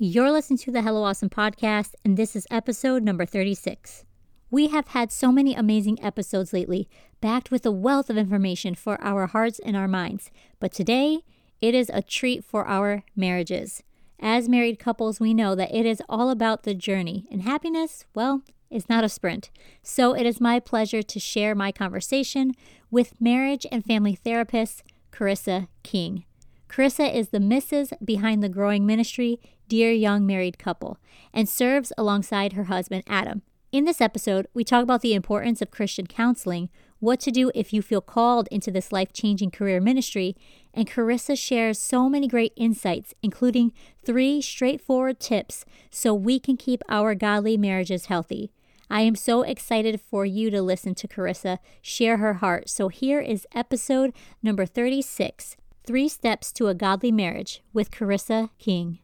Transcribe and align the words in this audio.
You're 0.00 0.30
listening 0.30 0.58
to 0.58 0.70
the 0.70 0.82
Hello 0.82 1.02
Awesome 1.02 1.28
podcast, 1.28 1.96
and 2.04 2.16
this 2.16 2.36
is 2.36 2.46
episode 2.52 3.02
number 3.02 3.26
36. 3.26 4.04
We 4.48 4.68
have 4.68 4.86
had 4.86 5.10
so 5.10 5.32
many 5.32 5.56
amazing 5.56 6.00
episodes 6.00 6.52
lately, 6.52 6.88
backed 7.20 7.50
with 7.50 7.66
a 7.66 7.72
wealth 7.72 8.08
of 8.08 8.16
information 8.16 8.76
for 8.76 9.02
our 9.02 9.26
hearts 9.26 9.58
and 9.58 9.76
our 9.76 9.88
minds. 9.88 10.30
But 10.60 10.70
today, 10.70 11.24
it 11.60 11.74
is 11.74 11.90
a 11.92 12.00
treat 12.00 12.44
for 12.44 12.64
our 12.68 13.02
marriages. 13.16 13.82
As 14.20 14.48
married 14.48 14.78
couples, 14.78 15.18
we 15.18 15.34
know 15.34 15.56
that 15.56 15.74
it 15.74 15.84
is 15.84 16.00
all 16.08 16.30
about 16.30 16.62
the 16.62 16.74
journey, 16.74 17.26
and 17.32 17.42
happiness, 17.42 18.04
well, 18.14 18.42
is 18.70 18.88
not 18.88 19.02
a 19.02 19.08
sprint. 19.08 19.50
So 19.82 20.14
it 20.14 20.26
is 20.26 20.40
my 20.40 20.60
pleasure 20.60 21.02
to 21.02 21.18
share 21.18 21.56
my 21.56 21.72
conversation 21.72 22.52
with 22.88 23.20
marriage 23.20 23.66
and 23.72 23.84
family 23.84 24.14
therapist 24.14 24.84
Carissa 25.10 25.66
King. 25.82 26.24
Carissa 26.68 27.12
is 27.12 27.30
the 27.30 27.38
Mrs. 27.38 27.92
behind 28.04 28.42
the 28.42 28.48
growing 28.48 28.84
ministry, 28.84 29.40
Dear 29.68 29.90
Young 29.90 30.26
Married 30.26 30.58
Couple, 30.58 30.98
and 31.32 31.48
serves 31.48 31.92
alongside 31.96 32.52
her 32.52 32.64
husband, 32.64 33.04
Adam. 33.06 33.42
In 33.72 33.84
this 33.84 34.00
episode, 34.00 34.46
we 34.54 34.64
talk 34.64 34.82
about 34.82 35.02
the 35.02 35.14
importance 35.14 35.60
of 35.60 35.70
Christian 35.70 36.06
counseling, 36.06 36.68
what 37.00 37.20
to 37.20 37.30
do 37.30 37.50
if 37.54 37.72
you 37.72 37.82
feel 37.82 38.00
called 38.00 38.48
into 38.50 38.70
this 38.70 38.92
life 38.92 39.12
changing 39.12 39.50
career 39.50 39.80
ministry, 39.80 40.36
and 40.74 40.88
Carissa 40.88 41.38
shares 41.38 41.78
so 41.78 42.08
many 42.08 42.28
great 42.28 42.52
insights, 42.56 43.14
including 43.22 43.72
three 44.04 44.40
straightforward 44.40 45.20
tips 45.20 45.64
so 45.90 46.14
we 46.14 46.38
can 46.38 46.56
keep 46.56 46.82
our 46.88 47.14
godly 47.14 47.56
marriages 47.56 48.06
healthy. 48.06 48.50
I 48.90 49.02
am 49.02 49.16
so 49.16 49.42
excited 49.42 50.00
for 50.00 50.24
you 50.24 50.50
to 50.50 50.62
listen 50.62 50.94
to 50.96 51.08
Carissa 51.08 51.58
share 51.82 52.16
her 52.16 52.34
heart. 52.34 52.70
So 52.70 52.88
here 52.88 53.20
is 53.20 53.46
episode 53.54 54.12
number 54.42 54.64
36 54.64 55.56
Three 55.88 56.10
Steps 56.10 56.52
to 56.52 56.66
a 56.66 56.74
Godly 56.74 57.10
Marriage 57.10 57.62
with 57.72 57.90
Carissa 57.90 58.50
King. 58.58 58.98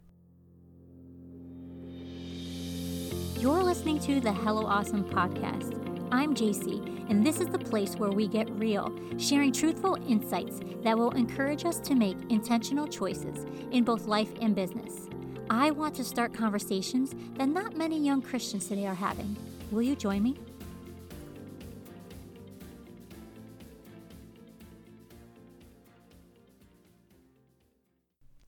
You're 3.38 3.62
listening 3.62 3.98
to 4.00 4.20
the 4.20 4.30
Hello 4.30 4.66
Awesome 4.66 5.02
podcast. 5.02 5.80
I'm 6.12 6.34
JC, 6.34 7.08
and 7.08 7.26
this 7.26 7.40
is 7.40 7.46
the 7.46 7.58
place 7.58 7.96
where 7.96 8.10
we 8.10 8.28
get 8.28 8.50
real, 8.50 8.94
sharing 9.16 9.50
truthful 9.50 9.96
insights 10.06 10.60
that 10.82 10.98
will 10.98 11.12
encourage 11.12 11.64
us 11.64 11.78
to 11.80 11.94
make 11.94 12.18
intentional 12.28 12.86
choices 12.86 13.46
in 13.70 13.82
both 13.82 14.04
life 14.04 14.34
and 14.42 14.54
business. 14.54 15.08
I 15.48 15.70
want 15.70 15.94
to 15.94 16.04
start 16.04 16.34
conversations 16.34 17.14
that 17.38 17.48
not 17.48 17.78
many 17.78 17.98
young 17.98 18.20
Christians 18.20 18.68
today 18.68 18.86
are 18.86 18.94
having. 18.94 19.34
Will 19.70 19.80
you 19.80 19.96
join 19.96 20.22
me? 20.22 20.36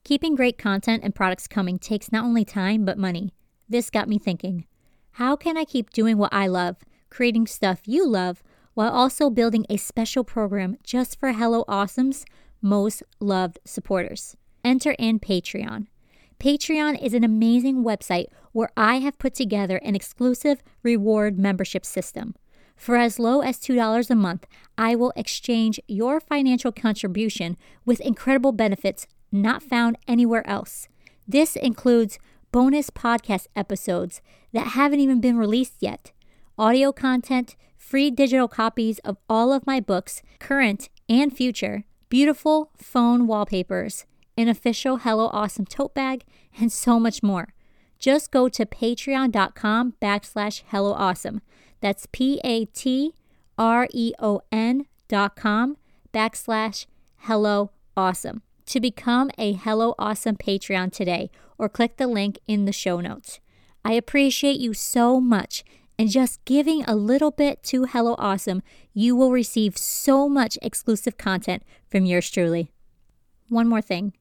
Keeping 0.06 0.36
great 0.36 0.56
content 0.56 1.02
and 1.02 1.16
products 1.16 1.48
coming 1.48 1.80
takes 1.80 2.12
not 2.12 2.24
only 2.24 2.44
time, 2.44 2.84
but 2.84 2.96
money. 2.96 3.34
This 3.68 3.90
got 3.90 4.08
me 4.08 4.20
thinking 4.20 4.64
how 5.14 5.34
can 5.34 5.56
I 5.56 5.64
keep 5.64 5.90
doing 5.90 6.16
what 6.16 6.32
I 6.32 6.46
love, 6.46 6.76
creating 7.10 7.48
stuff 7.48 7.80
you 7.86 8.06
love, 8.06 8.40
while 8.74 8.92
also 8.92 9.30
building 9.30 9.66
a 9.68 9.76
special 9.76 10.22
program 10.22 10.76
just 10.84 11.18
for 11.18 11.32
Hello 11.32 11.64
Awesome's 11.66 12.24
most 12.62 13.02
loved 13.18 13.58
supporters? 13.64 14.36
Enter 14.62 14.92
in 14.92 15.18
Patreon. 15.18 15.88
Patreon 16.38 17.02
is 17.02 17.12
an 17.12 17.24
amazing 17.24 17.82
website 17.82 18.26
where 18.52 18.70
I 18.76 18.98
have 19.00 19.18
put 19.18 19.34
together 19.34 19.78
an 19.78 19.96
exclusive 19.96 20.62
reward 20.84 21.36
membership 21.36 21.84
system. 21.84 22.36
For 22.76 22.94
as 22.94 23.18
low 23.18 23.40
as 23.40 23.58
$2 23.58 24.08
a 24.08 24.14
month, 24.14 24.46
I 24.78 24.94
will 24.94 25.12
exchange 25.16 25.80
your 25.88 26.20
financial 26.20 26.70
contribution 26.70 27.56
with 27.84 28.00
incredible 28.00 28.52
benefits 28.52 29.08
not 29.32 29.62
found 29.62 29.98
anywhere 30.06 30.46
else. 30.48 30.88
This 31.26 31.56
includes 31.56 32.18
bonus 32.52 32.90
podcast 32.90 33.46
episodes 33.54 34.20
that 34.52 34.68
haven't 34.68 35.00
even 35.00 35.20
been 35.20 35.36
released 35.36 35.76
yet, 35.80 36.12
audio 36.58 36.92
content, 36.92 37.56
free 37.76 38.10
digital 38.10 38.48
copies 38.48 38.98
of 39.00 39.16
all 39.28 39.52
of 39.52 39.66
my 39.66 39.80
books, 39.80 40.22
current 40.38 40.88
and 41.08 41.36
future, 41.36 41.84
beautiful 42.08 42.70
phone 42.76 43.26
wallpapers, 43.26 44.06
an 44.36 44.48
official 44.48 44.98
Hello 44.98 45.28
Awesome 45.32 45.66
tote 45.66 45.94
bag, 45.94 46.24
and 46.58 46.72
so 46.72 47.00
much 47.00 47.22
more. 47.22 47.48
Just 47.98 48.30
go 48.30 48.48
to 48.48 48.66
patreon.com 48.66 49.94
backslash 50.00 50.62
hello 50.68 50.92
awesome. 50.92 51.40
That's 51.80 52.06
P 52.12 52.40
A 52.44 52.66
T 52.66 53.14
R 53.58 53.88
E 53.92 54.12
O 54.18 54.42
N 54.52 54.86
dot 55.08 55.36
com 55.36 55.76
backslash 56.12 56.86
hello 57.18 57.70
awesome 57.96 58.42
to 58.66 58.80
become 58.80 59.30
a 59.38 59.52
Hello 59.52 59.94
Awesome 59.98 60.36
Patreon 60.36 60.92
today 60.92 61.30
or 61.58 61.68
click 61.68 61.96
the 61.96 62.06
link 62.06 62.38
in 62.46 62.64
the 62.64 62.72
show 62.72 63.00
notes. 63.00 63.40
I 63.84 63.92
appreciate 63.92 64.60
you 64.60 64.74
so 64.74 65.20
much. 65.20 65.64
And 65.98 66.10
just 66.10 66.44
giving 66.44 66.84
a 66.84 66.94
little 66.94 67.30
bit 67.30 67.62
to 67.64 67.84
Hello 67.84 68.16
Awesome, 68.18 68.62
you 68.92 69.16
will 69.16 69.32
receive 69.32 69.78
so 69.78 70.28
much 70.28 70.58
exclusive 70.60 71.16
content 71.16 71.62
from 71.88 72.04
yours 72.04 72.28
truly. 72.30 72.70
One 73.48 73.66
more 73.66 73.80
thing. 73.80 74.12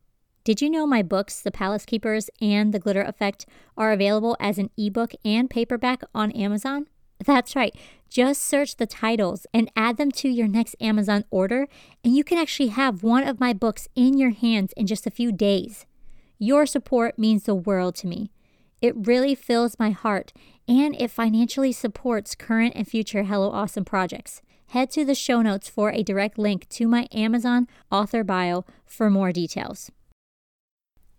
Did 0.45 0.61
you 0.61 0.69
know 0.69 0.85
my 0.85 1.01
books, 1.01 1.41
The 1.41 1.51
Palace 1.51 1.85
Keepers 1.85 2.29
and 2.39 2.73
The 2.73 2.79
Glitter 2.79 3.01
Effect, 3.01 3.45
are 3.75 3.91
available 3.91 4.37
as 4.39 4.57
an 4.57 4.69
ebook 4.77 5.13
and 5.25 5.49
paperback 5.49 6.03
on 6.13 6.31
Amazon? 6.31 6.85
That's 7.23 7.55
right. 7.55 7.75
Just 8.09 8.43
search 8.43 8.77
the 8.77 8.85
titles 8.85 9.45
and 9.53 9.71
add 9.75 9.97
them 9.97 10.11
to 10.11 10.29
your 10.29 10.47
next 10.47 10.75
Amazon 10.79 11.25
order, 11.31 11.67
and 12.03 12.15
you 12.15 12.23
can 12.23 12.37
actually 12.37 12.69
have 12.69 13.03
one 13.03 13.27
of 13.27 13.39
my 13.39 13.53
books 13.53 13.87
in 13.95 14.17
your 14.17 14.29
hands 14.31 14.73
in 14.77 14.87
just 14.87 15.07
a 15.07 15.11
few 15.11 15.31
days. 15.31 15.85
Your 16.37 16.65
support 16.65 17.17
means 17.17 17.43
the 17.43 17.55
world 17.55 17.95
to 17.95 18.07
me. 18.07 18.31
It 18.81 19.07
really 19.07 19.35
fills 19.35 19.79
my 19.79 19.89
heart, 19.91 20.33
and 20.67 20.95
it 20.99 21.11
financially 21.11 21.71
supports 21.71 22.35
current 22.35 22.73
and 22.75 22.87
future 22.87 23.23
Hello 23.23 23.49
Awesome 23.49 23.85
projects. 23.85 24.41
Head 24.67 24.91
to 24.91 25.05
the 25.05 25.15
show 25.15 25.41
notes 25.41 25.69
for 25.69 25.91
a 25.91 26.03
direct 26.03 26.37
link 26.37 26.67
to 26.69 26.87
my 26.87 27.07
Amazon 27.11 27.67
author 27.91 28.23
bio 28.23 28.65
for 28.85 29.09
more 29.09 29.31
details. 29.31 29.91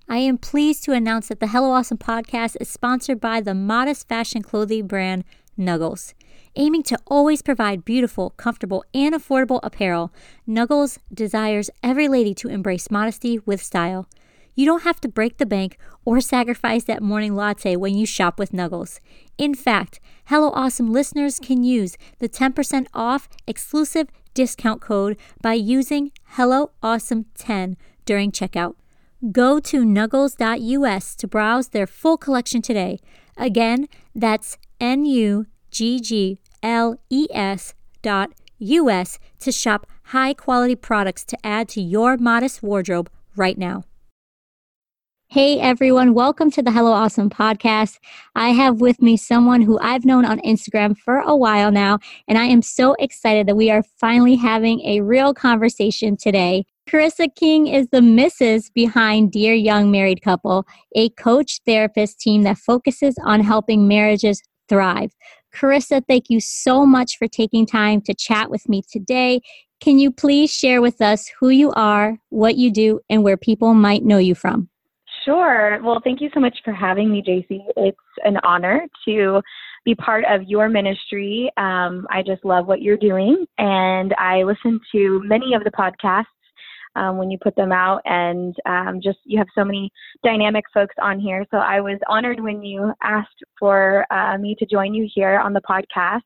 I 0.09 0.19
am 0.19 0.39
pleased 0.39 0.85
to 0.85 0.93
announce 0.93 1.29
that 1.29 1.41
the 1.41 1.49
Hello 1.49 1.73
Awesome 1.73 1.99
podcast 1.99 2.56
is 2.61 2.69
sponsored 2.69 3.21
by 3.21 3.41
the 3.41 3.55
modest 3.55 4.09
fashion 4.09 4.43
clothing 4.43 4.87
brand 4.87 5.25
Nuggles. 5.59 6.15
Aiming 6.56 6.83
to 6.84 6.99
always 7.06 7.43
provide 7.43 7.84
beautiful, 7.84 8.31
comfortable, 8.31 8.84
and 8.94 9.15
affordable 9.15 9.61
apparel, 9.62 10.12
Nuggles 10.49 10.99
desires 11.12 11.71
every 11.83 12.09
lady 12.09 12.34
to 12.34 12.49
embrace 12.49 12.91
modesty 12.91 13.39
with 13.41 13.62
style. 13.62 14.09
You 14.55 14.65
don't 14.65 14.84
have 14.84 15.00
to 15.03 15.09
break 15.09 15.37
the 15.37 15.44
bank 15.44 15.77
or 16.06 16.21
sacrifice 16.21 16.84
that 16.84 17.03
morning 17.03 17.34
latte 17.34 17.77
when 17.77 17.94
you 17.94 18.06
shop 18.06 18.39
with 18.39 18.53
Nuggles. 18.53 19.00
In 19.37 19.55
fact, 19.55 20.00
Hello 20.27 20.50
Awesome 20.50 20.91
listeners 20.91 21.39
can 21.39 21.62
use 21.62 21.99
the 22.21 22.28
10% 22.28 22.87
off 22.94 23.28
exclusive 23.47 24.09
discount 24.33 24.81
code 24.81 25.19
by 25.43 25.53
using 25.53 26.11
Hello 26.25 26.71
Awesome 26.83 27.27
10 27.34 27.77
during 28.06 28.33
checkout. 28.33 28.77
Go 29.31 29.61
to 29.61 29.84
nuggles.us 29.84 31.17
to 31.17 31.28
browse 31.28 31.69
their 31.69 31.87
full 31.87 32.17
collection 32.17 32.62
today. 32.62 32.99
Again, 33.37 33.88
that's 34.15 34.56
N 34.81 35.06
U 35.06 35.47
G 35.70 36.00
G 36.00 36.38
L 36.62 37.00
E 37.09 37.28
S 37.32 37.75
dot 38.03 38.31
US 38.59 39.19
to 39.41 39.50
shop 39.50 39.87
high 40.04 40.34
quality 40.34 40.76
products 40.76 41.25
to 41.25 41.38
add 41.44 41.69
to 41.70 41.81
your 41.81 42.19
modest 42.19 42.62
wardrobe 42.62 43.10
right 43.37 43.56
now. 43.56 43.84
Hey 45.28 45.59
everyone, 45.59 46.14
welcome 46.14 46.50
to 46.53 46.62
the 46.62 46.70
Hello 46.70 46.92
Awesome 46.92 47.31
podcast. 47.31 47.98
I 48.34 48.50
have 48.50 48.81
with 48.81 49.00
me 49.00 49.16
someone 49.16 49.62
who 49.62 49.78
I've 49.81 50.04
known 50.04 50.25
on 50.25 50.41
Instagram 50.41 50.97
for 50.97 51.19
a 51.19 51.34
while 51.34 51.72
now, 51.72 51.98
and 52.28 52.38
I 52.38 52.44
am 52.44 52.62
so 52.62 52.94
excited 52.98 53.47
that 53.48 53.56
we 53.56 53.70
are 53.70 53.82
finally 53.98 54.37
having 54.37 54.81
a 54.82 55.00
real 55.00 55.34
conversation 55.34 56.16
today. 56.16 56.64
Carissa 56.88 57.34
King 57.34 57.66
is 57.66 57.88
the 57.91 57.98
Mrs. 57.98 58.72
behind 58.72 59.32
Dear 59.32 59.54
Young 59.54 59.91
Married 59.91 60.22
Couple, 60.22 60.64
a 60.94 61.08
coach 61.10 61.60
therapist 61.66 62.20
team 62.20 62.43
that 62.43 62.58
focuses 62.58 63.17
on 63.25 63.40
helping 63.40 63.88
marriages 63.88 64.40
thrive. 64.69 65.13
Carissa, 65.55 66.03
thank 66.07 66.29
you 66.29 66.41
so 66.41 66.85
much 66.85 67.17
for 67.19 67.29
taking 67.29 67.67
time 67.67 68.01
to 68.03 68.15
chat 68.15 68.51
with 68.51 68.69
me 68.69 68.83
today. 68.91 69.41
Can 69.81 69.99
you 69.99 70.11
please 70.11 70.51
share 70.51 70.81
with 70.81 71.01
us 71.01 71.31
who 71.39 71.51
you 71.51 71.73
are, 71.73 72.19
what 72.31 72.57
you 72.57 72.71
do, 72.71 73.01
and 73.11 73.23
where 73.23 73.37
people 73.37 73.75
might 73.75 74.05
know 74.05 74.19
you 74.19 74.35
from? 74.35 74.69
Sure. 75.25 75.81
Well, 75.83 76.01
thank 76.05 76.21
you 76.21 76.31
so 76.33 76.41
much 76.41 76.57
for 76.65 76.73
having 76.73 77.11
me, 77.11 77.23
JC. 77.23 77.61
It's 77.77 77.99
an 78.25 78.39
honor 78.45 78.87
to 79.07 79.43
be 79.85 79.95
part 79.95 80.25
of 80.29 80.43
your 80.45 80.69
ministry. 80.69 81.51
Um, 81.57 82.07
I 82.11 82.23
just 82.25 82.45
love 82.45 82.67
what 82.67 82.81
you're 82.81 82.97
doing, 82.97 83.45
and 83.59 84.15
I 84.19 84.43
listen 84.43 84.81
to 84.93 85.23
many 85.25 85.55
of 85.55 85.65
the 85.65 85.71
podcasts 85.71 86.25
um, 86.96 87.19
when 87.19 87.31
you 87.31 87.38
put 87.43 87.54
them 87.56 87.72
out. 87.72 88.00
And 88.04 88.54
um, 88.66 89.00
just 89.02 89.19
you 89.25 89.38
have 89.38 89.48
so 89.54 89.64
many 89.64 89.90
dynamic 90.25 90.64
folks 90.75 90.94
on 91.00 91.20
here. 91.20 91.44
So 91.50 91.58
I 91.58 91.81
was 91.81 91.98
honored 92.08 92.40
when 92.40 92.62
you 92.62 92.93
asked 93.02 93.43
for 93.58 94.04
uh, 94.10 94.38
me 94.38 94.56
to 94.58 94.66
join 94.66 94.94
you 94.94 95.08
here 95.14 95.38
on 95.38 95.52
the 95.52 95.60
podcast. 95.60 96.22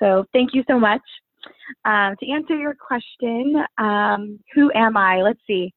So 0.00 0.24
thank 0.32 0.50
you 0.54 0.62
so 0.68 0.78
much. 0.78 1.02
Um, 1.84 2.14
to 2.20 2.30
answer 2.30 2.56
your 2.56 2.74
question, 2.74 3.64
um, 3.78 4.38
who 4.54 4.70
am 4.74 4.96
I? 4.96 5.22
Let's 5.22 5.40
see. 5.46 5.72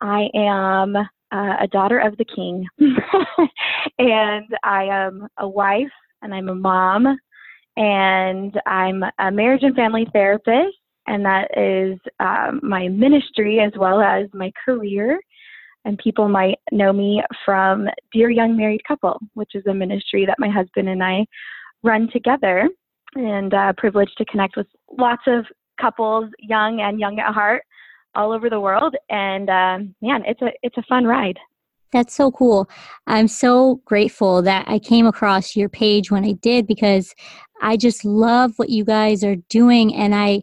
I 0.00 0.28
am 0.34 0.96
uh, 0.96 1.56
a 1.60 1.68
daughter 1.70 1.98
of 1.98 2.16
the 2.16 2.24
king. 2.24 2.66
and 3.98 4.46
I 4.62 4.84
am 4.84 5.26
a 5.38 5.48
wife 5.48 5.92
and 6.22 6.34
I'm 6.34 6.48
a 6.48 6.54
mom 6.54 7.18
and 7.76 8.60
I'm 8.66 9.02
a 9.18 9.30
marriage 9.30 9.62
and 9.62 9.74
family 9.74 10.06
therapist, 10.12 10.76
and 11.06 11.24
that 11.24 11.48
is 11.56 11.98
um, 12.20 12.60
my 12.62 12.88
ministry 12.88 13.60
as 13.60 13.72
well 13.76 14.00
as 14.00 14.26
my 14.32 14.52
career. 14.64 15.20
And 15.84 15.98
people 15.98 16.28
might 16.28 16.58
know 16.72 16.92
me 16.92 17.22
from 17.44 17.88
Dear 18.12 18.30
Young 18.30 18.56
Married 18.56 18.82
Couple, 18.88 19.18
which 19.34 19.54
is 19.54 19.66
a 19.66 19.74
ministry 19.74 20.24
that 20.24 20.38
my 20.38 20.48
husband 20.48 20.88
and 20.88 21.04
I 21.04 21.26
run 21.82 22.08
together, 22.10 22.68
and 23.16 23.52
uh, 23.52 23.74
privileged 23.76 24.16
to 24.16 24.24
connect 24.24 24.56
with 24.56 24.66
lots 24.98 25.22
of 25.26 25.44
couples, 25.78 26.30
young 26.38 26.80
and 26.80 26.98
young 26.98 27.18
at 27.18 27.34
heart, 27.34 27.62
all 28.14 28.32
over 28.32 28.48
the 28.48 28.60
world. 28.60 28.96
And 29.10 29.50
um, 29.50 29.94
man, 30.00 30.22
it's 30.26 30.40
a 30.40 30.50
it's 30.62 30.78
a 30.78 30.82
fun 30.88 31.04
ride. 31.04 31.38
That's 31.92 32.14
so 32.14 32.32
cool. 32.32 32.68
I'm 33.06 33.28
so 33.28 33.80
grateful 33.84 34.42
that 34.42 34.64
I 34.66 34.80
came 34.80 35.06
across 35.06 35.54
your 35.54 35.68
page 35.68 36.10
when 36.10 36.24
I 36.24 36.32
did 36.32 36.66
because 36.66 37.14
I 37.62 37.76
just 37.76 38.04
love 38.04 38.54
what 38.56 38.70
you 38.70 38.84
guys 38.84 39.22
are 39.22 39.36
doing 39.48 39.94
and 39.94 40.12
I 40.12 40.42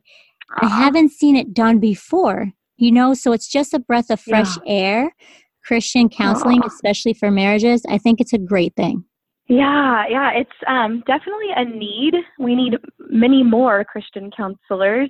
I 0.57 0.67
haven't 0.67 1.11
seen 1.11 1.35
it 1.35 1.53
done 1.53 1.79
before. 1.79 2.51
You 2.77 2.91
know, 2.91 3.13
so 3.13 3.31
it's 3.31 3.47
just 3.47 3.75
a 3.75 3.79
breath 3.79 4.09
of 4.09 4.19
fresh 4.19 4.57
yeah. 4.65 4.73
air. 4.73 5.15
Christian 5.63 6.09
counseling, 6.09 6.63
especially 6.65 7.13
for 7.13 7.29
marriages, 7.29 7.83
I 7.87 7.99
think 7.99 8.19
it's 8.19 8.33
a 8.33 8.39
great 8.39 8.75
thing. 8.75 9.05
Yeah, 9.47 10.05
yeah, 10.09 10.31
it's 10.33 10.49
um, 10.67 11.03
definitely 11.05 11.49
a 11.55 11.65
need. 11.65 12.15
We 12.39 12.55
need 12.55 12.77
many 12.99 13.43
more 13.43 13.83
Christian 13.83 14.31
counselors. 14.35 15.09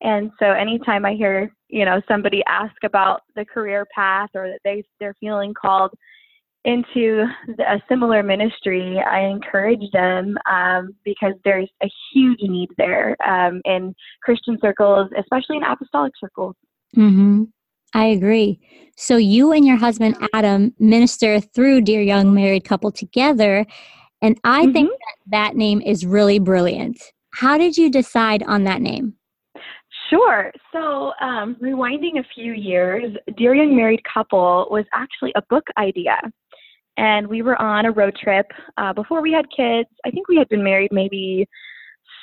And 0.00 0.30
so 0.38 0.46
anytime 0.46 1.04
I 1.04 1.14
hear, 1.14 1.52
you 1.68 1.84
know, 1.84 2.00
somebody 2.08 2.42
ask 2.46 2.74
about 2.84 3.22
the 3.36 3.44
career 3.44 3.86
path 3.94 4.30
or 4.34 4.48
that 4.48 4.60
they 4.64 4.82
they're 4.98 5.16
feeling 5.20 5.52
called 5.52 5.90
into 6.64 7.24
a 7.58 7.80
similar 7.88 8.22
ministry, 8.22 8.98
I 8.98 9.20
encourage 9.20 9.90
them 9.92 10.36
um, 10.50 10.94
because 11.04 11.34
there's 11.44 11.70
a 11.82 11.90
huge 12.12 12.40
need 12.42 12.68
there 12.76 13.16
um, 13.26 13.62
in 13.64 13.94
Christian 14.22 14.58
circles, 14.60 15.10
especially 15.18 15.56
in 15.56 15.62
apostolic 15.62 16.12
circles. 16.20 16.54
Mm-hmm. 16.96 17.44
I 17.94 18.04
agree. 18.06 18.60
So 18.96 19.16
you 19.16 19.52
and 19.52 19.66
your 19.66 19.76
husband 19.76 20.16
Adam 20.34 20.74
minister 20.78 21.40
through 21.40 21.80
Dear 21.82 22.02
Young 22.02 22.34
Married 22.34 22.64
Couple 22.64 22.92
together, 22.92 23.66
and 24.22 24.38
I 24.44 24.64
mm-hmm. 24.64 24.72
think 24.72 24.90
that 24.90 25.30
that 25.30 25.56
name 25.56 25.80
is 25.80 26.06
really 26.06 26.38
brilliant. 26.38 27.00
How 27.32 27.56
did 27.58 27.76
you 27.76 27.90
decide 27.90 28.42
on 28.44 28.64
that 28.64 28.82
name? 28.82 29.14
Sure. 30.10 30.52
So, 30.72 31.12
um, 31.20 31.56
rewinding 31.62 32.18
a 32.18 32.24
few 32.34 32.52
years, 32.52 33.16
Dear 33.36 33.54
Young 33.54 33.76
Married 33.76 34.02
Couple 34.12 34.66
was 34.70 34.84
actually 34.92 35.32
a 35.36 35.42
book 35.48 35.64
idea. 35.78 36.20
And 37.00 37.26
we 37.26 37.40
were 37.40 37.60
on 37.60 37.86
a 37.86 37.90
road 37.90 38.14
trip 38.22 38.46
uh, 38.76 38.92
before 38.92 39.22
we 39.22 39.32
had 39.32 39.46
kids. 39.56 39.88
I 40.04 40.10
think 40.10 40.28
we 40.28 40.36
had 40.36 40.50
been 40.50 40.62
married 40.62 40.92
maybe 40.92 41.48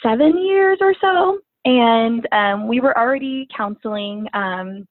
seven 0.04 0.38
years 0.38 0.78
or 0.82 0.94
so. 1.02 1.40
And 1.66 2.28
um, 2.32 2.68
we 2.68 2.80
were 2.80 2.96
already 2.96 3.48
counseling 3.56 4.28
um, 4.34 4.88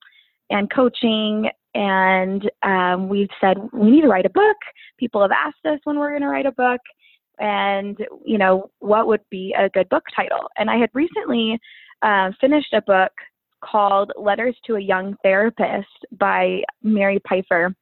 and 0.50 0.68
coaching. 0.74 1.48
And 1.76 2.50
um, 2.64 3.08
we 3.08 3.28
said, 3.40 3.58
we 3.72 3.92
need 3.92 4.00
to 4.00 4.08
write 4.08 4.26
a 4.26 4.30
book. 4.30 4.56
People 4.98 5.22
have 5.22 5.30
asked 5.30 5.64
us 5.64 5.78
when 5.84 6.00
we're 6.00 6.10
going 6.10 6.22
to 6.22 6.28
write 6.28 6.46
a 6.46 6.52
book 6.52 6.80
and 7.38 7.98
you 8.24 8.38
know 8.38 8.70
what 8.78 9.06
would 9.06 9.20
be 9.30 9.54
a 9.58 9.68
good 9.68 9.86
book 9.90 10.04
title 10.16 10.48
and 10.56 10.70
i 10.70 10.78
had 10.78 10.88
recently 10.94 11.60
uh, 12.00 12.30
finished 12.40 12.72
a 12.72 12.80
book 12.80 13.12
called 13.62 14.12
Letters 14.16 14.56
to 14.66 14.76
a 14.76 14.80
Young 14.80 15.16
Therapist 15.22 15.86
by 16.18 16.62
Mary 16.82 17.20
Pipher. 17.26 17.74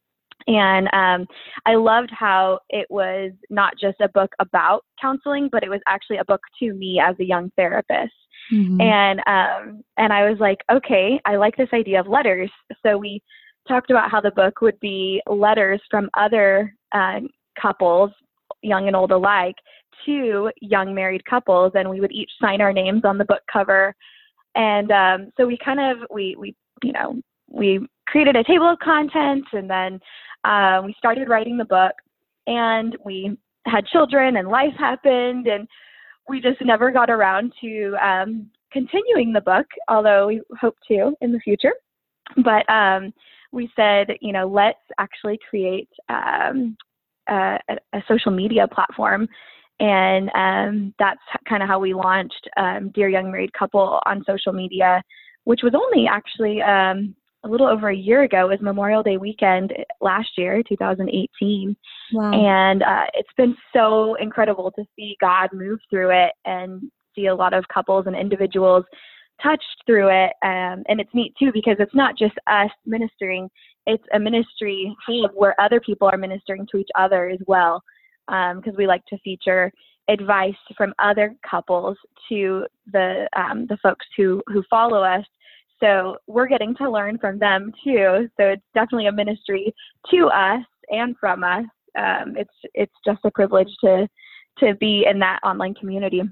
And 0.47 0.89
um, 0.93 1.27
I 1.67 1.75
loved 1.77 2.11
how 2.13 2.61
it 2.69 2.87
was 2.91 3.33
not 3.49 3.75
just 3.81 4.01
a 4.01 4.09
book 4.09 4.31
about 4.41 4.85
counseling, 5.01 5.49
but 5.51 5.63
it 5.63 5.71
was 5.71 5.81
actually 5.87 6.19
a 6.19 6.25
book 6.25 6.43
to 6.61 6.75
me 6.75 7.01
as 7.03 7.17
a 7.19 7.25
young 7.25 7.51
therapist. 7.57 8.13
Mm-hmm. 8.53 8.81
And 8.81 9.21
um, 9.27 9.83
and 9.97 10.13
I 10.13 10.29
was 10.29 10.39
like, 10.39 10.59
okay, 10.71 11.19
I 11.25 11.37
like 11.37 11.57
this 11.57 11.71
idea 11.73 12.01
of 12.01 12.07
letters. 12.07 12.51
So 12.85 12.99
we 12.99 13.23
talked 13.67 13.91
about 13.91 14.11
how 14.11 14.21
the 14.21 14.33
book 14.33 14.61
would 14.61 14.79
be 14.81 15.23
letters 15.27 15.81
from 15.91 16.11
other 16.15 16.75
uh, 16.93 17.21
couples, 17.61 18.11
young 18.63 18.87
and 18.87 18.97
old 18.97 19.13
alike, 19.13 19.57
to 20.05 20.51
young 20.61 20.95
married 20.95 21.25
couples, 21.25 21.73
and 21.75 21.89
we 21.89 22.01
would 22.01 22.13
each 22.13 22.31
sign 22.41 22.61
our 22.61 22.73
names 22.73 23.03
on 23.05 23.17
the 23.17 23.25
book 23.25 23.43
cover. 23.51 23.95
And 24.55 24.91
um, 24.91 25.31
so 25.37 25.47
we 25.47 25.59
kind 25.65 25.81
of 25.81 26.07
we 26.13 26.37
we 26.39 26.55
you 26.83 26.93
know 26.93 27.21
we 27.51 27.87
created 28.07 28.37
a 28.37 28.45
table 28.45 28.71
of 28.71 28.79
contents, 28.79 29.49
and 29.53 29.69
then 29.69 30.01
uh, 30.45 30.83
we 30.85 30.95
started 30.99 31.29
writing 31.29 31.57
the 31.57 31.65
book. 31.65 31.93
And 32.47 32.97
we 33.05 33.39
had 33.67 33.87
children, 33.87 34.37
and 34.37 34.49
life 34.49 34.75
happened, 34.79 35.47
and 35.47 35.67
we 36.29 36.41
just 36.41 36.61
never 36.63 36.91
got 36.91 37.11
around 37.11 37.53
to 37.61 37.97
um, 38.03 38.51
continuing 38.73 39.33
the 39.33 39.41
book, 39.41 39.67
although 39.89 40.27
we 40.27 40.43
hope 40.61 40.77
to 40.89 41.15
in 41.21 41.33
the 41.33 41.39
future. 41.41 41.73
But 42.45 42.69
um, 42.71 43.13
we 43.53 43.71
said, 43.77 44.09
you 44.21 44.33
know, 44.33 44.47
let's 44.47 44.79
actually 44.99 45.39
create 45.49 45.89
um, 46.09 46.77
a, 47.29 47.59
a, 47.93 48.03
social 48.09 48.33
media 48.33 48.67
platform 48.67 49.29
and 49.81 50.31
um, 50.35 50.95
that's 50.99 51.21
kind 51.49 51.63
of 51.63 51.69
how 51.69 51.79
we 51.79 51.95
launched 51.95 52.49
um, 52.57 52.91
Dear 52.95 53.09
Young 53.09 53.31
Married 53.31 53.53
Couple 53.53 54.01
on 54.07 54.23
social 54.27 54.53
media, 54.53 55.03
which 55.45 55.61
was 55.63 55.75
only 55.75 56.07
actually 56.07 56.63
um, 56.63 57.15
a 57.45 57.49
little 57.49 57.67
over 57.67 57.91
a 57.91 57.97
year 57.97 58.23
ago. 58.23 58.47
It 58.47 58.51
was 58.51 58.61
Memorial 58.63 59.03
Day 59.03 59.17
weekend 59.17 59.73
last 60.01 60.31
year, 60.37 60.63
2018. 60.67 61.77
Wow. 62.13 62.33
And 62.33 62.83
uh, 62.83 63.05
it's 63.15 63.33
been 63.37 63.57
so 63.73 64.15
incredible 64.15 64.71
to 64.73 64.85
see 64.97 65.17
God 65.21 65.51
move 65.53 65.79
through 65.91 66.11
it 66.11 66.33
and 66.45 66.83
see 67.15 67.27
a 67.27 67.35
lot 67.35 67.55
of 67.55 67.65
couples 67.73 68.07
and 68.07 68.17
individuals 68.17 68.85
touched 69.43 69.83
through 69.87 70.09
it. 70.09 70.33
Um, 70.43 70.85
and 70.89 71.01
it's 71.01 71.15
neat 71.15 71.35
too 71.39 71.51
because 71.53 71.77
it's 71.79 71.95
not 71.95 72.17
just 72.17 72.35
us 72.47 72.71
ministering, 72.87 73.49
it's 73.87 74.05
a 74.15 74.19
ministry 74.19 74.95
hub 75.07 75.33
where 75.35 75.59
other 75.61 75.81
people 75.81 76.09
are 76.09 76.17
ministering 76.17 76.67
to 76.73 76.79
each 76.79 76.91
other 76.99 77.29
as 77.29 77.41
well 77.47 77.83
because 78.27 78.73
um, 78.73 78.77
we 78.77 78.87
like 78.87 79.05
to 79.07 79.19
feature 79.19 79.71
advice 80.09 80.55
from 80.77 80.95
other 80.99 81.35
couples 81.49 81.97
to 82.29 82.65
the 82.93 83.29
um, 83.37 83.67
the 83.69 83.77
folks 83.83 84.07
who 84.17 84.43
who 84.47 84.63
follow 84.71 85.03
us. 85.03 85.25
So 85.85 86.17
we're 86.27 86.47
getting 86.47 86.75
to 86.77 86.91
learn 86.91 87.19
from 87.19 87.39
them 87.39 87.73
too. 87.85 88.29
So 88.39 88.47
it's 88.47 88.63
definitely 88.75 89.07
a 89.07 89.13
ministry 89.13 89.75
to 90.11 90.27
us 90.29 90.65
and 90.89 91.15
from 91.19 91.45
us. 91.45 91.65
Um, 91.97 92.37
it's 92.37 92.55
it's 92.73 92.95
just 93.05 93.21
a 93.25 93.31
privilege 93.31 93.69
to 93.85 94.09
to 94.61 94.75
be 94.77 95.05
in 95.09 95.19
that 95.19 95.41
online 95.45 95.75
community. 95.75 96.23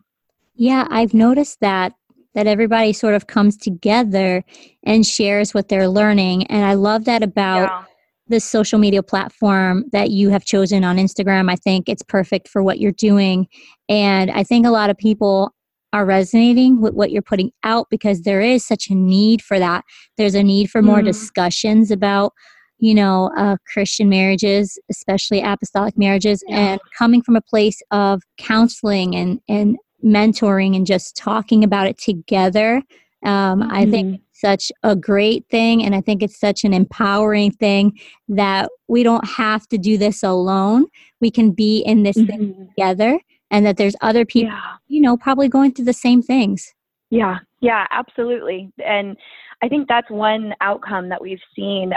Yeah, 0.55 0.87
I've 0.91 1.13
noticed 1.13 1.61
that 1.61 1.93
that 2.35 2.47
everybody 2.47 2.95
sort 2.95 3.15
of 3.15 3.27
comes 3.27 3.59
together 3.59 4.43
and 4.85 5.05
shares 5.07 5.53
what 5.53 5.69
they're 5.69 5.89
learning, 5.89 6.47
and 6.47 6.65
I 6.65 6.75
love 6.75 7.05
that 7.05 7.23
about. 7.23 7.69
Yeah 7.71 7.85
this 8.29 8.45
social 8.45 8.79
media 8.79 9.03
platform 9.03 9.85
that 9.93 10.11
you 10.11 10.31
have 10.31 10.45
chosen 10.45 10.85
on 10.85 10.97
Instagram. 10.97 11.51
I 11.51 11.57
think 11.57 11.89
it's 11.89 12.05
perfect 12.05 12.49
for 12.49 12.63
what 12.63 12.79
you're 12.79 12.93
doing. 12.93 13.47
And 13.89 14.31
I 14.31 14.43
think 14.43 14.65
a 14.65 14.71
lot 14.71 14.91
of 14.91 14.97
people 14.97 15.53
are 15.93 16.05
resonating 16.05 16.81
with 16.81 16.95
what 16.95 17.11
you're 17.11 17.23
putting 17.23 17.51
out 17.65 17.89
because 17.91 18.23
there 18.23 18.41
is 18.41 18.67
such 18.67 18.89
a 18.89 18.95
need 18.95 19.43
for 19.43 19.59
that. 19.59 19.85
There's 20.17 20.35
a 20.35 20.43
need 20.43 20.71
for 20.71 20.83
more 20.83 21.01
mm. 21.01 21.05
discussions 21.05 21.91
about, 21.91 22.33
you 22.79 22.95
know, 22.95 23.31
uh, 23.37 23.57
Christian 23.71 24.09
marriages, 24.09 24.79
especially 24.91 25.41
apostolic 25.41 25.99
marriages, 25.99 26.43
yeah. 26.49 26.57
and 26.59 26.81
coming 26.97 27.23
from 27.23 27.37
a 27.37 27.43
place 27.43 27.81
of 27.91 28.23
counseling 28.39 29.15
and, 29.15 29.41
and 29.49 29.77
mentoring 30.05 30.75
and 30.75 30.87
just 30.87 31.17
talking 31.17 31.63
about 31.63 31.87
it 31.87 31.99
together. 31.99 32.83
Um, 33.25 33.63
mm. 33.63 33.73
I 33.73 33.87
think 33.87 34.09
mm-hmm 34.09 34.23
such 34.43 34.73
a 34.83 34.97
great 34.97 35.47
thing 35.51 35.85
and 35.85 35.95
I 35.95 36.01
think 36.01 36.21
it's 36.23 36.39
such 36.39 36.65
an 36.65 36.75
empowering 36.75 37.53
thing 37.53 37.97
that 38.29 38.69
we 38.89 39.05
don't 39.05 39.25
have 39.25 39.69
to 39.69 39.79
do 39.79 39.97
this 39.97 40.25
alone. 40.25 40.87
We 41.21 41.31
can 41.31 41.53
be 41.53 41.79
in 41.79 42.03
this 42.03 42.19
mm-hmm. 42.19 42.27
thing 42.27 42.69
together 42.69 43.21
and 43.53 43.65
that 43.67 43.77
there's 43.77 43.95
other 44.01 44.25
people, 44.25 44.51
yeah. 44.51 44.77
you 44.89 45.01
know, 45.01 45.17
probably 45.17 45.49
going 45.49 45.73
through 45.73 45.85
the 45.85 45.93
same 45.93 46.23
things. 46.23 46.75
Yeah, 47.11 47.39
yeah, 47.61 47.87
absolutely. 47.91 48.73
And 48.85 49.17
I 49.63 49.69
think 49.69 49.87
that's 49.87 50.11
one 50.11 50.55
outcome 50.61 51.11
that 51.11 51.21
we've 51.21 51.39
seen, 51.55 51.93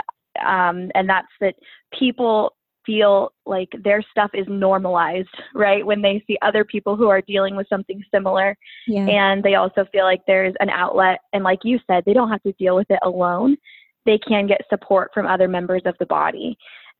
um, 0.46 0.92
and 0.94 1.08
that's 1.08 1.26
that 1.40 1.54
people 1.98 2.54
feel 2.84 3.32
like 3.46 3.70
their 3.82 4.02
stuff 4.10 4.30
is 4.32 4.46
normalized, 4.48 5.28
right? 5.54 5.84
When 5.84 6.02
they 6.02 6.22
see 6.26 6.38
other 6.42 6.64
people 6.64 6.94
who 6.94 7.08
are 7.08 7.20
dealing 7.22 7.56
with 7.56 7.66
something 7.68 8.00
similar. 8.14 8.56
Yeah. 8.86 9.06
And 9.06 9.42
they 9.42 9.56
also 9.56 9.86
feel 9.90 10.04
like 10.04 10.20
there's 10.26 10.54
an 10.60 10.70
outlet. 10.70 11.18
And 11.32 11.42
like 11.42 11.60
you 11.64 11.80
said, 11.88 12.04
they 12.06 12.12
don't 12.12 12.30
have 12.30 12.42
to 12.44 12.52
deal 12.52 12.76
with 12.76 12.88
it 12.90 13.00
alone. 13.02 13.56
They 14.04 14.18
can 14.18 14.46
get 14.46 14.60
support 14.70 15.10
from 15.12 15.26
other 15.26 15.48
members 15.48 15.82
of 15.84 15.96
the 15.98 16.06
body. 16.06 16.56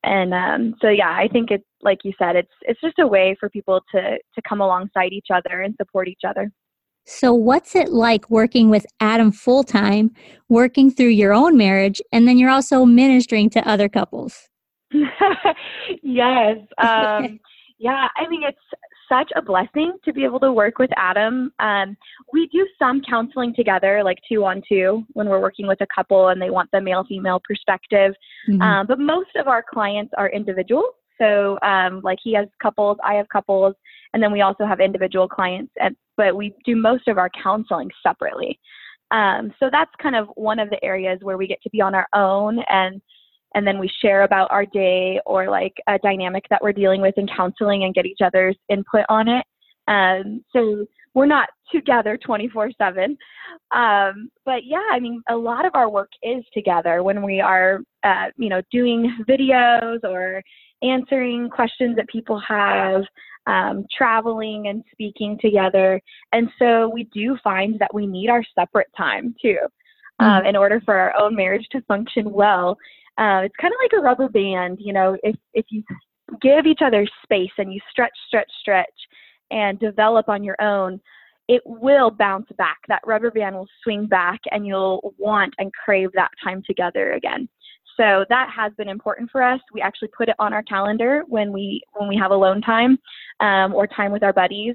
And 0.06 0.32
um, 0.32 0.74
so, 0.80 0.88
yeah, 0.88 1.10
I 1.10 1.28
think 1.28 1.50
it's 1.50 1.64
like 1.82 1.98
you 2.04 2.12
said, 2.18 2.36
it's 2.36 2.52
it's 2.62 2.80
just 2.80 2.98
a 3.00 3.06
way 3.06 3.36
for 3.38 3.50
people 3.50 3.82
to 3.92 4.18
to 4.18 4.42
come 4.48 4.60
alongside 4.60 5.12
each 5.12 5.26
other 5.34 5.60
and 5.62 5.74
support 5.76 6.06
each 6.06 6.22
other. 6.26 6.50
So, 7.06 7.34
what's 7.34 7.74
it 7.74 7.90
like 7.90 8.30
working 8.30 8.70
with 8.70 8.86
Adam 9.00 9.32
full 9.32 9.64
time, 9.64 10.12
working 10.48 10.90
through 10.92 11.08
your 11.08 11.34
own 11.34 11.56
marriage, 11.56 12.00
and 12.12 12.26
then 12.26 12.38
you're 12.38 12.50
also 12.50 12.84
ministering 12.84 13.50
to 13.50 13.68
other 13.68 13.88
couples? 13.88 14.48
yes. 16.02 16.58
Um, 16.78 17.40
Yeah, 17.78 18.08
I 18.16 18.26
mean, 18.28 18.42
it's 18.42 18.58
such 19.08 19.30
a 19.36 19.42
blessing 19.42 19.92
to 20.04 20.12
be 20.12 20.24
able 20.24 20.40
to 20.40 20.52
work 20.52 20.78
with 20.78 20.90
Adam. 20.96 21.52
Um, 21.58 21.96
we 22.32 22.48
do 22.48 22.66
some 22.78 23.02
counseling 23.08 23.54
together, 23.54 24.02
like 24.04 24.18
two 24.28 24.44
on 24.44 24.62
two, 24.68 25.04
when 25.12 25.28
we're 25.28 25.40
working 25.40 25.66
with 25.66 25.80
a 25.80 25.86
couple 25.94 26.28
and 26.28 26.40
they 26.40 26.50
want 26.50 26.70
the 26.72 26.80
male 26.80 27.04
female 27.08 27.40
perspective. 27.46 28.14
Mm-hmm. 28.48 28.62
Um, 28.62 28.86
but 28.86 28.98
most 28.98 29.30
of 29.36 29.48
our 29.48 29.62
clients 29.62 30.12
are 30.16 30.28
individuals. 30.30 30.94
So, 31.18 31.58
um, 31.62 32.02
like 32.02 32.18
he 32.22 32.34
has 32.34 32.46
couples, 32.60 32.98
I 33.02 33.14
have 33.14 33.28
couples, 33.30 33.74
and 34.12 34.22
then 34.22 34.32
we 34.32 34.42
also 34.42 34.66
have 34.66 34.80
individual 34.80 35.26
clients. 35.28 35.72
And, 35.80 35.96
but 36.16 36.36
we 36.36 36.54
do 36.64 36.76
most 36.76 37.08
of 37.08 37.16
our 37.16 37.30
counseling 37.42 37.90
separately. 38.02 38.58
Um, 39.10 39.54
so 39.58 39.68
that's 39.70 39.90
kind 40.02 40.16
of 40.16 40.28
one 40.34 40.58
of 40.58 40.68
the 40.68 40.82
areas 40.84 41.20
where 41.22 41.36
we 41.36 41.46
get 41.46 41.62
to 41.62 41.70
be 41.70 41.80
on 41.80 41.94
our 41.94 42.08
own 42.14 42.58
and 42.68 43.00
and 43.54 43.66
then 43.66 43.78
we 43.78 43.90
share 44.02 44.22
about 44.22 44.50
our 44.50 44.66
day 44.66 45.20
or 45.26 45.48
like 45.48 45.74
a 45.88 45.98
dynamic 45.98 46.44
that 46.50 46.62
we're 46.62 46.72
dealing 46.72 47.00
with 47.00 47.14
in 47.16 47.26
counseling 47.26 47.84
and 47.84 47.94
get 47.94 48.06
each 48.06 48.20
other's 48.22 48.56
input 48.68 49.04
on 49.08 49.28
it. 49.28 49.44
Um, 49.88 50.44
so 50.52 50.86
we're 51.14 51.26
not 51.26 51.48
together 51.72 52.18
24 52.18 52.70
7. 52.76 53.16
Um, 53.74 54.28
but 54.44 54.64
yeah, 54.64 54.82
I 54.92 55.00
mean, 55.00 55.22
a 55.30 55.36
lot 55.36 55.64
of 55.64 55.72
our 55.74 55.88
work 55.88 56.10
is 56.22 56.44
together 56.52 57.02
when 57.02 57.22
we 57.22 57.40
are, 57.40 57.80
uh, 58.04 58.26
you 58.36 58.48
know, 58.48 58.60
doing 58.70 59.16
videos 59.28 60.00
or 60.04 60.42
answering 60.82 61.48
questions 61.48 61.96
that 61.96 62.06
people 62.08 62.40
have, 62.46 63.02
um, 63.46 63.86
traveling 63.96 64.68
and 64.68 64.82
speaking 64.92 65.38
together. 65.40 66.00
And 66.32 66.50
so 66.58 66.90
we 66.92 67.04
do 67.04 67.38
find 67.42 67.78
that 67.78 67.94
we 67.94 68.06
need 68.06 68.28
our 68.28 68.42
separate 68.58 68.88
time 68.96 69.34
too. 69.40 69.58
Um, 70.18 70.28
mm-hmm. 70.28 70.46
in 70.46 70.56
order 70.56 70.80
for 70.82 70.96
our 70.96 71.14
own 71.20 71.36
marriage 71.36 71.66
to 71.72 71.82
function 71.82 72.32
well. 72.32 72.78
Uh, 73.18 73.40
it's 73.44 73.56
kind 73.60 73.72
of 73.72 73.78
like 73.82 73.98
a 73.98 74.02
rubber 74.02 74.28
band, 74.28 74.78
you 74.80 74.92
know, 74.92 75.16
if, 75.22 75.36
if 75.54 75.64
you 75.70 75.82
give 76.42 76.66
each 76.66 76.80
other 76.84 77.06
space 77.22 77.50
and 77.58 77.72
you 77.72 77.80
stretch, 77.90 78.12
stretch, 78.26 78.50
stretch 78.60 78.86
and 79.50 79.78
develop 79.78 80.28
on 80.28 80.44
your 80.44 80.60
own, 80.60 81.00
it 81.48 81.62
will 81.64 82.10
bounce 82.10 82.48
back. 82.58 82.78
That 82.88 83.02
rubber 83.06 83.30
band 83.30 83.54
will 83.56 83.68
swing 83.82 84.06
back 84.06 84.40
and 84.50 84.66
you'll 84.66 85.14
want 85.18 85.54
and 85.58 85.72
crave 85.72 86.10
that 86.14 86.30
time 86.42 86.62
together 86.66 87.12
again. 87.12 87.48
So 87.96 88.24
that 88.28 88.50
has 88.54 88.72
been 88.76 88.88
important 88.88 89.30
for 89.30 89.42
us. 89.42 89.60
We 89.72 89.80
actually 89.80 90.08
put 90.16 90.28
it 90.28 90.36
on 90.38 90.52
our 90.52 90.62
calendar 90.64 91.22
when 91.28 91.52
we 91.52 91.80
when 91.94 92.08
we 92.08 92.16
have 92.16 92.30
alone 92.30 92.60
time 92.60 92.98
um, 93.40 93.74
or 93.74 93.86
time 93.86 94.12
with 94.12 94.22
our 94.22 94.32
buddies. 94.34 94.74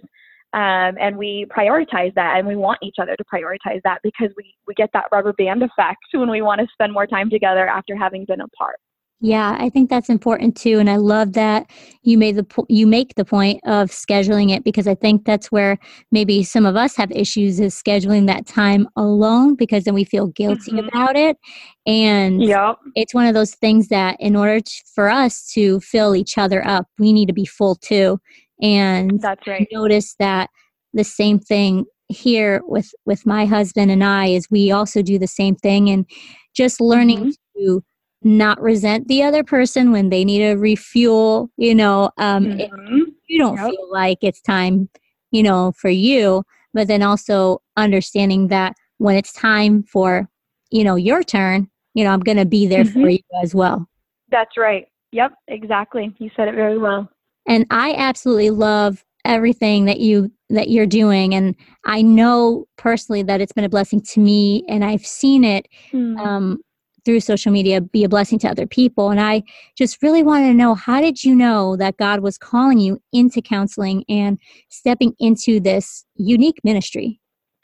Um, 0.54 0.98
and 1.00 1.18
we 1.18 1.46
prioritize 1.50 2.14
that 2.16 2.38
and 2.38 2.46
we 2.46 2.58
want 2.58 2.80
each 2.84 2.98
other 3.02 3.16
to 3.16 3.24
prioritize 3.24 3.82
that 3.86 4.00
because 4.04 4.32
we, 4.36 4.54
we 4.68 4.74
get 4.74 4.90
that 4.94 5.06
rubber 5.10 5.32
band 5.32 5.64
effect 5.64 6.00
when 6.14 6.30
we 6.30 6.42
want 6.42 6.60
to 6.60 6.68
spend 6.74 6.92
more 6.92 7.08
time 7.08 7.30
together 7.30 7.70
after 7.70 7.96
having 7.96 8.26
been 8.26 8.42
apart 8.42 8.76
yeah 9.22 9.56
i 9.60 9.70
think 9.70 9.90
that's 9.90 10.10
important 10.10 10.58
too 10.58 10.80
and 10.80 10.90
i 10.90 10.96
love 10.96 11.34
that 11.34 11.70
you 12.02 12.18
made 12.18 12.36
the 12.36 12.44
po- 12.44 12.66
you 12.68 12.88
make 12.88 13.14
the 13.16 13.24
point 13.24 13.62
of 13.66 13.90
scheduling 13.92 14.54
it 14.54 14.64
because 14.64 14.88
i 14.88 14.96
think 14.96 15.24
that's 15.26 15.52
where 15.52 15.78
maybe 16.12 16.44
some 16.44 16.66
of 16.66 16.76
us 16.76 16.96
have 16.96 17.12
issues 17.12 17.60
is 17.60 17.76
scheduling 17.76 18.26
that 18.26 18.48
time 18.48 18.88
alone 18.96 19.56
because 19.56 19.84
then 19.84 19.94
we 19.94 20.04
feel 20.04 20.28
guilty 20.28 20.72
mm-hmm. 20.72 20.88
about 20.88 21.16
it 21.16 21.38
and 21.86 22.44
yep. 22.44 22.78
it's 22.96 23.14
one 23.14 23.28
of 23.28 23.34
those 23.34 23.56
things 23.56 23.88
that 23.88 24.16
in 24.20 24.36
order 24.36 24.60
to, 24.60 24.72
for 24.94 25.10
us 25.10 25.50
to 25.52 25.80
fill 25.82 26.16
each 26.16 26.38
other 26.38 26.66
up 26.68 26.88
we 26.98 27.14
need 27.14 27.28
to 27.28 27.34
be 27.34 27.46
full 27.46 27.76
too 27.76 28.20
and 28.62 29.20
that's 29.22 29.46
right. 29.48 29.68
I 29.72 29.76
noticed 29.76 30.18
that 30.20 30.50
the 30.94 31.04
same 31.04 31.40
thing 31.40 31.86
here 32.12 32.62
with 32.66 32.94
with 33.06 33.26
my 33.26 33.46
husband 33.46 33.90
and 33.90 34.04
I 34.04 34.28
is 34.28 34.50
we 34.52 34.72
also 34.72 35.02
do 35.02 35.18
the 35.18 35.28
same 35.28 35.56
thing 35.56 35.90
and 35.90 36.06
just 36.54 36.82
learning 36.82 37.20
mm-hmm. 37.20 37.60
to 37.60 37.84
not 38.24 38.62
resent 38.62 39.08
the 39.08 39.24
other 39.24 39.44
person 39.44 39.92
when 39.92 40.10
they 40.10 40.24
need 40.24 40.44
a 40.44 40.58
refuel 40.58 41.50
you 41.58 41.74
know 41.74 42.12
um 42.18 42.46
mm-hmm. 42.46 43.00
you 43.28 43.40
don't 43.40 43.58
yep. 43.58 43.72
feel 43.72 43.92
like 43.92 44.20
it's 44.22 44.42
time 44.42 44.88
you 45.32 45.42
know 45.42 45.72
for 45.72 45.90
you 45.90 46.44
but 46.74 46.88
then 46.88 47.02
also 47.02 47.62
understanding 47.78 48.50
that 48.50 48.76
when 49.00 49.16
it's 49.16 49.34
time 49.34 49.82
for 49.84 50.30
you 50.70 50.84
know 50.84 50.96
your 50.96 51.24
turn 51.24 51.68
you 51.96 52.04
know 52.04 52.12
i'm 52.12 52.20
going 52.20 52.38
to 52.38 52.46
be 52.46 52.68
there 52.68 52.84
mm-hmm. 52.84 53.02
for 53.02 53.10
you 53.10 53.20
as 53.42 53.56
well 53.56 53.88
that's 54.30 54.56
right 54.56 54.86
yep 55.12 55.32
exactly 55.48 56.14
you 56.20 56.30
said 56.36 56.48
it 56.48 56.54
very 56.54 56.78
well 56.78 57.10
and 57.48 57.66
i 57.70 57.94
absolutely 57.94 58.50
love 58.50 59.04
everything 59.26 59.86
that 59.86 60.00
you 60.00 60.32
that 60.50 60.70
you're 60.70 60.86
doing. 60.86 61.34
And 61.34 61.56
i 61.86 62.02
know 62.02 62.66
personally 62.78 63.24
that 63.24 63.42
it's 63.42 63.54
been 63.54 63.64
a 63.64 63.70
blessing 63.70 64.02
to 64.02 64.20
me 64.20 64.64
and 64.68 64.84
i've 64.84 65.06
seen 65.06 65.44
it 65.44 65.68
mm. 65.92 66.18
um, 66.20 66.60
through 67.04 67.20
social 67.20 67.52
media 67.52 67.82
be 67.82 68.04
a 68.04 68.10
blessing 68.10 68.38
to 68.40 68.50
other 68.50 68.68
people. 68.68 69.10
And 69.10 69.20
i 69.20 69.44
just 69.78 70.02
really 70.02 70.24
wanted 70.24 70.48
to 70.48 70.54
know 70.54 70.76
how 70.76 71.02
did 71.02 71.24
you 71.24 71.36
know 71.36 71.76
that 71.78 71.98
god 71.98 72.22
was 72.22 72.38
calling 72.38 72.80
you 72.80 73.02
into 73.14 73.42
counseling 73.42 74.04
and 74.10 74.40
stepping 74.70 75.14
into 75.20 75.60
this 75.60 76.06
unique 76.16 76.60
ministry? 76.64 77.20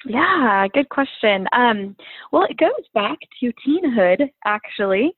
Yeah 0.05 0.67
good 0.73 0.89
question. 0.89 1.47
Um, 1.51 1.95
well 2.31 2.45
it 2.49 2.57
goes 2.57 2.87
back 2.93 3.17
to 3.39 3.51
teenhood 3.67 4.29
actually. 4.45 5.13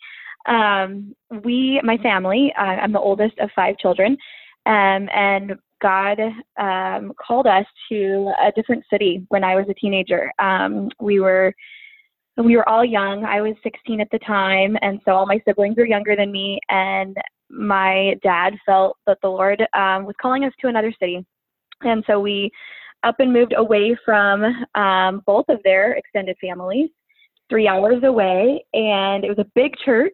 Um, 0.48 1.14
we 1.44 1.82
my 1.84 1.98
family 1.98 2.52
uh, 2.58 2.64
i'm 2.82 2.94
the 2.94 3.00
oldest 3.00 3.38
of 3.40 3.50
five 3.56 3.78
children 3.78 4.18
um, 4.70 5.10
and 5.14 5.56
God 5.82 6.20
um, 6.60 7.14
called 7.20 7.48
us 7.48 7.66
to 7.90 8.32
a 8.40 8.52
different 8.52 8.84
city 8.92 9.26
when 9.30 9.44
I 9.44 9.56
was 9.56 9.66
a 9.68 9.74
teenager. 9.74 10.32
Um, 10.40 10.90
we 11.02 11.20
were 11.20 11.54
we 12.38 12.56
were 12.56 12.70
all 12.70 12.86
young. 12.86 13.26
I 13.26 13.42
was 13.42 13.56
16 13.64 14.00
at 14.00 14.08
the 14.12 14.20
time, 14.20 14.78
and 14.82 15.02
so 15.04 15.12
all 15.12 15.26
my 15.26 15.42
siblings 15.46 15.76
were 15.76 15.86
younger 15.86 16.16
than 16.16 16.32
me. 16.32 16.60
And 16.70 17.18
my 17.50 18.16
dad 18.24 18.54
felt 18.66 18.96
that 19.08 19.18
the 19.22 19.28
Lord 19.28 19.62
um, 19.74 20.06
was 20.06 20.16
calling 20.22 20.46
us 20.46 20.54
to 20.62 20.68
another 20.68 20.94
city, 21.00 21.26
and 21.82 22.04
so 22.06 22.20
we 22.20 22.52
up 23.04 23.16
and 23.20 23.34
moved 23.34 23.54
away 23.58 23.98
from 24.06 24.44
um, 24.76 25.24
both 25.26 25.46
of 25.50 25.60
their 25.64 25.94
extended 25.94 26.38
families, 26.40 26.90
three 27.50 27.68
hours 27.68 28.04
away, 28.04 28.64
and 28.74 29.24
it 29.24 29.30
was 29.30 29.40
a 29.40 29.52
big 29.56 29.74
church. 29.84 30.14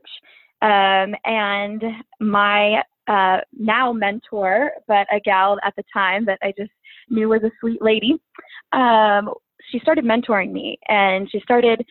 Um, 0.62 1.14
and 1.26 1.84
my 2.22 2.82
uh, 3.08 3.38
now 3.58 3.94
mentor, 3.94 4.72
but 4.88 5.08
a 5.14 5.20
gal 5.20 5.58
at 5.64 5.76
the 5.76 5.84
time 5.94 6.26
that 6.26 6.40
I 6.42 6.54
just 6.58 6.72
knew 7.10 7.30
was 7.30 7.44
a 7.44 7.52
sweet 7.60 7.82
lady. 7.82 8.16
Um, 8.74 9.30
she 9.72 9.80
started 9.80 10.06
mentoring 10.06 10.52
me 10.52 10.78
and 10.88 11.30
she 11.32 11.40
started 11.42 11.86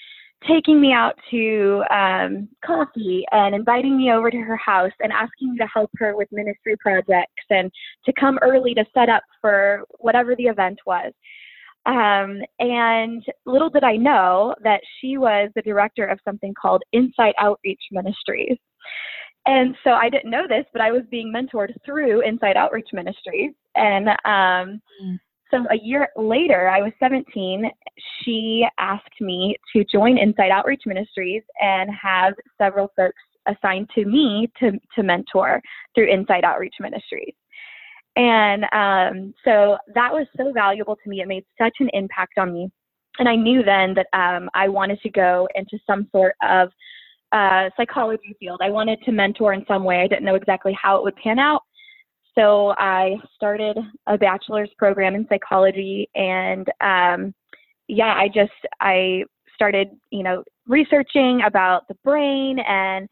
taking 0.48 0.80
me 0.80 0.92
out 0.92 1.14
to 1.30 1.82
um, 1.90 2.48
coffee 2.64 3.24
and 3.32 3.54
inviting 3.54 3.96
me 3.96 4.12
over 4.12 4.30
to 4.30 4.36
her 4.36 4.56
house 4.56 4.92
and 5.00 5.12
asking 5.12 5.52
me 5.52 5.58
to 5.58 5.66
help 5.72 5.90
her 5.96 6.16
with 6.16 6.28
ministry 6.32 6.76
projects 6.78 7.44
and 7.50 7.70
to 8.04 8.12
come 8.18 8.38
early 8.42 8.74
to 8.74 8.84
set 8.92 9.08
up 9.08 9.22
for 9.40 9.84
whatever 9.98 10.36
the 10.36 10.44
event 10.44 10.78
was. 10.86 11.12
Um, 11.86 12.40
and 12.58 13.22
little 13.44 13.68
did 13.68 13.84
I 13.84 13.96
know 13.96 14.54
that 14.62 14.80
she 15.00 15.18
was 15.18 15.50
the 15.54 15.62
director 15.62 16.06
of 16.06 16.18
something 16.24 16.54
called 16.60 16.82
Insight 16.92 17.34
Outreach 17.38 17.82
Ministries. 17.90 18.56
And 19.46 19.74
so 19.84 19.90
I 19.90 20.08
didn't 20.08 20.30
know 20.30 20.46
this, 20.48 20.64
but 20.72 20.80
I 20.80 20.90
was 20.90 21.02
being 21.10 21.32
mentored 21.32 21.72
through 21.84 22.22
Inside 22.22 22.56
Outreach 22.56 22.88
Ministries. 22.92 23.52
And 23.74 24.08
um, 24.08 24.80
mm. 25.02 25.18
so 25.50 25.66
a 25.70 25.76
year 25.82 26.08
later, 26.16 26.68
I 26.68 26.80
was 26.80 26.92
17, 26.98 27.70
she 28.22 28.66
asked 28.78 29.20
me 29.20 29.56
to 29.74 29.84
join 29.84 30.16
Inside 30.16 30.50
Outreach 30.50 30.82
Ministries 30.86 31.42
and 31.60 31.90
have 31.90 32.32
several 32.56 32.90
folks 32.96 33.20
assigned 33.46 33.90
to 33.94 34.06
me 34.06 34.50
to, 34.60 34.72
to 34.96 35.02
mentor 35.02 35.60
through 35.94 36.10
Inside 36.10 36.44
Outreach 36.44 36.76
Ministries. 36.80 37.34
And 38.16 38.64
um, 38.72 39.34
so 39.44 39.76
that 39.94 40.12
was 40.12 40.26
so 40.36 40.52
valuable 40.52 40.96
to 40.96 41.10
me. 41.10 41.20
It 41.20 41.28
made 41.28 41.44
such 41.60 41.74
an 41.80 41.90
impact 41.92 42.38
on 42.38 42.52
me. 42.52 42.70
And 43.18 43.28
I 43.28 43.36
knew 43.36 43.62
then 43.62 43.94
that 43.94 44.06
um, 44.12 44.48
I 44.54 44.68
wanted 44.68 45.00
to 45.02 45.10
go 45.10 45.48
into 45.54 45.78
some 45.86 46.08
sort 46.12 46.34
of 46.42 46.70
psychology 47.76 48.36
field. 48.38 48.60
I 48.62 48.70
wanted 48.70 48.98
to 49.04 49.12
mentor 49.12 49.52
in 49.52 49.64
some 49.66 49.84
way. 49.84 50.00
I 50.00 50.06
didn't 50.06 50.24
know 50.24 50.34
exactly 50.34 50.76
how 50.80 50.96
it 50.96 51.02
would 51.02 51.16
pan 51.16 51.38
out. 51.38 51.62
So 52.34 52.74
I 52.78 53.16
started 53.34 53.78
a 54.06 54.18
bachelor's 54.18 54.70
program 54.76 55.14
in 55.14 55.26
psychology, 55.28 56.08
and 56.14 56.66
um, 56.80 57.34
yeah, 57.86 58.14
I 58.14 58.28
just 58.28 58.52
I 58.80 59.24
started 59.54 59.88
you 60.10 60.22
know 60.22 60.42
researching 60.66 61.42
about 61.46 61.86
the 61.88 61.94
brain 62.04 62.58
and 62.58 63.08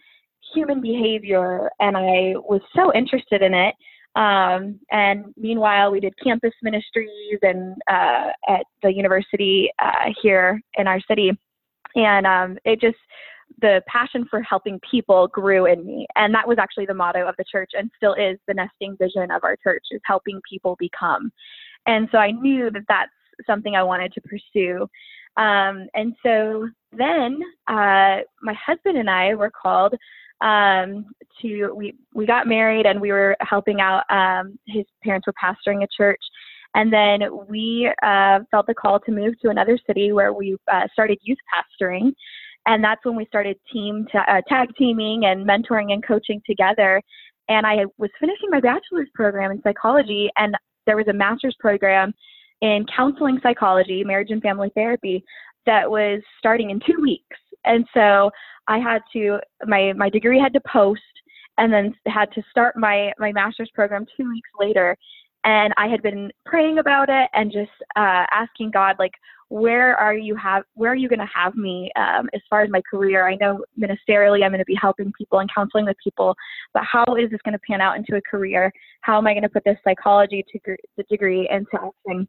human 0.54 0.80
behavior, 0.80 1.70
and 1.78 1.96
I 1.96 2.34
was 2.36 2.60
so 2.74 2.92
interested 2.94 3.42
in 3.42 3.54
it. 3.54 3.74
Um, 4.14 4.78
and 4.90 5.32
meanwhile, 5.36 5.90
we 5.90 6.00
did 6.00 6.14
campus 6.22 6.52
ministries 6.62 7.38
and 7.42 7.76
uh, 7.88 8.30
at 8.48 8.64
the 8.82 8.92
university 8.92 9.70
uh, 9.78 10.10
here 10.20 10.60
in 10.74 10.86
our 10.86 11.00
city, 11.08 11.30
and 11.94 12.26
um, 12.26 12.58
it 12.64 12.80
just 12.80 12.98
the 13.60 13.82
passion 13.86 14.26
for 14.30 14.42
helping 14.42 14.80
people 14.88 15.28
grew 15.28 15.66
in 15.66 15.84
me. 15.86 16.06
And 16.16 16.34
that 16.34 16.46
was 16.46 16.58
actually 16.58 16.86
the 16.86 16.94
motto 16.94 17.26
of 17.26 17.34
the 17.38 17.44
church 17.50 17.70
and 17.74 17.90
still 17.96 18.14
is 18.14 18.38
the 18.46 18.54
nesting 18.54 18.96
vision 18.98 19.30
of 19.30 19.44
our 19.44 19.56
church 19.62 19.84
is 19.90 20.00
helping 20.04 20.40
people 20.48 20.76
become. 20.78 21.30
And 21.86 22.08
so 22.12 22.18
I 22.18 22.30
knew 22.30 22.70
that 22.70 22.84
that's 22.88 23.10
something 23.46 23.74
I 23.74 23.82
wanted 23.82 24.12
to 24.12 24.20
pursue. 24.20 24.86
Um, 25.36 25.88
and 25.94 26.14
so 26.22 26.68
then 26.92 27.40
uh, 27.68 28.18
my 28.42 28.54
husband 28.54 28.98
and 28.98 29.08
I 29.08 29.34
were 29.34 29.50
called 29.50 29.94
um, 30.42 31.06
to 31.40 31.72
we 31.74 31.94
we 32.14 32.26
got 32.26 32.46
married 32.46 32.84
and 32.84 33.00
we 33.00 33.12
were 33.12 33.36
helping 33.40 33.80
out. 33.80 34.04
Um, 34.10 34.58
his 34.66 34.84
parents 35.02 35.26
were 35.26 35.34
pastoring 35.42 35.84
a 35.84 35.88
church, 35.96 36.20
and 36.74 36.92
then 36.92 37.22
we 37.48 37.90
uh, 38.02 38.40
felt 38.50 38.66
the 38.66 38.74
call 38.74 39.00
to 39.00 39.12
move 39.12 39.38
to 39.40 39.50
another 39.50 39.78
city 39.86 40.12
where 40.12 40.32
we 40.32 40.56
uh, 40.70 40.88
started 40.92 41.18
youth 41.22 41.38
pastoring. 41.54 42.12
And 42.66 42.82
that's 42.82 43.04
when 43.04 43.16
we 43.16 43.26
started 43.26 43.56
team 43.72 44.06
ta- 44.10 44.24
uh, 44.28 44.40
tag 44.48 44.68
teaming 44.76 45.24
and 45.24 45.46
mentoring 45.46 45.92
and 45.92 46.06
coaching 46.06 46.40
together. 46.46 47.02
And 47.48 47.66
I 47.66 47.84
was 47.98 48.10
finishing 48.20 48.50
my 48.50 48.60
bachelor's 48.60 49.08
program 49.14 49.50
in 49.50 49.60
psychology, 49.62 50.30
and 50.36 50.54
there 50.86 50.96
was 50.96 51.08
a 51.08 51.12
master's 51.12 51.56
program 51.58 52.12
in 52.60 52.86
counseling 52.94 53.40
psychology, 53.42 54.04
marriage 54.04 54.30
and 54.30 54.40
family 54.40 54.70
therapy 54.74 55.24
that 55.66 55.90
was 55.90 56.20
starting 56.38 56.70
in 56.70 56.80
two 56.80 57.00
weeks. 57.00 57.36
And 57.64 57.84
so 57.94 58.30
I 58.68 58.78
had 58.78 59.02
to 59.12 59.38
my 59.66 59.92
my 59.94 60.08
degree 60.08 60.40
had 60.40 60.52
to 60.52 60.60
post 60.72 61.00
and 61.58 61.72
then 61.72 61.94
had 62.06 62.30
to 62.32 62.42
start 62.50 62.76
my 62.76 63.12
my 63.18 63.32
master's 63.32 63.70
program 63.74 64.06
two 64.16 64.28
weeks 64.28 64.48
later 64.58 64.96
and 65.44 65.72
I 65.76 65.88
had 65.88 66.02
been 66.02 66.30
praying 66.46 66.78
about 66.78 67.08
it 67.08 67.28
and 67.34 67.50
just 67.50 67.70
uh, 67.96 68.26
asking 68.30 68.70
God, 68.70 68.96
like, 68.98 69.12
where 69.52 69.94
are 69.96 70.16
you 70.16 70.34
have 70.36 70.62
where 70.74 70.90
are 70.90 70.96
you 70.96 71.10
going 71.10 71.18
to 71.18 71.28
have 71.32 71.54
me 71.56 71.90
um, 71.96 72.30
as 72.32 72.40
far 72.48 72.62
as 72.62 72.70
my 72.70 72.80
career? 72.90 73.28
I 73.28 73.34
know 73.36 73.62
ministerially 73.78 74.42
I'm 74.42 74.50
going 74.50 74.60
to 74.60 74.64
be 74.64 74.78
helping 74.80 75.12
people 75.12 75.40
and 75.40 75.54
counseling 75.54 75.84
with 75.84 75.96
people, 76.02 76.34
but 76.72 76.82
how 76.90 77.04
is 77.16 77.30
this 77.30 77.40
going 77.44 77.52
to 77.52 77.60
pan 77.68 77.82
out 77.82 77.98
into 77.98 78.16
a 78.16 78.22
career? 78.22 78.72
How 79.02 79.18
am 79.18 79.26
I 79.26 79.34
going 79.34 79.42
to 79.42 79.50
put 79.50 79.64
this 79.64 79.76
psychology 79.84 80.42
to, 80.50 80.76
the 80.96 81.02
degree 81.10 81.46
into 81.50 81.68
action? 81.74 82.26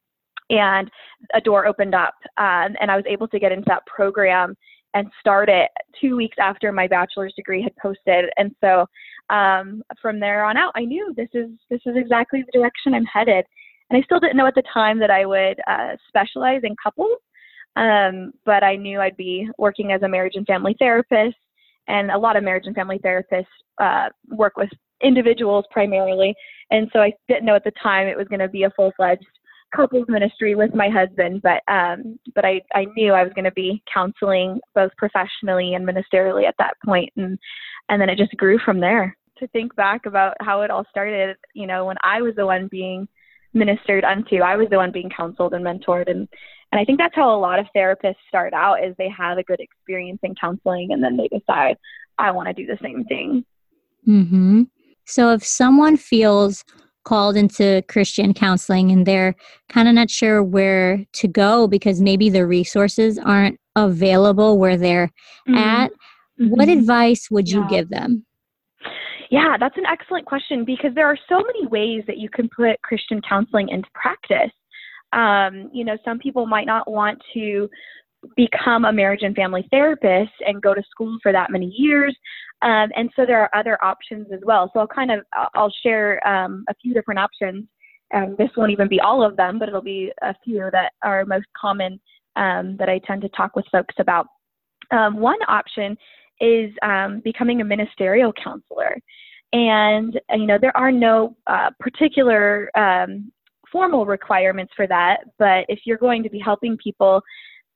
And 0.49 0.91
a 1.33 1.39
door 1.39 1.65
opened 1.65 1.95
up, 1.95 2.15
um, 2.37 2.75
and 2.81 2.91
I 2.91 2.97
was 2.97 3.05
able 3.07 3.29
to 3.29 3.39
get 3.39 3.53
into 3.53 3.65
that 3.67 3.85
program 3.85 4.57
and 4.93 5.07
start 5.21 5.47
it 5.47 5.69
two 6.01 6.17
weeks 6.17 6.35
after 6.41 6.73
my 6.73 6.87
bachelor's 6.87 7.33
degree 7.37 7.63
had 7.63 7.75
posted. 7.77 8.25
And 8.35 8.53
so 8.59 8.85
um, 9.29 9.81
from 10.01 10.19
there 10.19 10.43
on 10.43 10.57
out, 10.57 10.73
I 10.75 10.83
knew 10.83 11.13
this 11.15 11.29
is 11.33 11.51
this 11.69 11.79
is 11.85 11.95
exactly 11.95 12.43
the 12.45 12.59
direction 12.59 12.93
I'm 12.93 13.05
headed. 13.05 13.45
And 13.93 14.01
I 14.01 14.05
still 14.05 14.19
didn't 14.19 14.37
know 14.37 14.47
at 14.47 14.55
the 14.55 14.63
time 14.73 14.97
that 14.99 15.11
I 15.11 15.23
would 15.23 15.59
uh, 15.67 15.95
specialize 16.07 16.61
in 16.63 16.75
couples, 16.81 17.15
um, 17.75 18.33
but 18.43 18.63
I 18.63 18.75
knew 18.75 18.99
I'd 18.99 19.15
be 19.17 19.47
working 19.59 19.91
as 19.91 20.01
a 20.01 20.07
marriage 20.07 20.33
and 20.33 20.47
family 20.47 20.75
therapist. 20.79 21.35
And 21.87 22.09
a 22.09 22.17
lot 22.17 22.35
of 22.35 22.43
marriage 22.43 22.63
and 22.65 22.75
family 22.75 22.97
therapists 22.97 23.45
uh, 23.79 24.09
work 24.29 24.53
with 24.57 24.69
individuals 25.03 25.65
primarily. 25.69 26.33
And 26.71 26.89
so 26.91 27.01
I 27.01 27.13
didn't 27.27 27.45
know 27.45 27.55
at 27.55 27.65
the 27.65 27.73
time 27.83 28.07
it 28.07 28.17
was 28.17 28.27
going 28.29 28.39
to 28.39 28.47
be 28.47 28.63
a 28.63 28.71
full 28.71 28.91
fledged 28.97 29.27
couples 29.75 30.05
ministry 30.09 30.55
with 30.55 30.73
my 30.73 30.89
husband, 30.89 31.43
but 31.43 31.61
um, 31.71 32.17
but 32.33 32.45
I, 32.45 32.61
I 32.73 32.85
knew 32.95 33.13
I 33.13 33.23
was 33.23 33.33
going 33.33 33.45
to 33.45 33.51
be 33.51 33.83
counseling 33.93 34.59
both 34.73 34.91
professionally 34.97 35.75
and 35.75 35.87
ministerially 35.87 36.47
at 36.47 36.55
that 36.57 36.73
point, 36.83 37.11
and 37.17 37.37
and 37.89 38.01
then 38.01 38.09
it 38.09 38.17
just 38.17 38.35
grew 38.37 38.57
from 38.57 38.79
there. 38.79 39.15
To 39.37 39.47
think 39.47 39.75
back 39.75 40.05
about 40.05 40.35
how 40.41 40.61
it 40.61 40.71
all 40.71 40.85
started, 40.89 41.35
you 41.53 41.67
know, 41.67 41.85
when 41.85 41.97
I 42.03 42.21
was 42.21 42.33
the 42.35 42.45
one 42.45 42.67
being 42.69 43.07
ministered 43.53 44.03
unto, 44.03 44.37
I 44.37 44.55
was 44.55 44.69
the 44.69 44.77
one 44.77 44.91
being 44.91 45.09
counseled 45.09 45.53
and 45.53 45.65
mentored, 45.65 46.09
and 46.09 46.27
and 46.71 46.79
I 46.79 46.85
think 46.85 46.97
that's 46.97 47.15
how 47.15 47.35
a 47.35 47.37
lot 47.37 47.59
of 47.59 47.67
therapists 47.75 48.15
start 48.27 48.53
out 48.53 48.83
is 48.83 48.95
they 48.97 49.09
have 49.09 49.37
a 49.37 49.43
good 49.43 49.59
experience 49.59 50.19
in 50.23 50.33
counseling, 50.35 50.91
and 50.91 51.03
then 51.03 51.17
they 51.17 51.27
decide 51.27 51.77
I 52.17 52.31
want 52.31 52.47
to 52.47 52.53
do 52.53 52.65
the 52.65 52.79
same 52.81 53.05
thing. 53.05 53.45
Hmm. 54.05 54.63
So 55.05 55.31
if 55.31 55.45
someone 55.45 55.97
feels 55.97 56.63
called 57.03 57.35
into 57.35 57.83
Christian 57.89 58.33
counseling 58.33 58.91
and 58.91 59.05
they're 59.05 59.35
kind 59.69 59.87
of 59.87 59.93
not 59.93 60.09
sure 60.09 60.41
where 60.41 61.05
to 61.13 61.27
go 61.27 61.67
because 61.67 61.99
maybe 62.01 62.29
the 62.29 62.45
resources 62.45 63.19
aren't 63.19 63.59
available 63.75 64.57
where 64.57 64.77
they're 64.77 65.07
mm-hmm. 65.47 65.55
at, 65.55 65.91
mm-hmm. 65.91 66.49
what 66.49 66.69
advice 66.69 67.29
would 67.29 67.49
you 67.49 67.61
yeah. 67.61 67.67
give 67.69 67.89
them? 67.89 68.25
Yeah, 69.33 69.57
that's 69.59 69.77
an 69.77 69.87
excellent 69.91 70.27
question 70.27 70.63
because 70.63 70.91
there 70.93 71.07
are 71.07 71.17
so 71.27 71.37
many 71.37 71.65
ways 71.65 72.03
that 72.05 72.19
you 72.19 72.29
can 72.29 72.47
put 72.55 72.79
Christian 72.83 73.19
counseling 73.27 73.69
into 73.69 73.89
practice. 73.95 74.51
Um, 75.11 75.71
you 75.73 75.83
know, 75.83 75.97
some 76.05 76.19
people 76.19 76.45
might 76.45 76.67
not 76.67 76.87
want 76.87 77.19
to 77.33 77.67
become 78.37 78.85
a 78.85 78.93
marriage 78.93 79.23
and 79.23 79.35
family 79.35 79.67
therapist 79.71 80.33
and 80.45 80.61
go 80.61 80.75
to 80.75 80.83
school 80.87 81.17
for 81.23 81.31
that 81.31 81.49
many 81.49 81.73
years. 81.75 82.15
Um, 82.61 82.91
and 82.95 83.09
so 83.15 83.25
there 83.25 83.41
are 83.41 83.49
other 83.55 83.83
options 83.83 84.27
as 84.31 84.39
well. 84.43 84.69
So 84.71 84.81
I'll 84.81 84.87
kind 84.87 85.09
of 85.09 85.21
I'll 85.55 85.73
share 85.81 86.25
um, 86.27 86.63
a 86.69 86.75
few 86.75 86.93
different 86.93 87.19
options. 87.19 87.65
Um, 88.13 88.35
this 88.37 88.51
won't 88.55 88.69
even 88.69 88.87
be 88.87 88.99
all 88.99 89.25
of 89.25 89.35
them, 89.35 89.57
but 89.57 89.67
it'll 89.67 89.81
be 89.81 90.11
a 90.21 90.35
few 90.43 90.69
that 90.73 90.91
are 91.01 91.25
most 91.25 91.47
common 91.59 91.99
um, 92.35 92.77
that 92.77 92.87
I 92.87 92.99
tend 92.99 93.23
to 93.23 93.29
talk 93.29 93.55
with 93.55 93.65
folks 93.71 93.95
about. 93.97 94.27
Um, 94.91 95.17
one 95.17 95.39
option 95.47 95.97
is 96.43 96.71
um, 96.83 97.21
becoming 97.23 97.61
a 97.61 97.65
ministerial 97.65 98.33
counselor, 98.33 98.97
and 99.53 100.19
you 100.31 100.45
know 100.45 100.57
there 100.59 100.75
are 100.75 100.91
no 100.91 101.35
uh, 101.47 101.69
particular 101.79 102.69
formal 103.71 104.05
requirements 104.05 104.71
for 104.75 104.85
that, 104.87 105.17
but 105.39 105.65
if 105.67 105.79
you're 105.83 105.97
going 105.97 106.21
to 106.23 106.29
be 106.29 106.39
helping 106.39 106.77
people 106.77 107.21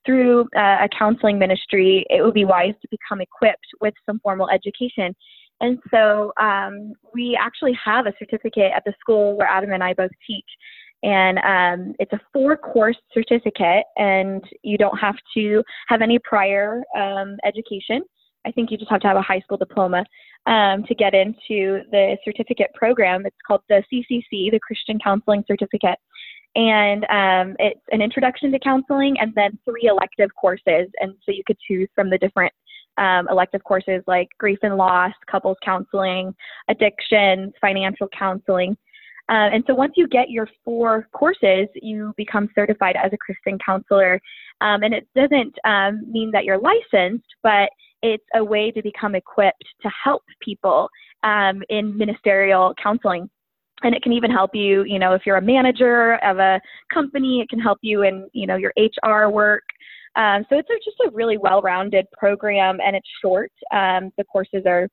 through 0.06 0.42
uh, 0.56 0.78
a 0.84 0.88
counseling 0.96 1.38
ministry, 1.38 2.06
it 2.08 2.22
would 2.22 2.32
be 2.32 2.44
wise 2.44 2.72
to 2.80 2.88
become 2.90 3.20
equipped 3.20 3.66
with 3.80 3.92
some 4.06 4.20
formal 4.20 4.48
education. 4.48 5.14
And 5.60 5.78
so 5.90 6.32
um, 6.40 6.92
we 7.12 7.36
actually 7.38 7.76
have 7.84 8.06
a 8.06 8.12
certificate 8.18 8.70
at 8.74 8.84
the 8.86 8.94
school 9.00 9.36
where 9.36 9.48
Adam 9.48 9.72
and 9.72 9.82
I 9.82 9.92
both 9.92 10.12
teach. 10.26 10.46
And 11.02 11.38
um, 11.38 11.94
it's 11.98 12.12
a 12.12 12.20
four 12.32 12.56
course 12.56 12.96
certificate, 13.12 13.84
and 13.96 14.42
you 14.62 14.78
don't 14.78 14.98
have 14.98 15.16
to 15.34 15.62
have 15.88 16.00
any 16.00 16.18
prior 16.20 16.82
um, 16.96 17.36
education. 17.44 18.02
I 18.46 18.52
think 18.52 18.70
you 18.70 18.78
just 18.78 18.90
have 18.90 19.00
to 19.00 19.08
have 19.08 19.16
a 19.16 19.22
high 19.22 19.40
school 19.40 19.56
diploma 19.56 20.04
um, 20.46 20.84
to 20.84 20.94
get 20.94 21.14
into 21.14 21.82
the 21.90 22.16
certificate 22.24 22.68
program. 22.74 23.26
It's 23.26 23.36
called 23.46 23.62
the 23.68 23.82
CCC, 23.92 24.50
the 24.50 24.60
Christian 24.62 24.98
Counseling 24.98 25.44
Certificate. 25.46 25.98
And 26.54 27.04
um, 27.04 27.56
it's 27.58 27.80
an 27.92 28.00
introduction 28.00 28.50
to 28.52 28.58
counseling 28.58 29.16
and 29.20 29.32
then 29.34 29.58
three 29.64 29.88
elective 29.88 30.30
courses. 30.40 30.88
And 31.00 31.14
so 31.24 31.32
you 31.32 31.42
could 31.46 31.58
choose 31.66 31.88
from 31.94 32.10
the 32.10 32.18
different 32.18 32.52
um, 32.98 33.28
elective 33.30 33.62
courses 33.64 34.02
like 34.06 34.28
grief 34.38 34.58
and 34.62 34.76
loss 34.76 35.12
couples 35.30 35.56
counseling 35.64 36.34
addictions 36.68 37.52
financial 37.60 38.08
counseling. 38.08 38.76
Uh, 39.30 39.52
and 39.52 39.62
so 39.66 39.74
once 39.74 39.92
you 39.96 40.08
get 40.08 40.30
your 40.30 40.48
four 40.64 41.06
courses 41.12 41.68
you 41.74 42.12
become 42.16 42.48
certified 42.54 42.96
as 42.96 43.12
a 43.12 43.18
christian 43.18 43.56
counselor. 43.64 44.20
Um, 44.60 44.82
and 44.82 44.92
it 44.92 45.06
doesn't 45.14 45.54
um, 45.64 46.10
mean 46.10 46.32
that 46.32 46.44
you're 46.44 46.58
licensed 46.58 47.28
but 47.42 47.68
it's 48.02 48.24
a 48.34 48.44
way 48.44 48.70
to 48.70 48.82
become 48.82 49.14
equipped 49.14 49.64
to 49.82 49.90
help 50.04 50.22
people 50.40 50.88
um, 51.22 51.62
in 51.68 51.96
ministerial 51.96 52.74
counseling. 52.82 53.28
And 53.82 53.94
it 53.94 54.02
can 54.02 54.12
even 54.12 54.30
help 54.30 54.50
you 54.54 54.82
you 54.84 54.98
know 54.98 55.14
if 55.14 55.22
you're 55.24 55.36
a 55.36 55.42
manager 55.42 56.14
of 56.24 56.38
a 56.38 56.60
company 56.92 57.40
it 57.40 57.48
can 57.48 57.60
help 57.60 57.78
you 57.80 58.02
in 58.02 58.28
you 58.32 58.46
know 58.46 58.56
your 58.56 58.72
hr 59.04 59.28
work. 59.28 59.62
Um, 60.16 60.44
so 60.48 60.58
it's 60.58 60.84
just 60.84 60.96
a 61.06 61.10
really 61.12 61.38
well-rounded 61.38 62.06
program 62.12 62.78
and 62.84 62.96
it's 62.96 63.08
short. 63.22 63.52
Um, 63.72 64.10
the 64.16 64.24
courses 64.24 64.64
are 64.66 64.88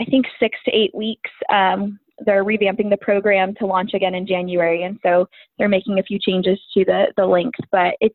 i 0.00 0.04
think 0.04 0.26
six 0.40 0.58
to 0.64 0.72
eight 0.72 0.94
weeks. 0.94 1.30
Um, 1.52 2.00
they're 2.26 2.44
revamping 2.44 2.90
the 2.90 2.96
program 3.00 3.54
to 3.56 3.66
launch 3.66 3.90
again 3.94 4.14
in 4.14 4.26
january 4.26 4.84
and 4.84 4.98
so 5.02 5.26
they're 5.58 5.68
making 5.68 5.98
a 5.98 6.02
few 6.02 6.18
changes 6.18 6.58
to 6.74 6.84
the 6.84 7.12
the 7.16 7.26
length. 7.26 7.60
But 7.70 7.94
it's 8.00 8.14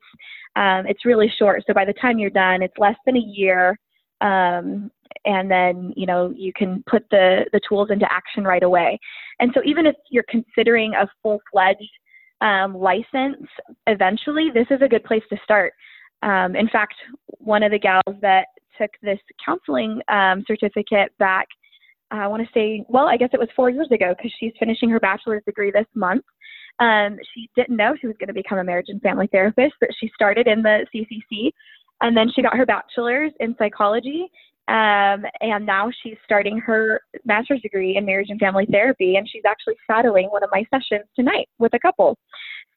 um, 0.58 0.86
it's 0.86 1.06
really 1.06 1.32
short. 1.38 1.64
So 1.66 1.74
by 1.74 1.86
the 1.86 1.94
time 1.94 2.20
you're 2.20 2.30
done 2.30 2.62
it's 2.62 2.78
less 2.78 2.98
than 3.06 3.16
a 3.16 3.20
year 3.20 3.78
um, 4.22 4.92
and 5.26 5.50
then 5.50 5.94
you 5.96 6.06
know 6.06 6.34
you 6.36 6.52
can 6.56 6.84
put 6.88 7.04
the 7.12 7.46
the 7.52 7.60
tools 7.68 7.90
into 7.92 8.12
action 8.12 8.44
right 8.44 8.64
away. 8.64 9.00
And 9.40 9.52
so 9.54 9.62
even 9.66 9.86
if 9.86 9.96
you're 10.10 10.26
considering 10.30 10.94
a 10.94 11.08
full-fledged 11.22 11.92
um, 12.42 12.76
license 12.78 13.48
eventually 13.88 14.50
this 14.54 14.68
is 14.70 14.82
a 14.82 14.88
good 14.88 15.04
place 15.04 15.24
to 15.30 15.38
start. 15.44 15.74
Um, 16.22 16.56
in 16.56 16.68
fact 16.70 16.96
one 17.26 17.64
of 17.64 17.72
the 17.72 17.80
gals 17.80 18.16
that 18.22 18.48
took 18.78 18.92
this 19.02 19.20
counseling 19.44 20.02
um, 20.10 20.44
certificate 20.48 21.12
back 21.20 21.48
i 22.12 22.28
want 22.28 22.42
to 22.42 22.50
say 22.54 22.84
well 22.90 23.08
i 23.08 23.18
guess 23.18 23.30
it 23.34 23.40
was 23.40 23.50
four 23.56 23.70
years 23.70 23.88
ago 23.92 24.14
because 24.18 24.34
she's 24.40 24.54
finishing 24.60 24.90
her 24.90 25.00
bachelor's 25.00 25.44
degree 25.46 25.72
this 25.72 25.86
month. 25.96 26.24
Um, 26.80 27.18
she 27.34 27.50
didn't 27.56 27.76
know 27.76 27.94
she 28.00 28.08
was 28.08 28.16
going 28.20 28.28
to 28.28 28.34
become 28.34 28.58
a 28.58 28.64
marriage 28.64 28.88
and 28.90 29.02
family 29.02 29.28
therapist 29.32 29.76
but 29.80 29.90
she 30.00 30.10
started 30.14 30.48
in 30.48 30.62
the 30.62 30.86
ccc 30.94 31.52
and 32.02 32.16
then 32.16 32.32
she 32.34 32.42
got 32.42 32.56
her 32.56 32.66
bachelor's 32.66 33.32
in 33.40 33.56
psychology 33.58 34.30
um, 34.70 35.26
and 35.42 35.66
now 35.66 35.90
she's 36.04 36.18
starting 36.24 36.60
her 36.60 37.02
master's 37.26 37.62
degree 37.62 37.98
in 37.98 38.06
marriage 38.06 38.28
and 38.30 38.40
family 38.40 38.68
therapy, 38.70 39.16
and 39.16 39.28
she's 39.28 39.42
actually 39.48 39.74
shadowing 39.90 40.28
one 40.28 40.44
of 40.44 40.50
my 40.52 40.64
sessions 40.70 41.10
tonight 41.16 41.50
with 41.58 41.74
a 41.74 41.80
couple. 41.80 42.20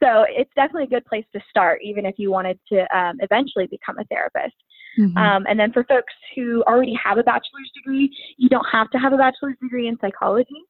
So 0.02 0.24
it's 0.26 0.50
definitely 0.56 0.84
a 0.84 0.86
good 1.00 1.04
place 1.04 1.26
to 1.34 1.40
start, 1.50 1.80
even 1.84 2.06
if 2.06 2.14
you 2.16 2.30
wanted 2.30 2.58
to 2.72 2.96
um, 2.96 3.18
eventually 3.20 3.66
become 3.66 3.98
a 3.98 4.04
therapist. 4.04 4.54
Mm-hmm. 4.98 5.18
Um, 5.18 5.44
and 5.46 5.60
then 5.60 5.70
for 5.70 5.84
folks 5.84 6.14
who 6.34 6.64
already 6.66 6.94
have 6.94 7.18
a 7.18 7.22
bachelor's 7.22 7.70
degree, 7.76 8.10
you 8.38 8.48
don't 8.48 8.66
have 8.72 8.88
to 8.90 8.98
have 8.98 9.12
a 9.12 9.18
bachelor's 9.18 9.56
degree 9.60 9.88
in 9.88 9.98
psychology 10.00 10.64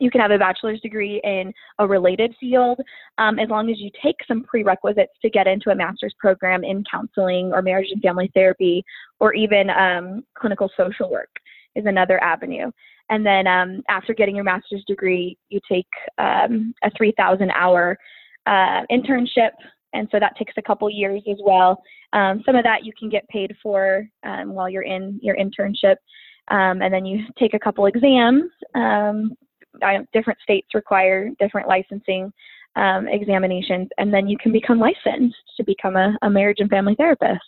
you 0.00 0.10
can 0.10 0.20
have 0.20 0.30
a 0.30 0.38
bachelor's 0.38 0.80
degree 0.80 1.20
in 1.24 1.52
a 1.78 1.86
related 1.86 2.34
field 2.38 2.78
um, 3.18 3.38
as 3.38 3.48
long 3.48 3.70
as 3.70 3.78
you 3.78 3.90
take 4.02 4.16
some 4.26 4.42
prerequisites 4.44 5.12
to 5.22 5.30
get 5.30 5.46
into 5.46 5.70
a 5.70 5.74
master's 5.74 6.14
program 6.18 6.64
in 6.64 6.84
counseling 6.90 7.52
or 7.52 7.62
marriage 7.62 7.88
and 7.90 8.02
family 8.02 8.30
therapy 8.34 8.84
or 9.20 9.32
even 9.34 9.70
um, 9.70 10.24
clinical 10.36 10.70
social 10.76 11.10
work. 11.10 11.30
is 11.74 11.86
another 11.86 12.22
avenue. 12.22 12.70
And 13.08 13.24
then 13.24 13.46
um, 13.46 13.82
after 13.88 14.14
getting 14.14 14.34
your 14.34 14.44
master's 14.44 14.84
degree, 14.86 15.38
you 15.48 15.60
take 15.70 15.86
um, 16.18 16.74
a 16.82 16.90
3,000 16.96 17.50
hour 17.52 17.96
uh, 18.46 18.82
internship. 18.90 19.50
And 19.92 20.08
so 20.10 20.18
that 20.18 20.36
takes 20.36 20.54
a 20.56 20.62
couple 20.62 20.90
years 20.90 21.22
as 21.30 21.38
well. 21.42 21.82
Um, 22.12 22.42
some 22.44 22.56
of 22.56 22.64
that 22.64 22.84
you 22.84 22.92
can 22.98 23.08
get 23.08 23.28
paid 23.28 23.54
for 23.62 24.06
um, 24.24 24.52
while 24.52 24.68
you're 24.68 24.82
in 24.82 25.18
your 25.22 25.36
internship. 25.36 25.96
Um, 26.48 26.82
and 26.82 26.92
then 26.92 27.04
you 27.04 27.24
take 27.38 27.54
a 27.54 27.58
couple 27.58 27.86
exams. 27.86 28.44
Um, 28.74 29.32
different 30.12 30.38
states 30.42 30.68
require 30.74 31.30
different 31.38 31.68
licensing 31.68 32.32
examinations, 32.76 33.88
and 33.98 34.12
then 34.12 34.28
you 34.28 34.36
can 34.38 34.52
become 34.52 34.78
licensed 34.78 35.36
to 35.56 35.64
become 35.64 35.96
a, 35.96 36.16
a 36.22 36.30
marriage 36.30 36.58
and 36.60 36.70
family 36.70 36.94
therapist. 36.94 37.40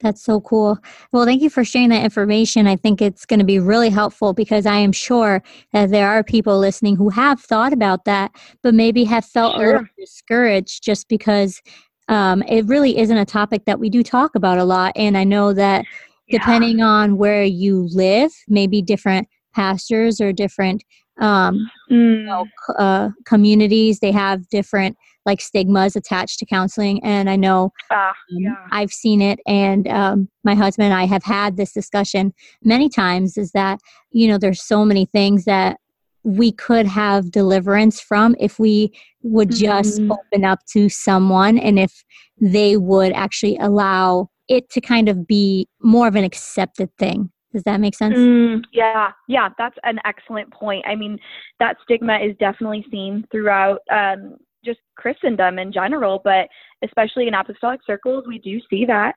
That's 0.00 0.22
so 0.22 0.40
cool. 0.40 0.78
Well, 1.12 1.26
thank 1.26 1.42
you 1.42 1.50
for 1.50 1.62
sharing 1.62 1.90
that 1.90 2.02
information. 2.02 2.66
I 2.66 2.76
think 2.76 3.02
it's 3.02 3.26
going 3.26 3.40
to 3.40 3.44
be 3.44 3.58
really 3.58 3.90
helpful 3.90 4.32
because 4.32 4.64
I 4.64 4.76
am 4.76 4.92
sure 4.92 5.42
that 5.72 5.90
there 5.90 6.08
are 6.08 6.24
people 6.24 6.58
listening 6.58 6.96
who 6.96 7.10
have 7.10 7.40
thought 7.40 7.72
about 7.72 8.06
that, 8.06 8.32
but 8.62 8.74
maybe 8.74 9.04
have 9.04 9.26
felt 9.26 9.56
sure. 9.56 9.62
a 9.62 9.66
little 9.66 9.86
discouraged 9.98 10.82
just 10.82 11.06
because 11.08 11.60
um, 12.08 12.42
it 12.48 12.64
really 12.66 12.98
isn't 12.98 13.16
a 13.16 13.26
topic 13.26 13.66
that 13.66 13.78
we 13.78 13.90
do 13.90 14.02
talk 14.02 14.34
about 14.34 14.58
a 14.58 14.64
lot. 14.64 14.92
And 14.96 15.18
I 15.18 15.24
know 15.24 15.52
that 15.52 15.84
yeah. 16.28 16.38
depending 16.38 16.80
on 16.80 17.18
where 17.18 17.44
you 17.44 17.88
live, 17.92 18.32
maybe 18.48 18.80
different 18.80 19.28
pastors 19.54 20.20
or 20.20 20.32
different 20.32 20.82
um, 21.20 21.70
mm. 21.90 22.18
you 22.18 22.22
know, 22.22 22.46
uh, 22.78 23.10
communities, 23.24 24.00
they 24.00 24.12
have 24.12 24.48
different 24.48 24.96
like 25.26 25.40
stigmas 25.40 25.96
attached 25.96 26.38
to 26.38 26.46
counseling. 26.46 27.02
And 27.04 27.28
I 27.28 27.36
know 27.36 27.72
uh, 27.90 28.12
yeah. 28.30 28.54
I've 28.72 28.90
seen 28.92 29.20
it, 29.20 29.38
and 29.46 29.86
um, 29.88 30.28
my 30.44 30.54
husband 30.54 30.86
and 30.86 30.94
I 30.94 31.04
have 31.04 31.22
had 31.22 31.56
this 31.56 31.72
discussion 31.72 32.32
many 32.64 32.88
times. 32.88 33.36
Is 33.36 33.52
that 33.52 33.80
you 34.10 34.28
know 34.28 34.38
there's 34.38 34.62
so 34.62 34.84
many 34.84 35.06
things 35.06 35.44
that 35.44 35.78
we 36.22 36.52
could 36.52 36.86
have 36.86 37.30
deliverance 37.30 38.00
from 38.00 38.36
if 38.38 38.58
we 38.58 38.92
would 39.22 39.50
just 39.50 40.00
mm-hmm. 40.00 40.12
open 40.12 40.44
up 40.44 40.58
to 40.66 40.88
someone 40.88 41.58
and 41.58 41.78
if 41.78 42.04
they 42.40 42.76
would 42.76 43.12
actually 43.12 43.56
allow 43.58 44.28
it 44.48 44.68
to 44.70 44.80
kind 44.80 45.08
of 45.08 45.26
be 45.26 45.68
more 45.82 46.08
of 46.08 46.16
an 46.16 46.24
accepted 46.24 46.94
thing. 46.98 47.30
Does 47.52 47.64
that 47.64 47.80
make 47.80 47.96
sense? 47.96 48.16
Mm, 48.16 48.62
yeah, 48.72 49.10
yeah, 49.26 49.48
that's 49.58 49.76
an 49.82 49.98
excellent 50.04 50.52
point. 50.52 50.84
I 50.86 50.94
mean, 50.94 51.18
that 51.58 51.76
stigma 51.82 52.18
is 52.18 52.36
definitely 52.38 52.86
seen 52.90 53.26
throughout 53.32 53.80
um, 53.90 54.36
just 54.64 54.78
Christendom 54.96 55.58
in 55.58 55.72
general, 55.72 56.20
but 56.22 56.48
especially 56.84 57.26
in 57.26 57.34
apostolic 57.34 57.80
circles, 57.86 58.24
we 58.28 58.38
do 58.38 58.60
see 58.70 58.84
that. 58.86 59.14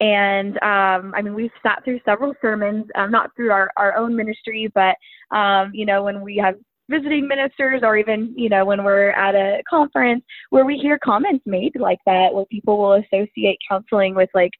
And 0.00 0.56
um, 0.62 1.14
I 1.16 1.22
mean, 1.22 1.34
we've 1.34 1.50
sat 1.62 1.84
through 1.84 2.00
several 2.04 2.34
sermons, 2.42 2.86
um, 2.96 3.10
not 3.10 3.30
through 3.36 3.50
our, 3.50 3.70
our 3.76 3.96
own 3.96 4.16
ministry, 4.16 4.70
but, 4.74 4.96
um, 5.34 5.70
you 5.72 5.86
know, 5.86 6.02
when 6.02 6.22
we 6.22 6.36
have 6.36 6.56
visiting 6.88 7.26
ministers 7.26 7.80
or 7.82 7.96
even, 7.96 8.34
you 8.36 8.48
know, 8.48 8.64
when 8.64 8.84
we're 8.84 9.10
at 9.10 9.34
a 9.34 9.62
conference 9.68 10.22
where 10.50 10.64
we 10.64 10.76
hear 10.76 10.98
comments 11.02 11.44
made 11.46 11.72
like 11.78 11.98
that, 12.06 12.32
where 12.32 12.44
people 12.46 12.78
will 12.78 12.92
associate 12.94 13.58
counseling 13.68 14.14
with 14.14 14.28
like, 14.34 14.52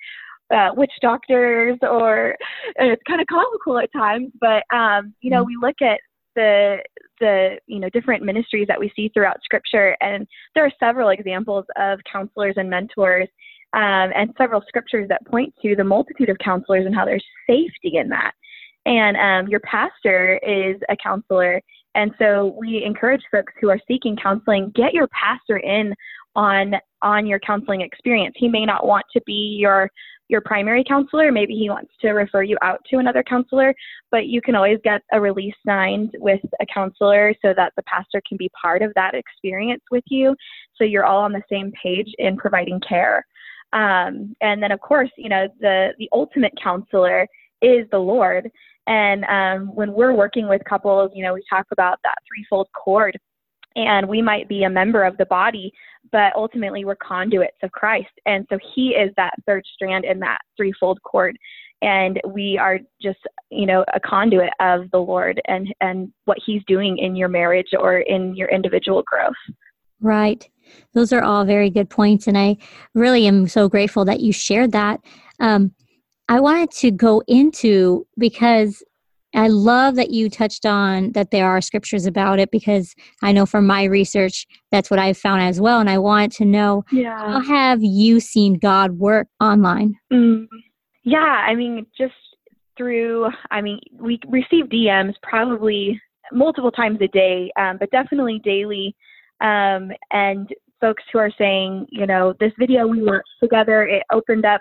uh, 0.54 0.70
witch 0.76 0.92
doctors 1.00 1.76
or 1.82 2.36
it's 2.76 3.02
kind 3.06 3.20
of 3.20 3.26
comical 3.26 3.78
at 3.78 3.92
times 3.92 4.30
but 4.40 4.62
um 4.74 5.14
you 5.20 5.30
know 5.30 5.42
mm-hmm. 5.42 5.48
we 5.48 5.56
look 5.60 5.76
at 5.82 6.00
the 6.36 6.76
the 7.18 7.56
you 7.66 7.80
know 7.80 7.88
different 7.90 8.22
ministries 8.22 8.66
that 8.68 8.78
we 8.78 8.92
see 8.94 9.08
throughout 9.08 9.38
scripture 9.42 9.96
and 10.00 10.26
there 10.54 10.64
are 10.64 10.72
several 10.78 11.08
examples 11.08 11.64
of 11.76 11.98
counselors 12.10 12.54
and 12.56 12.70
mentors 12.70 13.28
um, 13.72 14.10
and 14.14 14.32
several 14.38 14.62
scriptures 14.68 15.08
that 15.08 15.26
point 15.26 15.52
to 15.62 15.74
the 15.74 15.82
multitude 15.82 16.28
of 16.28 16.38
counselors 16.38 16.86
and 16.86 16.94
how 16.94 17.04
there's 17.04 17.24
safety 17.48 17.96
in 17.96 18.08
that 18.08 18.32
and 18.84 19.16
um, 19.16 19.50
your 19.50 19.60
pastor 19.60 20.38
is 20.46 20.76
a 20.88 20.96
counselor 21.02 21.60
and 21.94 22.12
so 22.18 22.54
we 22.58 22.84
encourage 22.84 23.22
folks 23.32 23.52
who 23.60 23.70
are 23.70 23.80
seeking 23.88 24.16
counseling 24.22 24.70
get 24.76 24.92
your 24.92 25.08
pastor 25.08 25.56
in 25.56 25.94
on 26.36 26.74
on 27.02 27.26
your 27.26 27.40
counseling 27.40 27.80
experience 27.80 28.34
he 28.38 28.48
may 28.48 28.64
not 28.64 28.86
want 28.86 29.04
to 29.12 29.20
be 29.26 29.56
your 29.58 29.90
your 30.28 30.40
primary 30.40 30.84
counselor. 30.84 31.30
Maybe 31.30 31.54
he 31.54 31.70
wants 31.70 31.92
to 32.00 32.10
refer 32.10 32.42
you 32.42 32.56
out 32.62 32.80
to 32.90 32.98
another 32.98 33.22
counselor, 33.22 33.74
but 34.10 34.26
you 34.26 34.42
can 34.42 34.54
always 34.54 34.78
get 34.82 35.02
a 35.12 35.20
release 35.20 35.54
signed 35.66 36.14
with 36.18 36.40
a 36.60 36.66
counselor 36.66 37.34
so 37.42 37.54
that 37.56 37.72
the 37.76 37.82
pastor 37.82 38.22
can 38.28 38.36
be 38.36 38.50
part 38.60 38.82
of 38.82 38.92
that 38.94 39.14
experience 39.14 39.82
with 39.90 40.04
you. 40.08 40.34
So 40.76 40.84
you're 40.84 41.04
all 41.04 41.22
on 41.22 41.32
the 41.32 41.42
same 41.50 41.72
page 41.80 42.12
in 42.18 42.36
providing 42.36 42.80
care. 42.80 43.24
Um, 43.72 44.34
and 44.40 44.62
then, 44.62 44.72
of 44.72 44.80
course, 44.80 45.10
you 45.16 45.28
know, 45.28 45.48
the, 45.60 45.92
the 45.98 46.08
ultimate 46.12 46.52
counselor 46.62 47.26
is 47.62 47.86
the 47.90 47.98
Lord. 47.98 48.50
And 48.86 49.24
um, 49.24 49.74
when 49.74 49.92
we're 49.92 50.12
working 50.12 50.48
with 50.48 50.62
couples, 50.64 51.10
you 51.14 51.24
know, 51.24 51.34
we 51.34 51.42
talk 51.50 51.66
about 51.72 51.98
that 52.04 52.14
threefold 52.28 52.68
cord 52.72 53.18
and 53.76 54.08
we 54.08 54.20
might 54.20 54.48
be 54.48 54.64
a 54.64 54.70
member 54.70 55.04
of 55.04 55.16
the 55.18 55.26
body, 55.26 55.72
but 56.10 56.34
ultimately 56.34 56.84
we're 56.84 56.96
conduits 56.96 57.58
of 57.62 57.70
Christ. 57.72 58.10
And 58.24 58.46
so 58.50 58.58
he 58.74 58.88
is 58.88 59.12
that 59.16 59.34
third 59.46 59.64
strand 59.74 60.04
in 60.04 60.18
that 60.20 60.38
threefold 60.56 61.00
cord. 61.02 61.36
And 61.82 62.18
we 62.26 62.56
are 62.58 62.78
just, 63.02 63.18
you 63.50 63.66
know, 63.66 63.84
a 63.92 64.00
conduit 64.00 64.50
of 64.60 64.90
the 64.92 64.98
Lord 64.98 65.40
and, 65.46 65.72
and 65.82 66.10
what 66.24 66.38
he's 66.44 66.62
doing 66.66 66.96
in 66.96 67.14
your 67.14 67.28
marriage 67.28 67.68
or 67.78 67.98
in 67.98 68.34
your 68.34 68.48
individual 68.48 69.02
growth. 69.06 69.34
Right. 70.00 70.48
Those 70.94 71.12
are 71.12 71.22
all 71.22 71.44
very 71.44 71.68
good 71.68 71.90
points. 71.90 72.26
And 72.26 72.36
I 72.36 72.56
really 72.94 73.26
am 73.26 73.46
so 73.46 73.68
grateful 73.68 74.06
that 74.06 74.20
you 74.20 74.32
shared 74.32 74.72
that. 74.72 75.00
Um, 75.38 75.72
I 76.28 76.40
wanted 76.40 76.70
to 76.72 76.90
go 76.90 77.22
into 77.28 78.06
because 78.18 78.82
I 79.34 79.48
love 79.48 79.96
that 79.96 80.10
you 80.10 80.30
touched 80.30 80.64
on 80.64 81.12
that 81.12 81.30
there 81.30 81.46
are 81.46 81.60
scriptures 81.60 82.06
about 82.06 82.38
it 82.38 82.50
because 82.50 82.94
I 83.22 83.32
know 83.32 83.44
from 83.44 83.66
my 83.66 83.84
research 83.84 84.46
that's 84.70 84.90
what 84.90 84.98
I've 84.98 85.18
found 85.18 85.42
as 85.42 85.60
well. 85.60 85.78
And 85.78 85.90
I 85.90 85.98
want 85.98 86.32
to 86.34 86.44
know 86.44 86.84
yeah. 86.90 87.18
how 87.18 87.40
have 87.40 87.82
you 87.82 88.20
seen 88.20 88.54
God 88.54 88.92
work 88.92 89.28
online? 89.40 89.94
Mm, 90.12 90.46
yeah, 91.04 91.18
I 91.18 91.54
mean, 91.54 91.86
just 91.96 92.14
through, 92.76 93.28
I 93.50 93.60
mean, 93.60 93.80
we 93.92 94.18
receive 94.28 94.66
DMs 94.66 95.14
probably 95.22 96.00
multiple 96.32 96.70
times 96.70 96.98
a 97.00 97.08
day, 97.08 97.50
um, 97.58 97.76
but 97.78 97.90
definitely 97.90 98.40
daily. 98.44 98.94
Um, 99.40 99.90
and 100.10 100.48
folks 100.80 101.02
who 101.12 101.18
are 101.18 101.30
saying, 101.38 101.86
you 101.90 102.06
know, 102.06 102.34
this 102.40 102.52
video 102.58 102.86
we 102.86 103.02
watched 103.02 103.24
together, 103.42 103.84
it 103.84 104.02
opened 104.12 104.44
up 104.44 104.60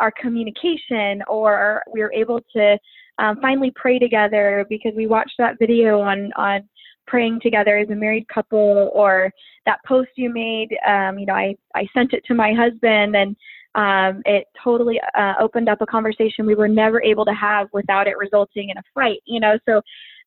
our 0.00 0.12
communication, 0.20 1.22
or 1.28 1.82
we 1.92 2.00
were 2.00 2.12
able 2.12 2.40
to 2.56 2.78
um, 3.18 3.38
finally 3.40 3.72
pray 3.74 3.98
together 3.98 4.66
because 4.68 4.92
we 4.96 5.06
watched 5.06 5.34
that 5.38 5.58
video 5.58 6.00
on 6.00 6.32
on 6.36 6.68
praying 7.06 7.38
together 7.42 7.76
as 7.76 7.90
a 7.90 7.94
married 7.94 8.26
couple 8.28 8.90
or 8.94 9.30
that 9.66 9.78
post 9.86 10.10
you 10.16 10.32
made 10.32 10.68
um, 10.86 11.18
you 11.18 11.26
know 11.26 11.34
I, 11.34 11.54
I 11.74 11.86
sent 11.94 12.12
it 12.12 12.24
to 12.26 12.34
my 12.34 12.52
husband 12.52 13.16
and 13.16 13.36
um, 13.76 14.22
it 14.24 14.46
totally 14.62 15.00
uh, 15.18 15.34
opened 15.40 15.68
up 15.68 15.80
a 15.80 15.86
conversation 15.86 16.46
we 16.46 16.54
were 16.54 16.68
never 16.68 17.02
able 17.02 17.24
to 17.24 17.34
have 17.34 17.68
without 17.72 18.06
it 18.06 18.16
resulting 18.16 18.70
in 18.70 18.78
a 18.78 18.82
fight 18.94 19.18
you 19.26 19.40
know? 19.40 19.58
So 19.68 19.82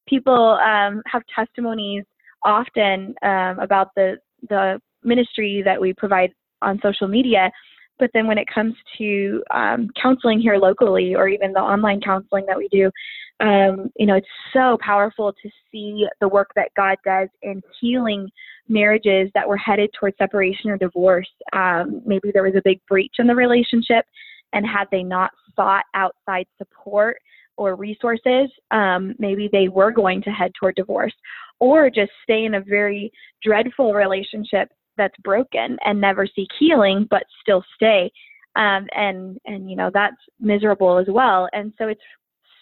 people 0.07 0.59
um, 0.63 1.01
have 1.05 1.23
testimonies 1.33 2.03
often 2.43 3.15
um, 3.23 3.59
about 3.59 3.89
the 3.95 4.17
the 4.49 4.79
ministry 5.03 5.61
that 5.63 5.79
we 5.79 5.93
provide 5.93 6.31
on 6.61 6.79
social 6.81 7.07
media 7.07 7.51
but 7.99 8.09
then 8.13 8.27
when 8.27 8.37
it 8.37 8.47
comes 8.53 8.75
to 8.97 9.43
um, 9.53 9.89
counseling 10.01 10.39
here 10.39 10.57
locally 10.57 11.15
or 11.15 11.27
even 11.27 11.53
the 11.53 11.59
online 11.59 12.01
counseling 12.01 12.45
that 12.47 12.57
we 12.57 12.67
do, 12.69 12.91
um, 13.39 13.91
you 13.97 14.05
know, 14.05 14.15
it's 14.15 14.27
so 14.53 14.77
powerful 14.81 15.33
to 15.33 15.49
see 15.71 16.05
the 16.21 16.27
work 16.27 16.49
that 16.55 16.71
God 16.75 16.97
does 17.05 17.29
in 17.43 17.61
healing 17.79 18.29
marriages 18.67 19.29
that 19.33 19.47
were 19.47 19.57
headed 19.57 19.89
towards 19.99 20.17
separation 20.17 20.69
or 20.69 20.77
divorce. 20.77 21.29
Um, 21.53 22.01
maybe 22.05 22.31
there 22.33 22.43
was 22.43 22.55
a 22.55 22.61
big 22.63 22.79
breach 22.87 23.15
in 23.19 23.27
the 23.27 23.35
relationship, 23.35 24.05
and 24.53 24.65
had 24.65 24.85
they 24.91 25.03
not 25.03 25.31
sought 25.55 25.85
outside 25.93 26.45
support 26.57 27.17
or 27.57 27.75
resources, 27.75 28.49
um, 28.71 29.15
maybe 29.19 29.49
they 29.51 29.67
were 29.67 29.91
going 29.91 30.21
to 30.23 30.29
head 30.29 30.51
toward 30.59 30.75
divorce 30.75 31.13
or 31.59 31.89
just 31.89 32.11
stay 32.23 32.45
in 32.45 32.55
a 32.55 32.61
very 32.61 33.11
dreadful 33.43 33.93
relationship 33.93 34.69
that's 34.97 35.17
broken 35.23 35.77
and 35.85 36.01
never 36.01 36.27
seek 36.27 36.49
healing 36.59 37.07
but 37.09 37.23
still 37.41 37.63
stay. 37.75 38.11
Um, 38.55 38.87
and 38.95 39.37
and 39.45 39.69
you 39.69 39.75
know 39.75 39.91
that's 39.93 40.17
miserable 40.39 40.97
as 40.97 41.07
well. 41.07 41.47
And 41.53 41.73
so 41.77 41.87
it's 41.87 42.01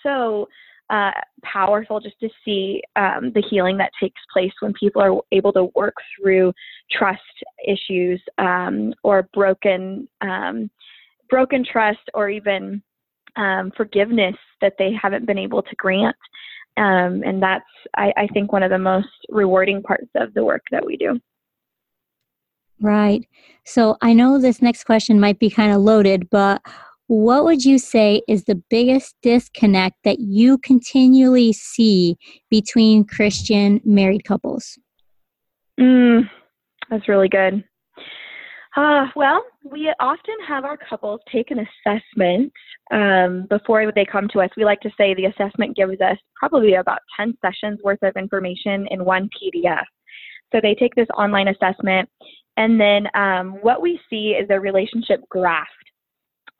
so 0.03 0.47
uh, 0.89 1.11
powerful 1.43 1.99
just 1.99 2.19
to 2.19 2.29
see 2.43 2.81
um, 2.95 3.31
the 3.33 3.43
healing 3.49 3.77
that 3.77 3.91
takes 4.01 4.21
place 4.31 4.51
when 4.59 4.73
people 4.73 5.01
are 5.01 5.19
able 5.31 5.51
to 5.53 5.69
work 5.75 5.95
through 6.15 6.53
trust 6.91 7.21
issues 7.67 8.21
um, 8.37 8.93
or 9.03 9.27
broken 9.33 10.07
um, 10.21 10.69
broken 11.29 11.65
trust 11.65 12.07
or 12.13 12.29
even 12.29 12.83
um, 13.35 13.71
forgiveness 13.75 14.35
that 14.61 14.73
they 14.77 14.91
haven't 14.99 15.25
been 15.25 15.39
able 15.39 15.61
to 15.61 15.75
grant. 15.77 16.15
Um, 16.77 17.23
and 17.25 17.41
that's 17.41 17.65
I, 17.97 18.11
I 18.17 18.27
think 18.27 18.51
one 18.51 18.63
of 18.63 18.69
the 18.69 18.77
most 18.77 19.07
rewarding 19.29 19.81
parts 19.81 20.09
of 20.15 20.33
the 20.33 20.43
work 20.43 20.63
that 20.71 20.85
we 20.85 20.97
do 20.97 21.19
Right. 22.81 23.27
So 23.65 23.97
I 24.01 24.13
know 24.13 24.39
this 24.39 24.61
next 24.61 24.83
question 24.83 25.19
might 25.19 25.39
be 25.39 25.49
kind 25.49 25.71
of 25.71 25.81
loaded, 25.81 26.29
but 26.29 26.61
what 27.07 27.45
would 27.45 27.63
you 27.63 27.77
say 27.77 28.21
is 28.27 28.45
the 28.45 28.61
biggest 28.69 29.15
disconnect 29.21 29.95
that 30.03 30.19
you 30.19 30.57
continually 30.57 31.53
see 31.53 32.17
between 32.49 33.05
Christian 33.05 33.79
married 33.85 34.23
couples? 34.23 34.77
Mm, 35.79 36.29
that's 36.89 37.07
really 37.07 37.29
good. 37.29 37.63
Uh, 38.75 39.05
well, 39.15 39.41
we 39.63 39.93
often 40.01 40.35
have 40.45 40.65
our 40.65 40.77
couples 40.77 41.21
take 41.31 41.49
an 41.51 41.59
assessment 41.59 42.51
um, 42.91 43.45
before 43.49 43.89
they 43.93 44.05
come 44.05 44.27
to 44.29 44.41
us. 44.41 44.49
We 44.57 44.65
like 44.65 44.81
to 44.81 44.91
say 44.97 45.13
the 45.13 45.25
assessment 45.25 45.77
gives 45.77 46.01
us 46.01 46.17
probably 46.35 46.73
about 46.73 46.99
10 47.17 47.37
sessions 47.41 47.79
worth 47.83 48.03
of 48.03 48.15
information 48.17 48.85
in 48.91 49.05
one 49.05 49.29
PDF. 49.29 49.85
So 50.51 50.59
they 50.61 50.75
take 50.75 50.93
this 50.95 51.07
online 51.17 51.47
assessment, 51.47 52.09
and 52.57 52.79
then 52.79 53.07
um, 53.15 53.53
what 53.61 53.81
we 53.81 53.99
see 54.09 54.35
is 54.39 54.47
a 54.49 54.59
relationship 54.59 55.21
graph. 55.29 55.67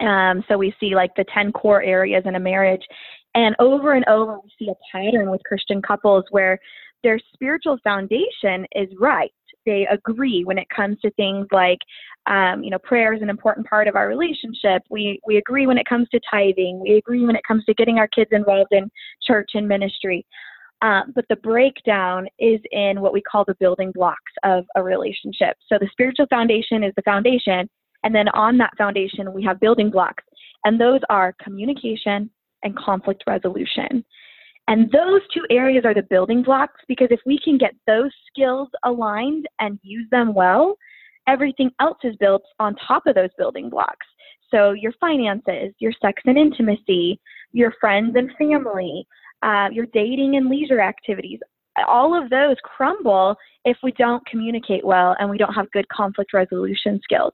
Um, 0.02 0.44
so 0.48 0.58
we 0.58 0.74
see 0.80 0.94
like 0.94 1.12
the 1.16 1.26
10 1.34 1.54
core 1.54 1.82
areas 1.82 2.24
in 2.26 2.36
a 2.36 2.40
marriage. 2.40 2.84
And 3.34 3.56
over 3.60 3.94
and 3.94 4.06
over, 4.08 4.38
we 4.40 4.50
see 4.58 4.70
a 4.70 4.98
pattern 4.98 5.30
with 5.30 5.42
Christian 5.46 5.82
couples 5.82 6.26
where 6.32 6.60
their 7.04 7.20
spiritual 7.34 7.78
foundation 7.84 8.66
is 8.76 8.90
right. 9.00 9.32
They 9.66 9.88
agree 9.90 10.44
when 10.44 10.58
it 10.58 10.68
comes 10.76 11.00
to 11.02 11.12
things 11.12 11.48
like, 11.52 11.80
um, 12.28 12.64
you 12.64 12.70
know, 12.70 12.80
prayer 12.80 13.14
is 13.14 13.22
an 13.22 13.30
important 13.30 13.68
part 13.68 13.88
of 13.88 13.96
our 13.96 14.08
relationship. 14.08 14.84
We 14.90 15.20
we 15.26 15.38
agree 15.38 15.66
when 15.66 15.78
it 15.78 15.88
comes 15.88 16.08
to 16.10 16.20
tithing. 16.30 16.80
We 16.80 16.98
agree 16.98 17.26
when 17.26 17.36
it 17.36 17.42
comes 17.48 17.66
to 17.66 17.74
getting 17.74 17.98
our 17.98 18.08
kids 18.08 18.30
involved 18.32 18.72
in 18.72 18.90
church 19.24 19.52
and 19.54 19.68
ministry. 19.68 20.26
Um, 20.82 21.14
but 21.16 21.26
the 21.30 21.38
breakdown 21.38 22.28
is 22.38 22.60
in 22.72 23.02
what 23.02 23.14
we 23.14 23.22
call 23.22 23.46
the 23.46 23.56
building 23.60 23.92
blocks 23.94 24.20
of 24.44 24.66
a 24.76 24.84
relationship. 24.84 25.56
So 25.68 25.78
the 25.80 25.90
spiritual 25.92 26.28
foundation 26.30 26.84
is 26.84 26.94
the 26.96 27.02
foundation, 27.04 27.70
and 28.04 28.14
then 28.14 28.28
on 28.30 28.58
that 28.60 28.74
foundation, 28.78 29.34
we 29.34 29.44
have 29.44 29.60
building 29.60 29.90
blocks. 29.90 30.24
And 30.64 30.80
those 30.80 31.00
are 31.10 31.36
communication 31.42 32.30
and 32.64 32.78
conflict 32.78 33.24
resolution. 33.28 34.04
And 34.68 34.92
those 34.92 35.22
two 35.34 35.46
areas 35.52 35.86
are 35.86 35.94
the 35.94 36.02
building 36.04 36.42
blocks 36.42 36.82
because 36.88 37.10
if 37.12 37.20
we 37.26 37.40
can 37.44 37.58
get 37.58 37.74
those 37.86 38.12
skills 38.28 38.68
aligned 38.84 39.48
and 39.60 39.80
use 39.84 40.08
them 40.10 40.34
well, 40.34 40.76
everything 41.28 41.72
else 41.80 41.98
is 42.04 42.16
built 42.18 42.44
on 42.60 42.76
top 42.88 43.06
of 43.06 43.16
those 43.16 43.30
building 43.38 43.70
blocks. 43.70 44.06
So 44.50 44.72
your 44.72 44.94
finances, 45.00 45.74
your 45.80 45.92
sex 46.02 46.22
and 46.26 46.38
intimacy, 46.38 47.20
your 47.52 47.74
friends 47.80 48.16
and 48.16 48.32
family, 48.38 49.08
uh, 49.44 49.70
your 49.72 49.86
dating 49.88 50.36
and 50.36 50.50
leisure 50.50 50.82
activities, 50.82 51.40
all 51.88 52.20
of 52.20 52.30
those 52.30 52.56
crumble 52.64 53.36
if 53.66 53.78
we 53.84 53.92
don't 53.94 54.26
communicate 54.28 54.86
well 54.86 55.16
and 55.20 55.30
we 55.30 55.38
don't 55.38 55.54
have 55.54 55.70
good 55.72 55.88
conflict 55.90 56.34
resolution 56.34 57.00
skills. 57.04 57.34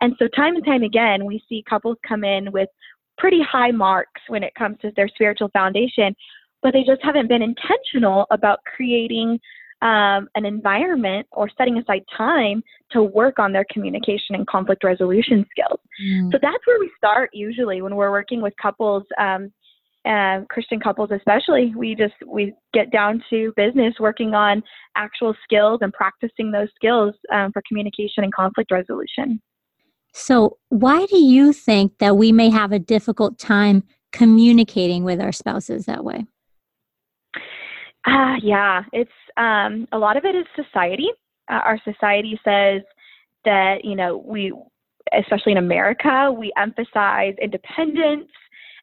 And 0.00 0.14
so, 0.18 0.26
time 0.28 0.56
and 0.56 0.64
time 0.64 0.82
again, 0.82 1.24
we 1.24 1.42
see 1.48 1.64
couples 1.68 1.96
come 2.06 2.24
in 2.24 2.50
with 2.52 2.68
pretty 3.18 3.40
high 3.42 3.70
marks 3.70 4.20
when 4.28 4.42
it 4.42 4.54
comes 4.54 4.78
to 4.80 4.90
their 4.96 5.08
spiritual 5.08 5.48
foundation, 5.50 6.14
but 6.62 6.72
they 6.72 6.82
just 6.82 7.02
haven't 7.02 7.28
been 7.28 7.42
intentional 7.42 8.26
about 8.30 8.60
creating 8.76 9.38
um, 9.82 10.28
an 10.36 10.44
environment 10.44 11.26
or 11.32 11.50
setting 11.58 11.76
aside 11.78 12.04
time 12.16 12.62
to 12.92 13.02
work 13.02 13.38
on 13.38 13.52
their 13.52 13.66
communication 13.70 14.34
and 14.34 14.46
conflict 14.46 14.84
resolution 14.84 15.44
skills. 15.50 15.80
Mm. 16.04 16.30
So 16.30 16.38
that's 16.40 16.64
where 16.66 16.78
we 16.78 16.90
start 16.96 17.30
usually 17.32 17.82
when 17.82 17.96
we're 17.96 18.12
working 18.12 18.40
with 18.40 18.54
couples. 18.62 19.02
Um, 19.18 19.52
and 20.04 20.48
Christian 20.48 20.80
couples 20.80 21.10
especially, 21.12 21.72
we 21.76 21.94
just 21.94 22.14
we 22.26 22.54
get 22.72 22.90
down 22.90 23.22
to 23.30 23.52
business, 23.56 23.94
working 24.00 24.34
on 24.34 24.62
actual 24.96 25.34
skills 25.44 25.78
and 25.80 25.92
practicing 25.92 26.50
those 26.50 26.68
skills 26.74 27.14
um, 27.32 27.52
for 27.52 27.62
communication 27.68 28.24
and 28.24 28.34
conflict 28.34 28.70
resolution. 28.72 29.40
So, 30.12 30.58
why 30.68 31.06
do 31.06 31.18
you 31.18 31.52
think 31.52 31.98
that 31.98 32.16
we 32.16 32.32
may 32.32 32.50
have 32.50 32.72
a 32.72 32.78
difficult 32.78 33.38
time 33.38 33.84
communicating 34.12 35.04
with 35.04 35.20
our 35.20 35.32
spouses 35.32 35.86
that 35.86 36.04
way? 36.04 36.26
Uh, 38.04 38.34
yeah, 38.42 38.82
it's 38.92 39.10
um, 39.36 39.86
a 39.92 39.98
lot 39.98 40.16
of 40.16 40.24
it 40.24 40.34
is 40.34 40.44
society. 40.56 41.08
Uh, 41.50 41.60
our 41.64 41.80
society 41.84 42.38
says 42.44 42.82
that, 43.44 43.84
you 43.84 43.94
know, 43.94 44.18
we, 44.18 44.52
especially 45.16 45.52
in 45.52 45.58
America, 45.58 46.34
we 46.36 46.52
emphasize 46.56 47.34
independence 47.40 48.28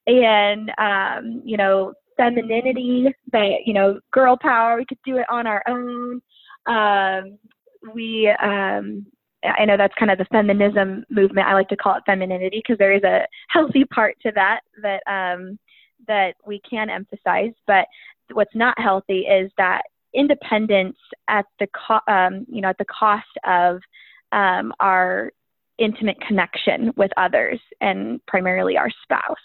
and, 0.08 0.72
um, 0.78 1.42
you 1.46 1.58
know, 1.58 1.94
femininity, 2.18 3.08
that, 3.32 3.60
you 3.66 3.74
know, 3.74 4.00
girl 4.12 4.38
power, 4.38 4.78
we 4.78 4.86
could 4.86 5.00
do 5.06 5.18
it 5.18 5.26
on 5.30 5.48
our 5.48 5.64
own. 5.68 6.22
Um, 6.66 7.38
we, 7.94 8.30
um, 8.42 9.06
I 9.44 9.66
know 9.66 9.78
that's 9.78 9.94
kind 9.98 10.12
of 10.12 10.18
the 10.18 10.26
feminism 10.26 11.06
movement. 11.10 11.48
I 11.48 11.54
like 11.54 11.70
to 11.70 11.78
call 11.78 11.96
it 11.96 12.04
femininity 12.06 12.62
because 12.62 12.78
there 12.78 12.94
is 12.94 13.04
a 13.04 13.26
healthy 13.48 13.86
part 13.86 14.18
to 14.24 14.32
that 14.36 14.62
that 14.82 15.02
um, 15.08 15.58
that 16.08 16.34
we 16.46 16.62
can 16.70 16.90
emphasize. 16.90 17.54
But 17.66 17.86
what's 18.34 18.56
not 18.56 18.78
healthy 18.78 19.20
is 19.20 19.50
that 19.58 19.84
independence 20.14 20.98
at 21.30 21.46
the 21.60 21.68
co- 21.68 22.12
um, 22.12 22.46
you 22.50 22.62
know 22.62 22.70
at 22.70 22.78
the 22.78 22.86
cost 22.86 23.28
of 23.46 23.80
um, 24.32 24.74
our 24.80 25.32
intimate 25.78 26.20
connection 26.20 26.92
with 26.98 27.12
others 27.16 27.60
and 27.80 28.20
primarily 28.26 28.76
our 28.76 28.90
spouse. 29.04 29.38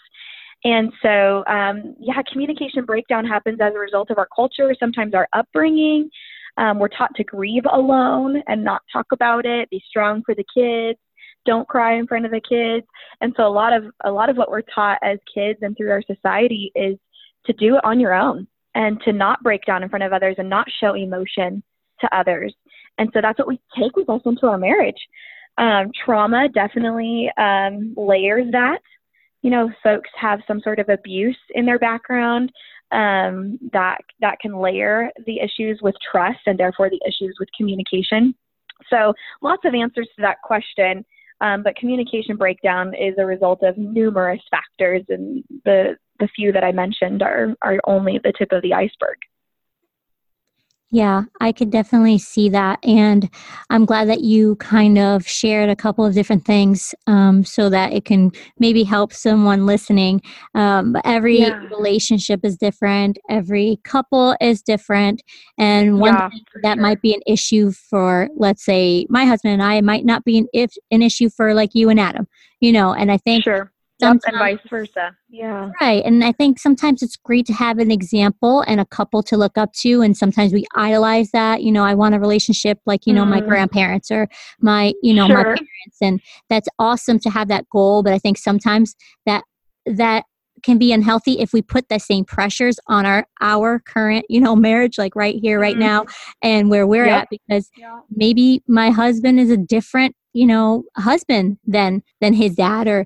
And 0.65 0.91
so, 1.01 1.45
um, 1.45 1.95
yeah, 1.99 2.21
communication 2.29 2.85
breakdown 2.85 3.23
happens 3.23 3.59
as 3.61 3.73
a 3.75 3.79
result 3.79 4.09
of 4.09 4.17
our 4.17 4.27
culture, 4.35 4.75
sometimes 4.79 5.13
our 5.13 5.27
upbringing, 5.31 6.09
um, 6.57 6.79
we're 6.79 6.87
taught 6.87 7.13
to 7.15 7.23
grieve 7.23 7.65
alone 7.71 8.41
and 8.47 8.63
not 8.63 8.81
talk 8.91 9.05
about 9.11 9.45
it, 9.45 9.69
be 9.69 9.81
strong 9.87 10.23
for 10.25 10.33
the 10.33 10.45
kids, 10.53 10.97
don't 11.45 11.67
cry 11.67 11.95
in 11.97 12.07
front 12.07 12.25
of 12.25 12.31
the 12.31 12.41
kids. 12.41 12.87
And 13.21 13.31
so 13.37 13.45
a 13.45 13.49
lot 13.49 13.73
of 13.73 13.83
a 14.03 14.11
lot 14.11 14.29
of 14.29 14.37
what 14.37 14.49
we're 14.49 14.61
taught 14.61 14.97
as 15.03 15.19
kids 15.31 15.59
and 15.61 15.77
through 15.77 15.91
our 15.91 16.01
society 16.01 16.71
is 16.73 16.97
to 17.45 17.53
do 17.53 17.75
it 17.75 17.85
on 17.85 17.99
your 17.99 18.13
own 18.13 18.47
and 18.73 18.99
to 19.01 19.13
not 19.13 19.43
break 19.43 19.65
down 19.65 19.83
in 19.83 19.89
front 19.89 20.03
of 20.03 20.13
others 20.13 20.35
and 20.39 20.49
not 20.49 20.65
show 20.81 20.95
emotion 20.95 21.61
to 22.01 22.17
others. 22.17 22.53
And 22.97 23.09
so 23.13 23.21
that's 23.21 23.37
what 23.37 23.47
we 23.47 23.59
take 23.79 23.95
with 23.95 24.09
us 24.09 24.21
into 24.25 24.47
our 24.47 24.57
marriage. 24.57 24.97
Um, 25.57 25.91
trauma 26.03 26.49
definitely 26.49 27.29
um, 27.37 27.93
layers 27.95 28.51
that. 28.51 28.79
You 29.45 29.51
know, 29.51 29.69
folks 29.83 30.09
have 30.19 30.39
some 30.47 30.59
sort 30.59 30.79
of 30.79 30.89
abuse 30.89 31.37
in 31.53 31.67
their 31.67 31.77
background 31.77 32.51
um, 32.91 33.59
that 33.73 33.99
that 34.19 34.39
can 34.39 34.57
layer 34.57 35.11
the 35.27 35.39
issues 35.39 35.77
with 35.83 35.93
trust 36.11 36.39
and 36.47 36.57
therefore 36.57 36.89
the 36.89 36.99
issues 37.07 37.35
with 37.39 37.47
communication. 37.55 38.33
So 38.89 39.13
lots 39.43 39.61
of 39.63 39.75
answers 39.75 40.09
to 40.15 40.23
that 40.23 40.41
question. 40.43 41.05
Um, 41.41 41.61
but 41.61 41.75
communication 41.75 42.37
breakdown 42.37 42.95
is 42.95 43.13
a 43.19 43.25
result 43.25 43.61
of 43.61 43.77
numerous 43.77 44.41
factors, 44.49 45.03
and 45.09 45.43
the 45.63 45.95
the 46.19 46.27
few 46.35 46.51
that 46.51 46.63
I 46.63 46.71
mentioned 46.71 47.21
are 47.21 47.55
are 47.61 47.77
only 47.85 48.19
the 48.23 48.33
tip 48.35 48.51
of 48.51 48.63
the 48.63 48.73
iceberg. 48.73 49.17
Yeah, 50.91 51.23
I 51.41 51.51
could 51.51 51.71
definitely 51.71 52.19
see 52.19 52.47
that. 52.49 52.79
And 52.85 53.29
I'm 53.69 53.85
glad 53.85 54.07
that 54.07 54.21
you 54.21 54.55
kind 54.57 54.99
of 54.99 55.27
shared 55.27 55.69
a 55.69 55.75
couple 55.75 56.05
of 56.05 56.13
different 56.13 56.45
things 56.45 56.93
um, 57.07 57.43
so 57.43 57.69
that 57.69 57.91
it 57.91 58.05
can 58.05 58.31
maybe 58.59 58.83
help 58.83 59.11
someone 59.11 59.65
listening. 59.65 60.21
Um, 60.53 60.95
every 61.03 61.39
yeah. 61.39 61.57
relationship 61.67 62.41
is 62.43 62.55
different, 62.55 63.17
every 63.29 63.79
couple 63.83 64.35
is 64.39 64.61
different. 64.61 65.23
And 65.57 65.99
one 65.99 66.13
yeah, 66.13 66.29
thing 66.29 66.45
that 66.61 66.75
sure. 66.75 66.81
might 66.81 67.01
be 67.01 67.15
an 67.15 67.21
issue 67.25 67.71
for, 67.71 68.29
let's 68.35 68.63
say, 68.63 69.07
my 69.09 69.25
husband 69.25 69.53
and 69.53 69.63
I 69.63 69.81
might 69.81 70.05
not 70.05 70.23
be 70.23 70.37
an, 70.37 70.47
if, 70.53 70.71
an 70.91 71.01
issue 71.01 71.29
for 71.29 71.55
like 71.55 71.73
you 71.73 71.89
and 71.89 71.99
Adam, 71.99 72.27
you 72.59 72.71
know. 72.71 72.93
And 72.93 73.11
I 73.11 73.17
think 73.17 73.43
sure 73.43 73.71
and 74.01 74.21
vice 74.37 74.59
versa. 74.69 75.15
Yeah. 75.29 75.71
Right. 75.81 76.03
And 76.03 76.23
I 76.23 76.31
think 76.31 76.59
sometimes 76.59 77.01
it's 77.01 77.15
great 77.15 77.45
to 77.47 77.53
have 77.53 77.79
an 77.79 77.91
example 77.91 78.61
and 78.67 78.79
a 78.79 78.85
couple 78.85 79.23
to 79.23 79.37
look 79.37 79.57
up 79.57 79.73
to. 79.73 80.01
And 80.01 80.15
sometimes 80.15 80.53
we 80.53 80.65
idolize 80.75 81.31
that. 81.31 81.63
You 81.63 81.71
know, 81.71 81.83
I 81.83 81.93
want 81.93 82.15
a 82.15 82.19
relationship 82.19 82.79
like, 82.85 83.05
you 83.05 83.13
know, 83.13 83.23
mm. 83.23 83.29
my 83.29 83.41
grandparents 83.41 84.11
or 84.11 84.27
my, 84.59 84.93
you 85.01 85.13
know, 85.13 85.27
sure. 85.27 85.37
my 85.37 85.43
parents. 85.43 85.97
And 86.01 86.21
that's 86.49 86.67
awesome 86.79 87.19
to 87.19 87.29
have 87.29 87.47
that 87.47 87.69
goal. 87.69 88.03
But 88.03 88.13
I 88.13 88.19
think 88.19 88.37
sometimes 88.37 88.95
that, 89.25 89.43
that 89.85 90.25
can 90.63 90.77
be 90.77 90.91
unhealthy 90.91 91.39
if 91.39 91.53
we 91.53 91.61
put 91.61 91.89
the 91.89 91.99
same 91.99 92.25
pressures 92.25 92.79
on 92.87 93.05
our 93.05 93.27
our 93.39 93.79
current 93.79 94.25
you 94.29 94.39
know 94.39 94.55
marriage 94.55 94.97
like 94.97 95.15
right 95.15 95.35
here 95.39 95.59
right 95.59 95.75
mm. 95.75 95.81
now 95.81 96.05
and 96.41 96.71
where 96.71 96.87
we're 96.87 97.05
yep. 97.05 97.23
at 97.23 97.27
because 97.29 97.69
yep. 97.77 97.91
maybe 98.09 98.63
my 98.67 98.89
husband 98.89 99.39
is 99.39 99.51
a 99.51 99.57
different 99.57 100.15
you 100.33 100.47
know 100.47 100.83
husband 100.97 101.59
than 101.67 102.01
than 102.19 102.33
his 102.33 102.55
dad 102.55 102.87
or 102.87 103.05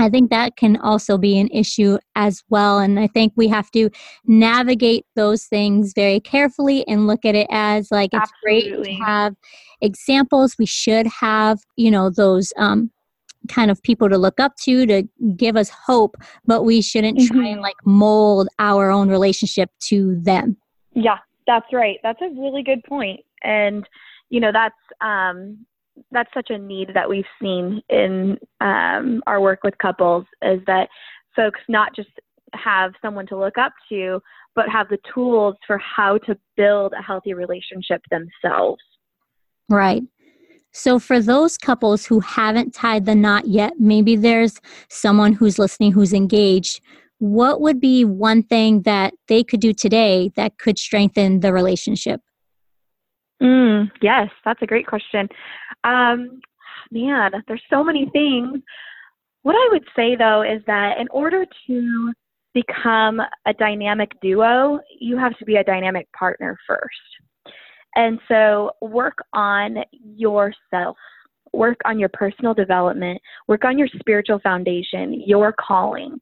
I 0.00 0.08
think 0.08 0.30
that 0.30 0.56
can 0.56 0.76
also 0.78 1.18
be 1.18 1.38
an 1.38 1.48
issue 1.48 1.98
as 2.16 2.42
well. 2.48 2.78
And 2.78 2.98
I 2.98 3.06
think 3.06 3.32
we 3.36 3.48
have 3.48 3.70
to 3.72 3.90
navigate 4.26 5.06
those 5.14 5.44
things 5.44 5.92
very 5.94 6.20
carefully 6.20 6.86
and 6.88 7.06
look 7.06 7.24
at 7.24 7.34
it 7.34 7.46
as 7.50 7.90
like 7.90 8.10
it's 8.12 8.30
Absolutely. 8.44 8.82
great 8.82 8.98
to 8.98 9.04
have 9.04 9.34
examples. 9.80 10.56
We 10.58 10.66
should 10.66 11.06
have, 11.06 11.60
you 11.76 11.90
know, 11.90 12.10
those 12.10 12.52
um, 12.56 12.90
kind 13.48 13.70
of 13.70 13.82
people 13.82 14.08
to 14.08 14.18
look 14.18 14.40
up 14.40 14.56
to 14.64 14.86
to 14.86 15.02
give 15.36 15.56
us 15.56 15.70
hope, 15.70 16.16
but 16.44 16.64
we 16.64 16.82
shouldn't 16.82 17.18
mm-hmm. 17.18 17.34
try 17.34 17.46
and 17.46 17.56
mm-hmm. 17.56 17.62
like 17.62 17.76
mold 17.84 18.48
our 18.58 18.90
own 18.90 19.08
relationship 19.08 19.70
to 19.84 20.20
them. 20.20 20.56
Yeah, 20.94 21.18
that's 21.46 21.66
right. 21.72 21.98
That's 22.02 22.20
a 22.20 22.28
really 22.38 22.62
good 22.62 22.82
point. 22.84 23.20
And, 23.42 23.88
you 24.28 24.40
know, 24.40 24.52
that's, 24.52 24.74
um, 25.00 25.64
that's 26.10 26.32
such 26.34 26.50
a 26.50 26.58
need 26.58 26.90
that 26.94 27.08
we've 27.08 27.24
seen 27.40 27.80
in 27.88 28.38
um, 28.60 29.22
our 29.26 29.40
work 29.40 29.60
with 29.62 29.76
couples 29.78 30.24
is 30.42 30.60
that 30.66 30.88
folks 31.34 31.60
not 31.68 31.94
just 31.94 32.10
have 32.54 32.92
someone 33.02 33.26
to 33.28 33.38
look 33.38 33.58
up 33.58 33.72
to, 33.88 34.20
but 34.54 34.68
have 34.68 34.88
the 34.88 34.98
tools 35.14 35.54
for 35.66 35.78
how 35.78 36.18
to 36.18 36.36
build 36.56 36.92
a 36.98 37.02
healthy 37.02 37.34
relationship 37.34 38.02
themselves. 38.10 38.82
Right. 39.68 40.02
So, 40.72 40.98
for 40.98 41.20
those 41.20 41.58
couples 41.58 42.06
who 42.06 42.20
haven't 42.20 42.74
tied 42.74 43.04
the 43.04 43.14
knot 43.14 43.48
yet, 43.48 43.74
maybe 43.78 44.16
there's 44.16 44.60
someone 44.88 45.32
who's 45.32 45.58
listening 45.58 45.92
who's 45.92 46.12
engaged. 46.12 46.80
What 47.18 47.60
would 47.60 47.80
be 47.80 48.04
one 48.04 48.42
thing 48.42 48.82
that 48.82 49.14
they 49.28 49.44
could 49.44 49.60
do 49.60 49.72
today 49.72 50.30
that 50.36 50.58
could 50.58 50.78
strengthen 50.78 51.40
the 51.40 51.52
relationship? 51.52 52.20
Mm, 53.42 53.90
yes, 54.02 54.28
that's 54.44 54.62
a 54.62 54.66
great 54.66 54.86
question. 54.86 55.28
Um, 55.84 56.40
man, 56.90 57.32
there's 57.48 57.62
so 57.70 57.82
many 57.82 58.08
things. 58.12 58.58
What 59.42 59.54
I 59.54 59.68
would 59.72 59.84
say 59.96 60.16
though 60.16 60.42
is 60.42 60.62
that 60.66 60.98
in 60.98 61.08
order 61.08 61.46
to 61.66 62.12
become 62.52 63.20
a 63.46 63.54
dynamic 63.54 64.10
duo, 64.20 64.80
you 64.98 65.16
have 65.16 65.36
to 65.38 65.44
be 65.44 65.56
a 65.56 65.64
dynamic 65.64 66.10
partner 66.12 66.58
first. 66.66 67.54
And 67.96 68.20
so 68.28 68.72
work 68.80 69.18
on 69.32 69.78
yourself, 70.02 70.96
work 71.52 71.78
on 71.84 71.98
your 71.98 72.10
personal 72.10 72.54
development, 72.54 73.20
work 73.48 73.64
on 73.64 73.78
your 73.78 73.88
spiritual 73.98 74.40
foundation, 74.40 75.22
your 75.26 75.52
calling. 75.52 76.20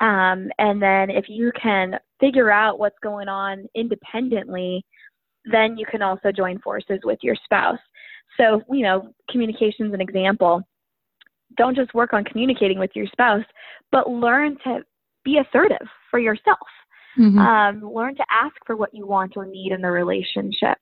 Um, 0.00 0.50
and 0.58 0.82
then 0.82 1.10
if 1.10 1.26
you 1.28 1.52
can 1.60 1.98
figure 2.20 2.50
out 2.50 2.78
what's 2.78 2.98
going 3.02 3.28
on 3.28 3.66
independently, 3.74 4.84
then 5.50 5.76
you 5.76 5.86
can 5.86 6.02
also 6.02 6.32
join 6.32 6.58
forces 6.58 7.00
with 7.04 7.18
your 7.22 7.36
spouse. 7.44 7.78
So, 8.36 8.60
you 8.70 8.82
know, 8.82 9.12
communication 9.30 9.86
is 9.86 9.94
an 9.94 10.00
example. 10.00 10.62
Don't 11.56 11.76
just 11.76 11.94
work 11.94 12.12
on 12.12 12.24
communicating 12.24 12.78
with 12.78 12.90
your 12.94 13.06
spouse, 13.06 13.44
but 13.92 14.10
learn 14.10 14.56
to 14.64 14.80
be 15.24 15.38
assertive 15.38 15.86
for 16.10 16.18
yourself. 16.18 16.58
Mm-hmm. 17.18 17.38
Um, 17.38 17.94
learn 17.94 18.14
to 18.16 18.24
ask 18.30 18.54
for 18.66 18.76
what 18.76 18.92
you 18.92 19.06
want 19.06 19.36
or 19.36 19.46
need 19.46 19.72
in 19.72 19.80
the 19.80 19.90
relationship. 19.90 20.76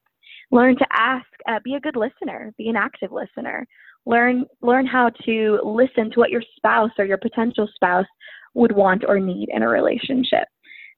Learn 0.50 0.77
to 0.77 0.87
ask, 0.90 1.27
uh, 1.48 1.61
be 1.62 1.74
a 1.74 1.81
good 1.81 1.96
listener, 1.96 2.53
be 2.59 2.68
an 2.68 2.77
active 2.77 3.12
listener. 3.12 3.66
Learn, 4.07 4.44
learn 4.61 4.87
how 4.87 5.11
to 5.24 5.61
listen 5.64 6.11
to 6.11 6.20
what 6.20 6.31
your 6.31 6.42
spouse 6.57 6.90
or 6.98 7.05
your 7.05 7.18
potential 7.18 7.68
spouse 7.74 8.07
would 8.55 8.72
want 8.72 9.05
or 9.07 9.18
need 9.18 9.48
in 9.53 9.62
a 9.62 9.68
relationship. 9.68 10.46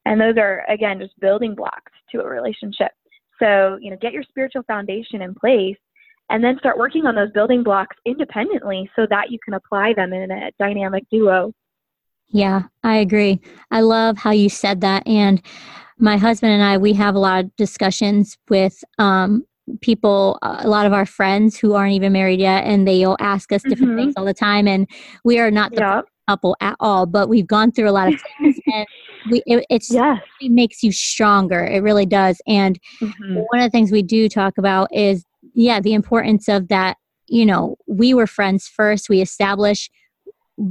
And 0.05 0.20
those 0.20 0.37
are, 0.38 0.64
again, 0.68 0.98
just 1.00 1.18
building 1.20 1.55
blocks 1.55 1.92
to 2.12 2.20
a 2.20 2.29
relationship. 2.29 2.92
So, 3.38 3.79
you 3.81 3.90
know, 3.90 3.96
get 4.01 4.12
your 4.12 4.22
spiritual 4.22 4.62
foundation 4.64 5.22
in 5.22 5.35
place 5.35 5.77
and 6.31 6.42
then 6.42 6.59
start 6.59 6.79
working 6.79 7.07
on 7.07 7.14
those 7.14 7.31
building 7.33 7.62
blocks 7.62 7.96
independently 8.05 8.90
so 8.96 9.07
that 9.11 9.31
you 9.31 9.38
can 9.44 9.55
apply 9.55 9.94
them 9.94 10.12
in 10.12 10.31
a 10.31 10.51
dynamic 10.59 11.05
duo 11.11 11.53
yeah, 12.29 12.62
I 12.83 12.96
agree. 12.96 13.40
I 13.70 13.81
love 13.81 14.18
how 14.18 14.31
you 14.33 14.49
said 14.49 14.81
that. 14.81 15.07
And 15.07 15.40
my 15.99 16.16
husband 16.16 16.53
and 16.53 16.62
I, 16.62 16.77
we 16.79 16.92
have 16.94 17.14
a 17.14 17.18
lot 17.18 17.44
of 17.44 17.57
discussions 17.57 18.37
with 18.49 18.83
um, 18.99 19.46
people, 19.81 20.38
a 20.42 20.68
lot 20.68 20.87
of 20.87 20.92
our 20.92 21.07
friends 21.07 21.57
who 21.59 21.75
aren't 21.75 21.94
even 21.94 22.12
married 22.12 22.40
yet, 22.40 22.64
and 22.64 22.87
they'll 22.87 23.16
ask 23.20 23.53
us 23.53 23.62
different 23.62 23.92
mm-hmm. 23.92 23.99
things 23.99 24.14
all 24.16 24.25
the 24.25 24.35
time. 24.35 24.68
And 24.68 24.88
we 25.25 25.38
are 25.38 25.51
not 25.51 25.70
the 25.70 25.81
yep. 25.81 26.05
Couple 26.28 26.56
at 26.60 26.76
all, 26.80 27.06
but 27.06 27.28
we've 27.28 27.46
gone 27.46 27.72
through 27.72 27.88
a 27.88 27.92
lot 27.92 28.12
of 28.12 28.20
things, 28.38 28.58
and 28.66 28.86
we 29.30 29.42
it, 29.46 29.66
it's 29.70 29.90
yes. 29.90 30.20
it 30.40 30.50
makes 30.50 30.82
you 30.82 30.92
stronger. 30.92 31.64
It 31.64 31.82
really 31.82 32.06
does. 32.06 32.40
And 32.46 32.78
mm-hmm. 33.00 33.34
one 33.34 33.60
of 33.60 33.64
the 33.64 33.70
things 33.70 33.90
we 33.90 34.02
do 34.02 34.28
talk 34.28 34.58
about 34.58 34.88
is 34.92 35.24
yeah, 35.54 35.80
the 35.80 35.94
importance 35.94 36.48
of 36.48 36.68
that. 36.68 36.96
You 37.28 37.44
know, 37.44 37.76
we 37.88 38.14
were 38.14 38.28
friends 38.28 38.68
first. 38.68 39.08
We 39.08 39.20
establish 39.20 39.90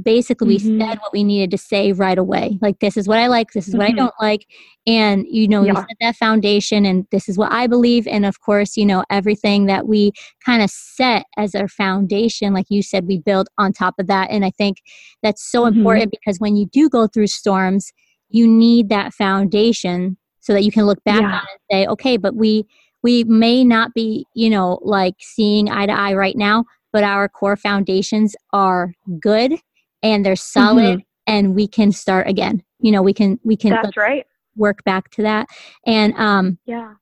basically 0.02 0.56
mm-hmm. 0.58 0.78
we 0.78 0.80
said 0.80 0.98
what 0.98 1.12
we 1.12 1.22
needed 1.22 1.50
to 1.50 1.58
say 1.58 1.92
right 1.92 2.18
away 2.18 2.58
like 2.60 2.80
this 2.80 2.96
is 2.96 3.06
what 3.06 3.18
i 3.18 3.28
like 3.28 3.52
this 3.52 3.68
is 3.68 3.74
mm-hmm. 3.74 3.78
what 3.78 3.86
i 3.86 3.90
mm-hmm. 3.90 3.98
don't 3.98 4.14
like 4.20 4.46
and 4.86 5.24
you 5.28 5.46
know 5.46 5.62
yeah. 5.62 5.72
we 5.72 5.76
set 5.76 5.96
that 6.00 6.16
foundation 6.16 6.84
and 6.84 7.06
this 7.12 7.28
is 7.28 7.38
what 7.38 7.52
i 7.52 7.68
believe 7.68 8.06
and 8.08 8.26
of 8.26 8.40
course 8.40 8.76
you 8.76 8.84
know 8.84 9.04
everything 9.10 9.66
that 9.66 9.86
we 9.86 10.10
kind 10.44 10.60
of 10.60 10.70
set 10.70 11.24
as 11.36 11.54
our 11.54 11.68
foundation 11.68 12.52
like 12.52 12.66
you 12.68 12.82
said 12.82 13.06
we 13.06 13.18
build 13.18 13.48
on 13.58 13.72
top 13.72 13.94
of 14.00 14.08
that 14.08 14.28
and 14.30 14.44
i 14.44 14.50
think 14.50 14.78
that's 15.22 15.48
so 15.48 15.62
mm-hmm. 15.62 15.78
important 15.78 16.10
because 16.10 16.38
when 16.40 16.56
you 16.56 16.66
do 16.66 16.88
go 16.88 17.06
through 17.06 17.28
storms 17.28 17.92
you 18.28 18.46
need 18.48 18.88
that 18.88 19.14
foundation 19.14 20.16
so 20.40 20.52
that 20.52 20.64
you 20.64 20.72
can 20.72 20.84
look 20.84 21.02
back 21.04 21.20
yeah. 21.20 21.26
on 21.28 21.32
and 21.34 21.60
say 21.70 21.86
okay 21.86 22.16
but 22.16 22.34
we 22.34 22.66
we 23.04 23.22
may 23.22 23.62
not 23.62 23.94
be 23.94 24.26
you 24.34 24.50
know 24.50 24.80
like 24.82 25.14
seeing 25.20 25.70
eye 25.70 25.86
to 25.86 25.92
eye 25.92 26.14
right 26.14 26.36
now 26.36 26.64
but 26.92 27.04
our 27.04 27.28
core 27.28 27.56
foundations 27.56 28.34
are 28.52 28.92
good 29.20 29.60
and 30.02 30.24
they're 30.24 30.36
solid 30.36 30.98
mm-hmm. 30.98 31.32
and 31.32 31.54
we 31.54 31.66
can 31.66 31.92
start 31.92 32.28
again. 32.28 32.62
You 32.78 32.92
know 32.92 33.02
we 33.02 33.12
can 33.12 33.38
we 33.44 33.56
can 33.56 33.70
that's 33.70 33.96
right. 33.96 34.26
work 34.56 34.84
back 34.84 35.10
to 35.12 35.22
that. 35.22 35.48
And 35.86 36.14
um 36.14 36.58
yeah. 36.66 36.94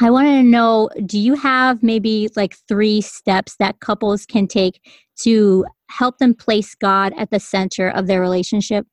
I 0.00 0.10
wanted 0.10 0.36
to 0.36 0.42
know 0.44 0.90
do 1.04 1.18
you 1.18 1.34
have 1.34 1.82
maybe 1.82 2.28
like 2.36 2.56
three 2.68 3.00
steps 3.00 3.56
that 3.58 3.80
couples 3.80 4.26
can 4.26 4.46
take 4.46 4.80
to 5.20 5.66
help 5.90 6.18
them 6.18 6.34
place 6.34 6.74
god 6.74 7.12
at 7.16 7.30
the 7.30 7.40
center 7.40 7.88
of 7.88 8.06
their 8.06 8.20
relationship? 8.20 8.86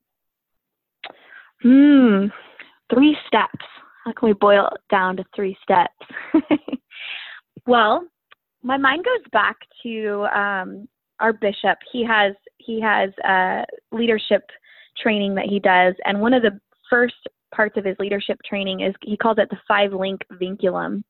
Hmm. 1.61 2.27
Three 2.93 3.17
steps. 3.27 3.65
How 4.03 4.13
can 4.13 4.27
we 4.27 4.33
boil 4.33 4.67
it 4.67 4.81
down 4.91 5.17
to 5.17 5.23
three 5.35 5.57
steps? 5.63 5.93
Well 7.67 8.05
my 8.65 8.77
mind 8.77 9.05
goes 9.05 9.23
back 9.31 9.57
to 9.83 10.25
um, 10.35 10.87
our 11.19 11.33
bishop. 11.33 11.77
He 11.91 12.05
has 12.05 12.33
he 12.57 12.81
has 12.81 13.09
a 13.23 13.63
leadership 13.91 14.43
training 15.01 15.35
that 15.35 15.45
he 15.45 15.59
does, 15.59 15.93
and 16.05 16.19
one 16.19 16.33
of 16.33 16.41
the 16.41 16.59
first 16.89 17.15
parts 17.53 17.77
of 17.77 17.85
his 17.85 17.95
leadership 17.99 18.37
training 18.47 18.81
is 18.81 18.93
he 19.03 19.17
calls 19.17 19.37
it 19.39 19.49
the 19.49 19.57
five 19.67 19.93
link 19.93 20.21
vinculum. 20.41 21.03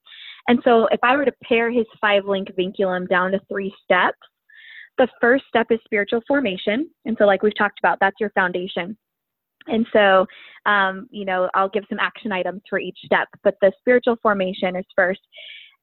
And 0.48 0.60
so, 0.64 0.88
if 0.92 1.00
I 1.04 1.16
were 1.16 1.26
to 1.26 1.34
pare 1.44 1.72
his 1.72 1.86
five 2.00 2.26
link 2.26 2.50
vinculum 2.58 3.10
down 3.10 3.32
to 3.32 3.40
three 3.50 3.74
steps, 3.84 4.18
the 4.98 5.08
first 5.20 5.44
step 5.50 5.68
is 5.72 5.80
spiritual 5.84 6.22
formation. 6.28 6.90
And 7.06 7.16
so, 7.18 7.26
like 7.26 7.42
we've 7.42 7.58
talked 7.58 7.80
about, 7.80 7.98
that's 8.00 8.20
your 8.20 8.30
foundation. 8.32 8.98
And 9.68 9.86
so, 9.92 10.28
um, 10.68 11.08
you 11.10 11.26
know, 11.26 11.50
I'll 11.56 11.70
give 11.70 11.86
some 11.90 12.00
action 12.00 12.32
items 12.32 12.62
for 12.70 12.80
each 12.80 12.98
step, 13.04 13.28
but 13.44 13.56
the 13.62 13.72
spiritual 13.80 14.18
formation 14.22 14.76
is 14.76 14.86
first. 14.96 15.22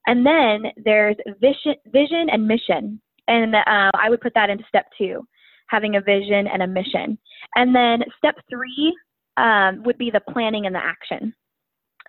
And 0.07 0.25
then 0.25 0.71
there's 0.83 1.15
vision, 1.41 1.75
vision 1.87 2.27
and 2.31 2.47
mission. 2.47 3.01
And 3.27 3.55
uh, 3.55 3.61
I 3.65 4.09
would 4.09 4.21
put 4.21 4.33
that 4.35 4.49
into 4.49 4.63
step 4.67 4.85
two, 4.97 5.25
having 5.67 5.95
a 5.95 6.01
vision 6.01 6.47
and 6.47 6.61
a 6.61 6.67
mission. 6.67 7.17
And 7.55 7.75
then 7.75 7.99
step 8.17 8.35
three 8.49 8.95
um, 9.37 9.83
would 9.83 9.97
be 9.97 10.11
the 10.11 10.21
planning 10.31 10.65
and 10.65 10.75
the 10.75 10.83
action. 10.83 11.33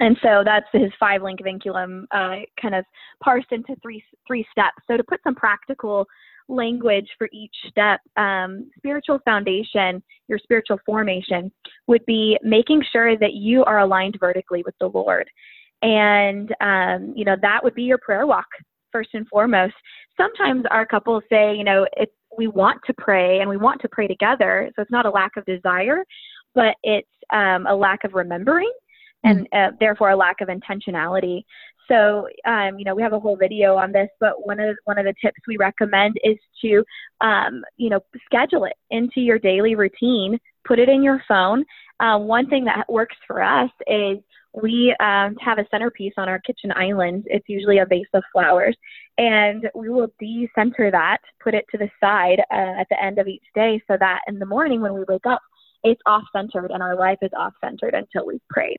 And 0.00 0.16
so 0.22 0.42
that's 0.44 0.66
his 0.72 0.90
five 0.98 1.22
link 1.22 1.40
vinculum 1.40 2.05
uh, 2.11 2.44
kind 2.61 2.74
of 2.74 2.85
parsed 3.22 3.53
into 3.53 3.77
three 3.81 4.03
three 4.27 4.44
steps. 4.50 4.79
So 4.88 4.96
to 4.96 5.05
put 5.05 5.20
some 5.22 5.37
practical 5.37 6.07
language 6.48 7.07
for 7.16 7.29
each 7.33 7.55
step, 7.68 8.00
um, 8.16 8.70
spiritual 8.77 9.20
foundation, 9.24 10.03
your 10.29 10.38
spiritual 10.38 10.79
formation 10.85 11.50
would 11.87 12.05
be 12.07 12.37
making 12.42 12.83
sure 12.92 13.16
that 13.16 13.35
you 13.35 13.64
are 13.64 13.79
aligned 13.79 14.16
vertically 14.18 14.62
with 14.64 14.74
the 14.81 14.88
Lord. 14.88 15.29
And, 15.83 16.55
um, 16.61 17.12
you 17.16 17.24
know, 17.24 17.37
that 17.40 17.62
would 17.62 17.74
be 17.74 17.83
your 17.83 17.98
prayer 17.98 18.27
walk 18.27 18.46
first 18.94 19.11
and 19.14 19.26
foremost. 19.28 19.74
Sometimes 20.16 20.64
our 20.70 20.87
couples 20.87 21.24
say, 21.28 21.54
you 21.57 21.64
know, 21.64 21.85
if 21.96 22.09
we 22.38 22.46
want 22.46 22.80
to 22.87 22.94
pray 22.94 23.40
and 23.40 23.50
we 23.50 23.57
want 23.57 23.80
to 23.83 23.88
pray 23.88 24.07
together. 24.07 24.70
So 24.74 24.83
it's 24.83 24.90
not 24.90 25.07
a 25.07 25.11
lack 25.11 25.33
of 25.37 25.44
desire, 25.44 26.04
but 26.54 26.76
it's 26.83 27.09
um, 27.33 27.66
a 27.66 27.74
lack 27.74 28.04
of 28.04 28.14
remembering 28.14 28.72
and 29.24 29.48
uh, 29.52 29.70
therefore 29.80 30.11
a 30.11 30.16
lack 30.16 30.40
of 30.40 30.48
intentionality. 30.48 31.42
So, 31.88 32.28
um, 32.46 32.78
you 32.78 32.85
know, 32.85 32.94
we 32.94 33.02
have 33.02 33.12
a 33.12 33.20
whole 33.20 33.37
video 33.37 33.76
on 33.76 33.92
this, 33.92 34.09
but 34.20 34.46
one 34.46 34.61
of 34.61 34.76
one 34.85 34.98
of 34.98 35.04
the 35.04 35.14
tips 35.22 35.40
we 35.46 35.57
recommend 35.57 36.16
is 36.24 36.37
to, 36.62 36.83
um, 37.20 37.62
you 37.76 37.90
know, 37.90 38.00
schedule 38.24 38.64
it 38.64 38.74
into 38.90 39.20
your 39.20 39.38
daily 39.38 39.74
routine. 39.74 40.38
Put 40.66 40.78
it 40.78 40.88
in 40.88 41.02
your 41.02 41.22
phone. 41.28 41.64
Uh, 42.00 42.18
one 42.18 42.48
thing 42.48 42.64
that 42.64 42.90
works 42.90 43.16
for 43.26 43.42
us 43.42 43.70
is 43.86 44.18
we 44.55 44.94
um, 45.00 45.34
have 45.40 45.59
a 45.59 45.66
centerpiece 45.70 46.12
on 46.16 46.28
our 46.28 46.38
kitchen 46.38 46.72
island. 46.76 47.24
It's 47.26 47.48
usually 47.48 47.78
a 47.78 47.86
vase 47.86 48.07
of 48.14 48.22
flowers. 48.32 48.76
And 49.18 49.68
we 49.74 49.88
will 49.90 50.09
decenter 50.20 50.90
that, 50.90 51.18
put 51.42 51.55
it 51.55 51.64
to 51.72 51.78
the 51.78 51.90
side 52.00 52.40
uh, 52.52 52.80
at 52.80 52.86
the 52.88 53.02
end 53.02 53.18
of 53.18 53.26
each 53.26 53.44
day 53.55 53.82
so 53.88 53.96
that 53.98 54.20
in 54.28 54.38
the 54.38 54.46
morning 54.46 54.80
when 54.80 54.94
we 54.94 55.05
wake 55.09 55.26
up, 55.26 55.40
it's 55.82 56.00
off 56.07 56.22
centered 56.34 56.70
and 56.70 56.82
our 56.82 56.96
life 56.96 57.18
is 57.20 57.30
off 57.36 57.52
centered 57.62 57.94
until 57.94 58.26
we've 58.26 58.48
prayed. 58.48 58.78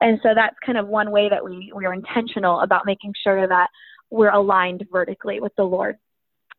And 0.00 0.20
so 0.22 0.30
that's 0.34 0.56
kind 0.64 0.78
of 0.78 0.86
one 0.86 1.10
way 1.10 1.28
that 1.28 1.44
we, 1.44 1.72
we 1.74 1.84
are 1.84 1.92
intentional 1.92 2.60
about 2.60 2.86
making 2.86 3.12
sure 3.22 3.48
that 3.48 3.68
we're 4.10 4.30
aligned 4.30 4.86
vertically 4.90 5.40
with 5.40 5.52
the 5.56 5.64
Lord. 5.64 5.96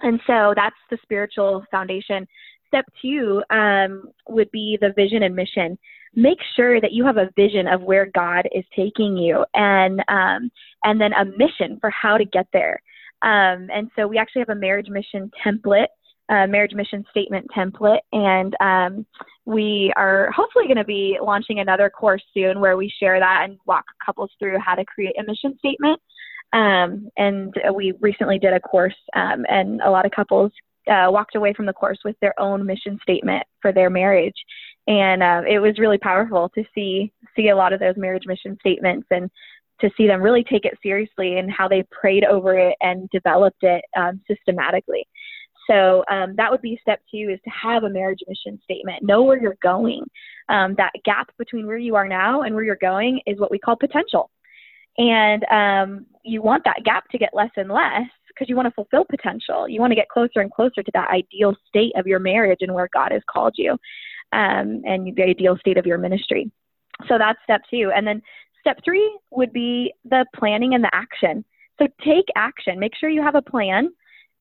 And 0.02 0.20
so 0.28 0.54
that's 0.56 0.76
the 0.92 0.98
spiritual 1.02 1.64
foundation. 1.72 2.28
Step 2.68 2.86
two 3.02 3.42
um, 3.50 4.12
would 4.28 4.52
be 4.52 4.78
the 4.80 4.94
vision 4.96 5.24
and 5.24 5.36
mission 5.36 5.78
make 6.16 6.40
sure 6.56 6.82
that 6.82 6.92
you 6.92 7.06
have 7.06 7.18
a 7.18 7.30
vision 7.36 7.68
of 7.68 7.82
where 7.82 8.08
God 8.14 8.48
is 8.54 8.64
taking 8.76 9.18
you 9.18 9.46
and 9.54 10.02
um, 10.08 10.52
and 10.84 11.00
then 11.00 11.14
a 11.14 11.26
mission 11.26 11.78
for 11.80 11.90
how 11.90 12.18
to 12.18 12.26
get 12.26 12.48
there. 12.54 12.82
Um, 13.22 13.70
and 13.74 13.90
so 13.96 14.08
we 14.08 14.18
actually 14.18 14.42
have 14.42 14.50
a 14.50 14.60
marriage 14.60 14.88
mission 14.90 15.30
template, 15.46 15.88
uh, 16.30 16.48
marriage 16.48 16.74
mission 16.74 17.04
statement 17.12 17.48
template, 17.56 18.00
and 18.14 18.56
um, 18.62 19.06
we 19.46 19.92
are 19.96 20.32
hopefully 20.32 20.66
going 20.66 20.78
to 20.78 20.86
be 20.86 21.18
launching 21.22 21.60
another 21.60 21.90
course 21.90 22.24
soon 22.34 22.60
where 22.60 22.78
we 22.78 22.92
share 23.00 23.20
that 23.20 23.42
and 23.44 23.58
walk 23.66 23.86
couples 24.06 24.32
through 24.40 24.58
how 24.60 24.76
to 24.76 24.86
create 24.86 25.16
a 25.20 25.24
mission 25.24 25.58
statement. 25.58 26.00
Um, 26.54 27.10
and 27.18 27.54
we 27.76 27.94
recently 28.00 28.40
did 28.40 28.54
a 28.54 28.60
course, 28.60 28.96
um, 29.16 29.46
and 29.50 29.82
a 29.82 29.92
lot 29.92 30.06
of 30.06 30.12
couples 30.12 30.52
uh, 30.88 31.08
walked 31.10 31.36
away 31.36 31.54
from 31.54 31.66
the 31.66 31.74
course 31.74 32.00
with 32.04 32.16
their 32.22 32.40
own 32.40 32.66
mission 32.66 33.00
statement 33.04 33.44
for 33.62 33.72
their 33.72 33.90
marriage, 33.90 34.34
and 34.90 35.24
uh, 35.24 35.42
it 35.48 35.60
was 35.60 35.78
really 35.78 36.00
powerful 36.00 36.50
to 36.50 36.64
see 36.76 37.14
see 37.36 37.50
a 37.50 37.56
lot 37.56 37.72
of 37.72 37.80
those 37.80 37.96
marriage 37.96 38.26
mission 38.26 38.58
statements 38.60 39.08
and 39.12 39.30
to 39.80 39.90
see 39.96 40.08
them 40.08 40.22
really 40.22 40.44
take 40.44 40.66
it 40.66 40.78
seriously 40.84 41.38
and 41.38 41.50
how 41.50 41.68
they 41.68 41.84
prayed 41.90 42.26
over 42.26 42.58
it 42.58 42.76
and 42.82 43.10
developed 43.12 43.62
it 43.64 43.82
um, 43.96 44.20
systematically. 44.28 45.08
So 45.70 46.04
um, 46.12 46.34
that 46.36 46.52
would 46.52 46.62
be 46.62 46.80
step 46.82 47.00
two 47.10 47.30
is 47.32 47.40
to 47.46 47.50
have 47.52 47.84
a 47.84 47.90
marriage 47.90 48.20
mission 48.28 48.60
statement. 48.64 49.04
Know 49.04 49.24
where 49.24 49.40
you're 49.40 49.58
going. 49.62 50.04
Um, 50.50 50.74
that 50.78 50.92
gap 51.06 51.30
between 51.38 51.68
where 51.68 51.78
you 51.78 51.96
are 51.96 52.08
now 52.08 52.42
and 52.42 52.56
where 52.56 52.64
you're 52.64 52.76
going 52.82 53.22
is 53.28 53.40
what 53.40 53.52
we 53.52 53.60
call 53.60 53.76
potential. 53.76 54.32
And 54.98 55.46
um, 55.46 56.06
you 56.26 56.42
want 56.42 56.64
that 56.66 56.84
gap 56.84 57.08
to 57.12 57.18
get 57.18 57.30
less 57.34 57.52
and 57.56 57.70
less 57.70 58.10
because 58.28 58.50
you 58.50 58.56
want 58.56 58.68
to 58.68 58.74
fulfill 58.74 59.06
potential. 59.10 59.70
You 59.70 59.80
want 59.80 59.92
to 59.92 59.96
get 59.96 60.10
closer 60.10 60.42
and 60.42 60.52
closer 60.52 60.82
to 60.82 60.92
that 60.94 61.10
ideal 61.10 61.56
state 61.68 61.94
of 61.96 62.08
your 62.08 62.20
marriage 62.20 62.60
and 62.62 62.74
where 62.74 62.90
God 62.92 63.12
has 63.12 63.22
called 63.30 63.54
you, 63.56 63.78
um, 64.34 64.82
and 64.86 65.16
the 65.16 65.24
ideal 65.24 65.58
state 65.58 65.78
of 65.78 65.86
your 65.86 65.98
ministry. 65.98 66.52
So 67.08 67.18
that's 67.18 67.40
step 67.44 67.62
two. 67.70 67.92
And 67.96 68.06
then 68.06 68.22
step 68.60 68.80
three 68.84 69.18
would 69.32 69.54
be 69.54 69.94
the 70.06 70.26
planning 70.36 70.74
and 70.74 70.84
the 70.84 70.94
action. 70.94 71.44
So 71.80 71.88
take 72.04 72.26
action. 72.36 72.80
Make 72.80 72.96
sure 73.00 73.10
you 73.10 73.22
have 73.22 73.36
a 73.36 73.42
plan, 73.42 73.90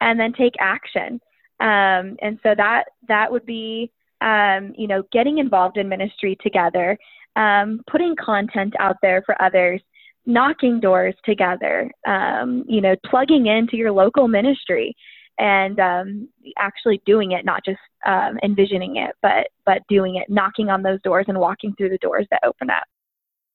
and 0.01 0.19
then 0.19 0.33
take 0.33 0.55
action. 0.61 1.21
Um, 1.61 2.17
and 2.23 2.39
so 2.43 2.55
that 2.57 2.85
that 3.09 3.31
would 3.31 3.47
be 3.47 3.91
um, 4.21 4.73
you 4.77 4.89
know 4.89 5.03
getting 5.13 5.39
involved 5.39 5.77
in 5.77 5.89
ministry 5.89 6.37
together, 6.43 6.99
um, 7.37 7.81
putting 7.91 8.15
content 8.17 8.75
out 8.81 8.97
there 9.03 9.23
for 9.25 9.41
others, 9.41 9.81
knocking 10.27 10.81
doors 10.81 11.15
together, 11.25 11.91
um, 12.07 12.65
you 12.69 12.81
know, 12.81 12.95
plugging 13.07 13.47
into 13.47 13.77
your 13.77 13.93
local 13.93 14.29
ministry 14.29 14.95
and 15.39 15.79
um, 15.79 16.29
actually 16.59 17.01
doing 17.07 17.33
it, 17.33 17.45
not 17.45 17.65
just 17.65 17.79
um, 18.07 18.39
envisioning 18.43 18.97
it, 18.97 19.15
but 19.23 19.49
but 19.65 19.83
doing 19.89 20.17
it, 20.17 20.29
knocking 20.29 20.71
on 20.71 20.83
those 20.83 21.01
doors 21.03 21.27
and 21.29 21.39
walking 21.39 21.75
through 21.77 21.91
the 21.91 21.99
doors 21.99 22.27
that 22.31 22.41
open 22.45 22.71
up. 22.71 22.85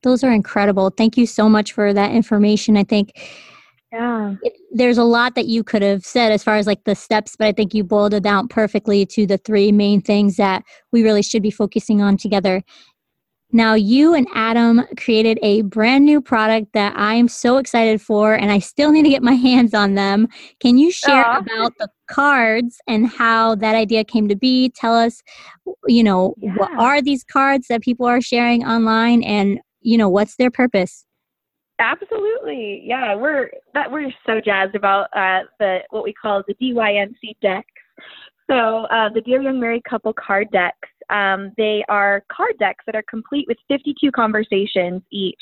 Those 0.02 0.24
are 0.24 0.32
incredible. 0.32 0.90
Thank 0.90 1.18
you 1.18 1.26
so 1.26 1.48
much 1.48 1.72
for 1.72 1.94
that 1.94 2.12
information. 2.12 2.76
I 2.78 2.84
think 2.84 3.14
yeah. 3.94 4.36
It, 4.42 4.54
there's 4.72 4.98
a 4.98 5.04
lot 5.04 5.36
that 5.36 5.46
you 5.46 5.64
could 5.64 5.84
have 5.84 6.04
said 6.04 6.32
as 6.32 6.44
far 6.44 6.56
as 6.56 6.66
like 6.66 6.84
the 6.86 6.96
steps, 6.96 7.36
but 7.38 7.48
I 7.48 7.52
think 7.52 7.76
you 7.76 7.84
boiled 7.84 8.16
it 8.16 8.24
down 8.24 8.48
perfectly 8.48 9.06
to 9.06 9.28
the 9.28 9.38
three 9.38 9.72
main 9.72 10.02
things 10.02 10.36
that 10.38 10.64
we 10.92 11.04
really 11.04 11.22
should 11.22 11.44
be 11.44 11.52
focusing 11.52 12.02
on 12.02 12.18
together. 12.18 12.64
Now, 13.56 13.76
you 13.76 14.16
and 14.16 14.28
Adam 14.34 14.82
created 14.97 15.38
a 15.43 15.62
brand 15.62 16.06
new 16.06 16.20
product 16.22 16.74
that 16.74 16.97
I 16.97 17.14
am 17.14 17.28
so 17.28 17.58
excited 17.58 18.01
for, 18.01 18.34
and 18.34 18.51
I 18.51 18.58
still 18.58 18.91
need 18.91 19.04
to 19.04 19.10
get 19.10 19.22
my 19.22 19.34
hands 19.47 19.76
on 19.76 19.93
them. 19.93 20.28
Can 20.60 20.80
you 20.80 20.91
share 20.91 21.24
Aww. 21.24 21.41
about 21.41 21.74
the 21.78 21.88
cards 22.10 22.82
and 22.88 23.08
how 23.08 23.54
that 23.56 23.76
idea 23.76 24.04
came 24.04 24.28
to 24.28 24.36
be? 24.36 24.70
Tell 24.70 24.95
us, 24.95 25.22
you 25.86 26.04
know, 26.04 26.34
yeah. 26.39 26.56
what 26.56 26.72
are 26.80 26.99
these 26.99 27.24
cards 27.24 27.68
that 27.68 27.82
people 27.82 28.08
are 28.08 28.22
sharing 28.22 28.66
online, 28.66 29.22
and 29.22 29.60
you 29.82 29.99
know, 29.99 30.10
what's 30.10 30.36
their 30.38 30.49
purpose? 30.49 31.06
Absolutely, 31.78 32.82
yeah. 32.84 33.14
We're 33.14 33.51
that 33.76 33.91
we're 33.91 34.12
so 34.26 34.41
jazzed 34.41 34.74
about 34.74 35.10
uh, 35.16 35.41
the 35.60 35.80
what 35.91 36.04
we 36.04 36.14
call 36.14 36.41
the 36.47 36.56
DYMC 36.56 37.36
decks. 37.39 37.68
So 38.49 38.86
uh, 38.86 39.10
the 39.14 39.22
Dear 39.22 39.41
Young 39.41 39.60
Married 39.60 39.84
Couple 39.84 40.14
card 40.14 40.49
decks 40.51 40.89
um, 41.10 41.51
they 41.58 41.84
are 41.89 42.24
card 42.32 42.54
decks 42.60 42.84
that 42.86 42.95
are 42.95 43.04
complete 43.10 43.45
with 43.47 43.58
52 43.68 44.12
conversations 44.12 45.01
each 45.12 45.39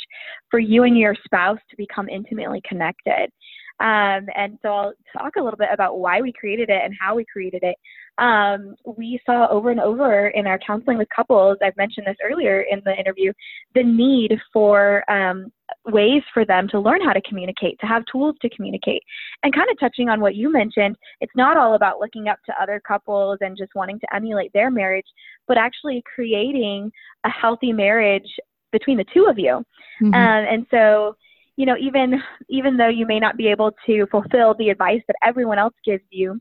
for 0.50 0.60
you 0.60 0.84
and 0.84 0.98
your 0.98 1.16
spouse 1.24 1.60
to 1.70 1.78
become 1.78 2.10
intimately 2.10 2.62
connected. 2.68 3.32
Um, 3.80 4.28
and 4.36 4.60
so 4.62 4.70
I'll 4.70 4.94
talk 5.18 5.34
a 5.38 5.42
little 5.42 5.58
bit 5.58 5.70
about 5.74 5.98
why 5.98 6.22
we 6.22 6.32
created 6.32 6.70
it 6.70 6.82
and 6.84 6.94
how 7.00 7.16
we 7.16 7.26
created 7.26 7.64
it. 7.64 7.76
Um, 8.18 8.76
we 8.86 9.20
saw 9.26 9.48
over 9.50 9.72
and 9.72 9.80
over 9.80 10.28
in 10.28 10.46
our 10.46 10.60
counseling 10.60 10.98
with 10.98 11.08
couples, 11.16 11.58
I've 11.64 11.78
mentioned 11.78 12.06
this 12.06 12.18
earlier 12.24 12.62
in 12.70 12.82
the 12.86 12.96
interview, 12.96 13.34
the 13.74 13.84
need 13.84 14.38
for 14.54 15.10
um, 15.10 15.52
ways 15.86 16.22
for 16.34 16.46
them 16.46 16.68
to 16.70 16.80
learn 16.80 17.02
how 17.02 17.14
to 17.14 17.22
communicate, 17.28 17.80
to 17.80 17.88
have 17.88 18.04
tools 18.12 18.36
to 18.42 18.50
communicate. 18.50 19.02
And 19.44 19.56
kind 19.56 19.70
of 19.72 19.80
touching 19.80 20.10
on 20.10 20.20
what 20.20 20.36
you 20.36 20.52
mentioned, 20.52 20.96
it's 21.22 21.32
not 21.36 21.58
all 21.58 21.76
about 21.76 22.00
looking 22.00 22.28
up 22.28 22.38
to 22.46 22.62
other 22.62 22.82
couples 22.86 23.38
and 23.42 23.58
just 23.58 23.72
wanting 23.76 24.00
to 24.00 24.16
emulate 24.16 24.52
their 24.54 24.70
marriage, 24.70 25.08
but 25.48 25.58
actually 25.58 26.04
creating 26.14 26.92
a 27.24 27.30
healthy 27.30 27.74
marriage 27.74 28.28
between 28.72 28.98
the 28.98 29.06
two 29.14 29.26
of 29.30 29.40
you. 29.40 29.64
Mm-hmm. 30.02 30.14
Um, 30.14 30.14
and 30.14 30.66
so, 30.70 31.16
you 31.58 31.66
know, 31.66 31.76
even 31.80 32.22
even 32.50 32.78
though 32.78 32.90
you 32.90 33.06
may 33.06 33.20
not 33.20 33.38
be 33.38 33.48
able 33.48 33.72
to 33.86 34.06
fulfill 34.08 34.56
the 34.58 34.70
advice 34.70 35.02
that 35.08 35.16
everyone 35.24 35.60
else 35.60 35.74
gives 35.86 36.04
you, 36.10 36.40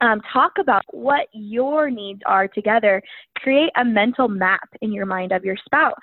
um, 0.00 0.20
talk 0.32 0.52
about 0.58 0.82
what 0.90 1.26
your 1.32 1.90
needs 1.90 2.20
are 2.26 2.48
together. 2.48 3.02
Create 3.38 3.70
a 3.76 3.84
mental 3.84 4.28
map 4.28 4.68
in 4.80 4.92
your 4.92 5.06
mind 5.06 5.32
of 5.32 5.44
your 5.44 5.56
spouse, 5.64 5.94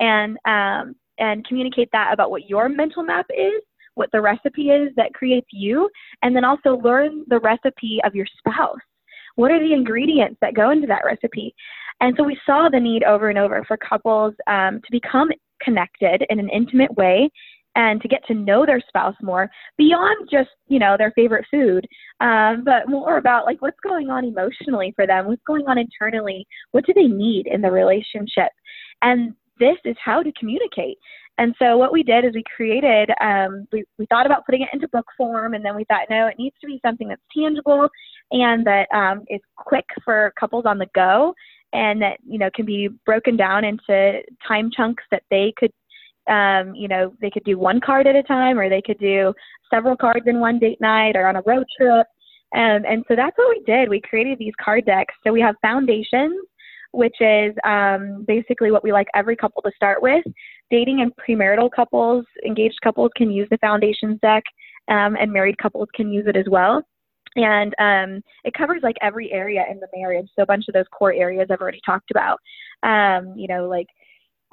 and 0.00 0.36
um, 0.44 0.94
and 1.18 1.46
communicate 1.46 1.88
that 1.92 2.12
about 2.12 2.30
what 2.30 2.48
your 2.48 2.68
mental 2.68 3.02
map 3.02 3.26
is, 3.30 3.60
what 3.94 4.08
the 4.12 4.20
recipe 4.20 4.70
is 4.70 4.92
that 4.96 5.14
creates 5.14 5.48
you, 5.52 5.88
and 6.22 6.34
then 6.34 6.44
also 6.44 6.76
learn 6.78 7.24
the 7.28 7.40
recipe 7.40 8.00
of 8.04 8.14
your 8.14 8.26
spouse. 8.38 8.78
What 9.36 9.50
are 9.50 9.60
the 9.60 9.72
ingredients 9.72 10.38
that 10.40 10.54
go 10.54 10.70
into 10.70 10.86
that 10.88 11.04
recipe? 11.04 11.54
And 12.00 12.14
so 12.16 12.24
we 12.24 12.38
saw 12.46 12.68
the 12.68 12.80
need 12.80 13.02
over 13.02 13.28
and 13.28 13.38
over 13.38 13.64
for 13.66 13.76
couples 13.76 14.34
um, 14.46 14.80
to 14.84 14.92
become 14.92 15.30
connected 15.62 16.24
in 16.30 16.38
an 16.38 16.48
intimate 16.48 16.94
way 16.96 17.28
and 17.78 18.02
to 18.02 18.08
get 18.08 18.20
to 18.26 18.34
know 18.34 18.66
their 18.66 18.82
spouse 18.86 19.16
more 19.22 19.48
beyond 19.78 20.28
just 20.30 20.50
you 20.66 20.78
know 20.78 20.96
their 20.98 21.12
favorite 21.12 21.46
food 21.50 21.86
um, 22.20 22.62
but 22.64 22.88
more 22.88 23.16
about 23.16 23.46
like 23.46 23.62
what's 23.62 23.80
going 23.82 24.10
on 24.10 24.24
emotionally 24.24 24.92
for 24.94 25.06
them 25.06 25.26
what's 25.26 25.42
going 25.46 25.66
on 25.66 25.78
internally 25.78 26.46
what 26.72 26.84
do 26.86 26.92
they 26.94 27.06
need 27.06 27.46
in 27.46 27.60
the 27.60 27.70
relationship? 27.70 28.50
And 29.02 29.34
this 29.58 29.76
is 29.84 29.96
how 30.02 30.22
to 30.22 30.32
communicate. 30.38 30.98
And 31.38 31.54
so 31.58 31.76
what 31.76 31.92
we 31.92 32.02
did 32.02 32.24
is 32.24 32.32
we 32.34 32.42
created 32.54 33.10
um, 33.20 33.66
we, 33.72 33.84
we 33.96 34.06
thought 34.06 34.26
about 34.26 34.44
putting 34.44 34.62
it 34.62 34.68
into 34.72 34.88
book 34.88 35.06
form 35.16 35.54
and 35.54 35.64
then 35.64 35.76
we 35.76 35.84
thought 35.84 36.06
no 36.10 36.26
it 36.26 36.34
needs 36.38 36.56
to 36.60 36.66
be 36.66 36.80
something 36.84 37.08
that's 37.08 37.22
tangible 37.36 37.88
and 38.32 38.66
that 38.66 38.88
um, 38.92 39.24
is 39.28 39.40
quick 39.56 39.84
for 40.04 40.32
couples 40.38 40.64
on 40.66 40.78
the 40.78 40.88
go 40.96 41.32
and 41.72 42.02
that 42.02 42.18
you 42.26 42.38
know 42.38 42.50
can 42.54 42.66
be 42.66 42.88
broken 43.06 43.36
down 43.36 43.64
into 43.64 44.20
time 44.46 44.68
chunks 44.76 45.04
that 45.12 45.22
they 45.30 45.52
could 45.56 45.70
um, 46.28 46.74
you 46.74 46.88
know 46.88 47.12
they 47.20 47.30
could 47.30 47.44
do 47.44 47.58
one 47.58 47.80
card 47.80 48.06
at 48.06 48.16
a 48.16 48.22
time 48.22 48.58
or 48.58 48.68
they 48.68 48.82
could 48.82 48.98
do 48.98 49.32
several 49.72 49.96
cards 49.96 50.26
in 50.26 50.40
one 50.40 50.58
date 50.58 50.80
night 50.80 51.16
or 51.16 51.26
on 51.26 51.36
a 51.36 51.42
road 51.46 51.66
trip. 51.76 52.06
Um, 52.54 52.82
and 52.88 53.04
so 53.08 53.14
that's 53.14 53.36
what 53.36 53.50
we 53.50 53.62
did. 53.66 53.90
We 53.90 54.00
created 54.00 54.38
these 54.38 54.54
card 54.62 54.86
decks. 54.86 55.14
So 55.22 55.32
we 55.32 55.40
have 55.42 55.54
foundations 55.60 56.38
which 56.92 57.16
is 57.20 57.54
um, 57.64 58.24
basically 58.26 58.70
what 58.70 58.82
we 58.82 58.92
like 58.92 59.08
every 59.14 59.36
couple 59.36 59.62
to 59.62 59.70
start 59.76 60.02
with. 60.02 60.24
Dating 60.70 61.00
and 61.00 61.12
premarital 61.16 61.70
couples 61.74 62.24
engaged 62.46 62.78
couples 62.82 63.10
can 63.16 63.30
use 63.30 63.48
the 63.50 63.58
foundations 63.58 64.18
deck 64.20 64.42
um, 64.88 65.16
and 65.16 65.32
married 65.32 65.58
couples 65.58 65.88
can 65.94 66.10
use 66.10 66.26
it 66.26 66.36
as 66.36 66.46
well. 66.48 66.82
And 67.36 67.74
um, 67.78 68.22
it 68.44 68.54
covers 68.54 68.80
like 68.82 68.96
every 69.02 69.30
area 69.32 69.64
in 69.70 69.78
the 69.80 69.86
marriage. 69.94 70.28
So 70.34 70.42
a 70.42 70.46
bunch 70.46 70.64
of 70.68 70.74
those 70.74 70.86
core 70.90 71.12
areas 71.12 71.48
I've 71.50 71.60
already 71.60 71.80
talked 71.84 72.10
about. 72.10 72.40
Um, 72.82 73.34
you 73.36 73.48
know, 73.48 73.68
like 73.68 73.86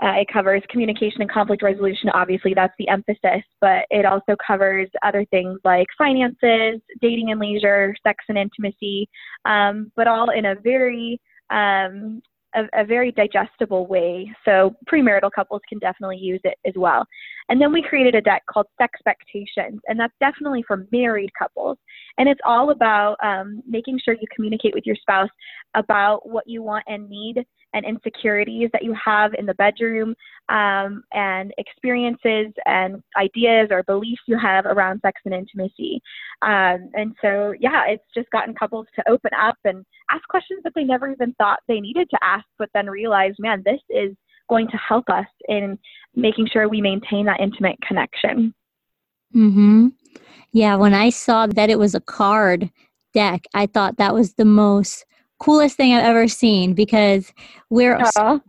uh, 0.03 0.13
it 0.19 0.27
covers 0.31 0.61
communication 0.69 1.21
and 1.21 1.31
conflict 1.31 1.63
resolution. 1.63 2.09
Obviously, 2.13 2.53
that's 2.53 2.73
the 2.77 2.87
emphasis, 2.89 3.43
but 3.61 3.85
it 3.89 4.05
also 4.05 4.35
covers 4.45 4.89
other 5.03 5.25
things 5.31 5.59
like 5.63 5.87
finances, 5.97 6.81
dating 7.01 7.31
and 7.31 7.39
leisure, 7.39 7.95
sex 8.03 8.23
and 8.27 8.37
intimacy, 8.37 9.07
um, 9.45 9.91
but 9.95 10.07
all 10.07 10.31
in 10.31 10.45
a 10.45 10.55
very 10.55 11.19
um, 11.49 12.21
a, 12.55 12.81
a, 12.81 12.85
very 12.85 13.11
digestible 13.11 13.85
way. 13.85 14.31
So 14.45 14.75
premarital 14.91 15.31
couples 15.35 15.61
can 15.69 15.77
definitely 15.79 16.17
use 16.17 16.39
it 16.43 16.57
as 16.65 16.73
well. 16.75 17.05
And 17.49 17.61
then 17.61 17.71
we 17.71 17.83
created 17.83 18.15
a 18.15 18.21
deck 18.21 18.43
called 18.49 18.65
Sexpectations, 18.81 19.79
and 19.87 19.99
that's 19.99 20.13
definitely 20.19 20.63
for 20.65 20.87
married 20.91 21.29
couples. 21.37 21.77
And 22.17 22.27
it's 22.27 22.39
all 22.45 22.71
about 22.71 23.17
um, 23.23 23.61
making 23.67 23.99
sure 24.03 24.15
you 24.15 24.27
communicate 24.33 24.73
with 24.73 24.85
your 24.85 24.95
spouse 24.95 25.29
about 25.75 26.27
what 26.27 26.47
you 26.47 26.63
want 26.63 26.85
and 26.87 27.09
need 27.09 27.45
and 27.75 27.85
insecurities 27.85 28.69
that 28.71 28.83
you 28.83 28.95
have 29.03 29.33
in 29.37 29.45
the 29.45 29.53
bedroom 29.55 30.15
um, 30.49 31.03
and 31.13 31.53
experiences 31.57 32.53
and 32.65 33.03
ideas 33.17 33.67
or 33.69 33.83
beliefs 33.83 34.21
you 34.27 34.39
have 34.39 34.65
around 34.65 35.01
sex 35.01 35.21
and 35.25 35.33
intimacy. 35.33 36.01
Um, 36.41 36.89
and 36.93 37.13
so, 37.21 37.53
yeah, 37.59 37.83
it's 37.87 38.03
just 38.15 38.29
gotten 38.31 38.55
couples 38.55 38.87
to 38.95 39.03
open 39.09 39.31
up 39.39 39.57
and 39.65 39.85
ask 40.09 40.25
questions 40.29 40.61
that 40.63 40.71
they 40.73 40.85
never 40.85 41.11
even 41.11 41.33
thought 41.33 41.59
they 41.67 41.81
needed 41.81 42.09
to 42.09 42.17
ask, 42.23 42.45
but 42.57 42.69
then 42.73 42.89
realize, 42.89 43.33
man, 43.39 43.61
this 43.65 43.81
is 43.89 44.15
going 44.49 44.67
to 44.69 44.77
help 44.77 45.09
us 45.09 45.25
in 45.49 45.77
making 46.15 46.47
sure 46.51 46.69
we 46.69 46.79
maintain 46.79 47.25
that 47.25 47.41
intimate 47.41 47.77
connection. 47.85 48.53
Hmm. 49.33 49.87
Yeah, 50.53 50.77
when 50.77 50.93
I 50.93 51.09
saw 51.09 51.47
that 51.47 51.69
it 51.69 51.77
was 51.77 51.93
a 51.93 51.99
card 51.99 52.69
deck, 53.13 53.45
I 53.53 53.65
thought 53.65 53.97
that 53.97 54.13
was 54.13 54.35
the 54.35 54.45
most 54.45 55.05
coolest 55.45 55.77
thing 55.77 55.93
I've 55.93 56.03
ever 56.03 56.27
seen 56.27 56.73
because 56.73 57.31
we're 57.69 58.03
so 58.11 58.41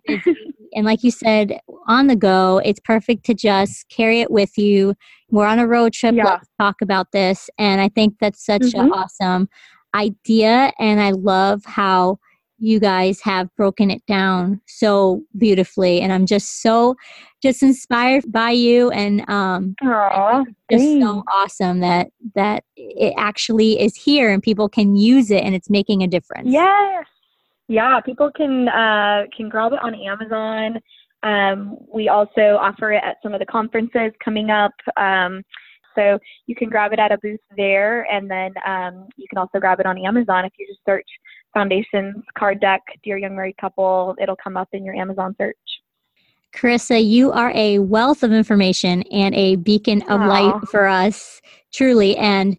and 0.73 0.85
like 0.85 1.03
you 1.05 1.11
said, 1.11 1.59
on 1.87 2.07
the 2.07 2.17
go, 2.17 2.61
it's 2.65 2.81
perfect 2.81 3.25
to 3.27 3.35
just 3.35 3.89
carry 3.89 4.21
it 4.21 4.31
with 4.31 4.57
you. 4.57 4.95
We're 5.31 5.47
on 5.47 5.59
a 5.59 5.67
road 5.67 5.93
trip. 5.93 6.15
Yeah. 6.15 6.25
Let's 6.25 6.49
talk 6.59 6.77
about 6.83 7.13
this. 7.13 7.51
And 7.59 7.81
I 7.81 7.89
think 7.89 8.17
that's 8.21 8.45
such 8.45 8.63
mm-hmm. 8.63 8.81
an 8.81 8.93
awesome 8.93 9.49
idea. 9.95 10.73
And 10.79 11.01
I 11.01 11.11
love 11.11 11.65
how 11.65 12.19
you 12.59 12.81
guys 12.81 13.21
have 13.21 13.55
broken 13.57 13.91
it 13.91 14.05
down 14.07 14.61
so 14.67 15.23
beautifully 15.37 16.01
and 16.01 16.13
i'm 16.13 16.27
just 16.27 16.63
so 16.63 16.95
just 17.43 17.63
inspired 17.63 18.25
by 18.33 18.51
you 18.51 18.91
and 18.91 19.21
um 19.29 19.75
Aww, 19.83 20.45
just 20.71 20.85
thanks. 20.85 21.05
so 21.05 21.23
awesome 21.33 21.81
that 21.81 22.09
that 22.35 22.65
it 22.77 23.15
actually 23.19 23.81
is 23.81 23.95
here 23.95 24.31
and 24.31 24.43
people 24.43 24.69
can 24.69 24.97
use 24.97 25.31
it 25.31 25.45
and 25.45 25.55
it's 25.55 25.71
making 25.71 26.03
a 26.03 26.07
difference. 26.07 26.49
Yes. 26.51 27.05
Yeah 27.69 28.01
people 28.01 28.31
can 28.35 28.69
uh 28.69 29.25
can 29.37 29.49
grab 29.49 29.73
it 29.73 29.79
on 29.83 29.95
amazon. 29.95 30.81
Um 31.23 31.77
we 31.93 32.09
also 32.09 32.57
offer 32.59 32.93
it 32.93 33.03
at 33.05 33.17
some 33.23 33.35
of 33.35 33.41
the 33.41 33.47
conferences 33.47 34.13
coming 34.25 34.51
up 34.51 34.73
um 34.97 35.43
so 35.97 36.19
you 36.47 36.55
can 36.55 36.69
grab 36.69 36.93
it 36.93 36.99
at 36.99 37.11
a 37.11 37.19
booth 37.23 37.41
there, 37.57 38.03
and 38.13 38.31
then 38.31 38.53
um, 38.67 39.09
you 39.17 39.27
can 39.29 39.39
also 39.39 39.59
grab 39.59 39.81
it 39.81 39.87
on 39.87 39.97
Amazon 39.99 40.45
if 40.45 40.53
you 40.59 40.67
just 40.67 40.81
search 40.87 41.09
Foundations 41.57 42.23
Card 42.37 42.61
Deck 42.61 42.83
Dear 43.03 43.17
Young 43.17 43.35
Married 43.35 43.57
Couple. 43.59 44.15
It'll 44.21 44.37
come 44.37 44.59
up 44.59 44.69
in 44.75 44.85
your 44.85 44.95
Amazon 44.95 45.35
search. 45.39 45.57
Carissa, 46.55 47.03
you 47.03 47.33
are 47.33 47.51
a 47.55 47.79
wealth 47.79 48.23
of 48.23 48.31
information 48.31 49.03
and 49.05 49.35
a 49.35 49.57
beacon 49.57 50.03
of 50.03 50.21
Aww. 50.21 50.29
light 50.29 50.69
for 50.71 50.87
us, 50.87 51.41
truly. 51.73 52.15
And 52.19 52.59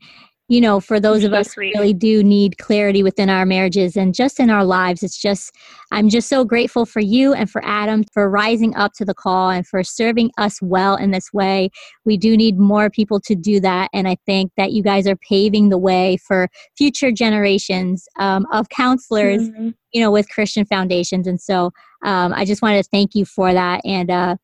you 0.49 0.61
know, 0.61 0.79
for 0.79 0.97
those 0.97 1.25
of 1.25 1.33
us 1.33 1.53
who 1.53 1.61
really 1.61 1.93
do 1.93 2.23
need 2.23 2.57
clarity 2.57 3.03
within 3.03 3.29
our 3.29 3.45
marriages 3.45 3.97
and 3.97 4.15
just 4.15 4.39
in 4.39 4.49
our 4.49 4.63
lives, 4.63 5.03
it's 5.03 5.19
just, 5.19 5.53
I'm 5.91 6.07
just 6.07 6.29
so 6.29 6.45
grateful 6.45 6.85
for 6.85 7.01
you 7.01 7.33
and 7.33 7.49
for 7.49 7.61
Adam 7.65 8.05
for 8.13 8.29
rising 8.29 8.73
up 8.75 8.93
to 8.93 9.03
the 9.03 9.13
call 9.13 9.49
and 9.49 9.67
for 9.67 9.83
serving 9.83 10.31
us 10.37 10.61
well 10.61 10.95
in 10.95 11.11
this 11.11 11.33
way. 11.33 11.69
We 12.05 12.15
do 12.15 12.37
need 12.37 12.57
more 12.57 12.89
people 12.89 13.19
to 13.21 13.35
do 13.35 13.59
that. 13.59 13.89
And 13.93 14.07
I 14.07 14.15
think 14.25 14.53
that 14.55 14.71
you 14.71 14.81
guys 14.81 15.05
are 15.05 15.17
paving 15.17 15.67
the 15.67 15.77
way 15.77 16.15
for 16.15 16.47
future 16.77 17.11
generations 17.11 18.07
um, 18.17 18.45
of 18.53 18.69
counselors, 18.69 19.49
mm-hmm. 19.49 19.71
you 19.91 19.99
know, 19.99 20.11
with 20.11 20.29
Christian 20.29 20.65
foundations. 20.65 21.27
And 21.27 21.41
so 21.41 21.71
um, 22.05 22.33
I 22.33 22.45
just 22.45 22.61
wanted 22.61 22.83
to 22.83 22.89
thank 22.89 23.15
you 23.15 23.25
for 23.25 23.53
that 23.53 23.81
and, 23.83 24.09
uh, 24.09 24.37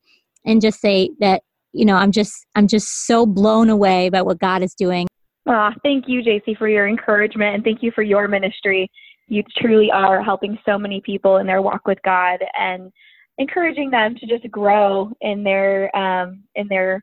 and 0.44 0.60
just 0.60 0.80
say 0.82 1.08
that, 1.20 1.44
you 1.72 1.86
know, 1.86 1.96
I'm 1.96 2.12
just, 2.12 2.44
I'm 2.54 2.68
just 2.68 3.06
so 3.06 3.24
blown 3.24 3.70
away 3.70 4.10
by 4.10 4.20
what 4.20 4.38
God 4.38 4.62
is 4.62 4.74
doing. 4.74 5.06
Oh, 5.46 5.70
thank 5.82 6.08
you, 6.08 6.22
JC, 6.22 6.56
for 6.56 6.68
your 6.68 6.88
encouragement 6.88 7.54
and 7.54 7.64
thank 7.64 7.82
you 7.82 7.92
for 7.94 8.02
your 8.02 8.28
ministry. 8.28 8.90
You 9.28 9.42
truly 9.58 9.90
are 9.90 10.22
helping 10.22 10.58
so 10.64 10.78
many 10.78 11.00
people 11.00 11.36
in 11.36 11.46
their 11.46 11.62
walk 11.62 11.86
with 11.86 11.98
God 12.04 12.40
and 12.58 12.90
encouraging 13.38 13.90
them 13.90 14.14
to 14.16 14.26
just 14.26 14.50
grow 14.50 15.10
in 15.20 15.42
their 15.42 15.94
um, 15.96 16.42
in 16.54 16.68
their 16.68 17.02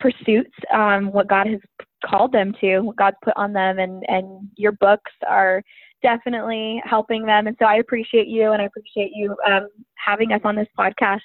pursuits, 0.00 0.52
um, 0.72 1.12
what 1.12 1.28
God 1.28 1.46
has 1.46 1.60
called 2.04 2.32
them 2.32 2.54
to, 2.60 2.80
what 2.80 2.96
God's 2.96 3.16
put 3.22 3.34
on 3.36 3.52
them, 3.52 3.78
and 3.78 4.02
and 4.08 4.48
your 4.56 4.72
books 4.72 5.12
are 5.28 5.62
definitely 6.02 6.80
helping 6.84 7.24
them. 7.24 7.46
And 7.46 7.56
so 7.58 7.66
I 7.66 7.76
appreciate 7.76 8.28
you, 8.28 8.52
and 8.52 8.62
I 8.62 8.66
appreciate 8.66 9.12
you 9.14 9.34
um, 9.46 9.68
having 9.94 10.32
us 10.32 10.40
on 10.44 10.56
this 10.56 10.68
podcast. 10.78 11.20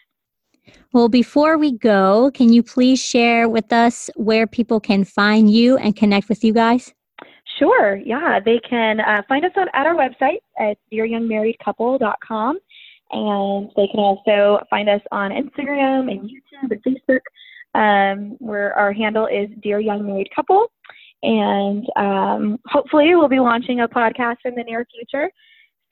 Well, 0.93 1.09
before 1.09 1.57
we 1.57 1.78
go, 1.78 2.32
can 2.34 2.53
you 2.53 2.64
please 2.64 3.01
share 3.03 3.49
with 3.49 3.74
us 3.74 4.09
where 4.16 4.45
people 4.47 4.80
can 4.80 5.03
find 5.03 5.51
you 5.51 5.78
and 5.78 5.95
connect 5.95 6.30
with 6.30 6.43
you 6.43 6.53
guys? 6.53 6.93
Sure. 7.59 7.95
Yeah, 7.95 8.39
they 8.43 8.59
can 8.68 8.99
uh, 8.99 9.22
find 9.28 9.45
us 9.45 9.51
on 9.55 9.68
at 9.74 9.86
our 9.86 9.95
website 9.95 10.39
at 10.59 10.78
dearyoungmarriedcouple.com, 10.91 12.59
and 13.11 13.70
they 13.76 13.88
can 13.88 13.99
also 13.99 14.59
find 14.70 14.89
us 14.89 15.01
on 15.11 15.32
Instagram 15.32 16.11
and 16.11 16.30
YouTube 16.30 16.72
and 16.72 16.84
Facebook, 16.84 17.20
um, 17.76 18.38
where 18.39 18.74
our 18.74 18.93
handle 18.93 19.28
is 19.28 19.49
Dear 19.61 19.80
Young 19.80 20.05
Married 20.05 20.30
Couple. 20.36 20.68
And 21.22 21.88
um, 21.95 22.59
hopefully, 22.68 23.16
we'll 23.16 23.30
be 23.30 23.39
launching 23.39 23.82
a 23.82 23.88
podcast 23.88 24.38
in 24.45 24.55
the 24.55 24.64
near 24.64 24.86
future, 24.93 25.30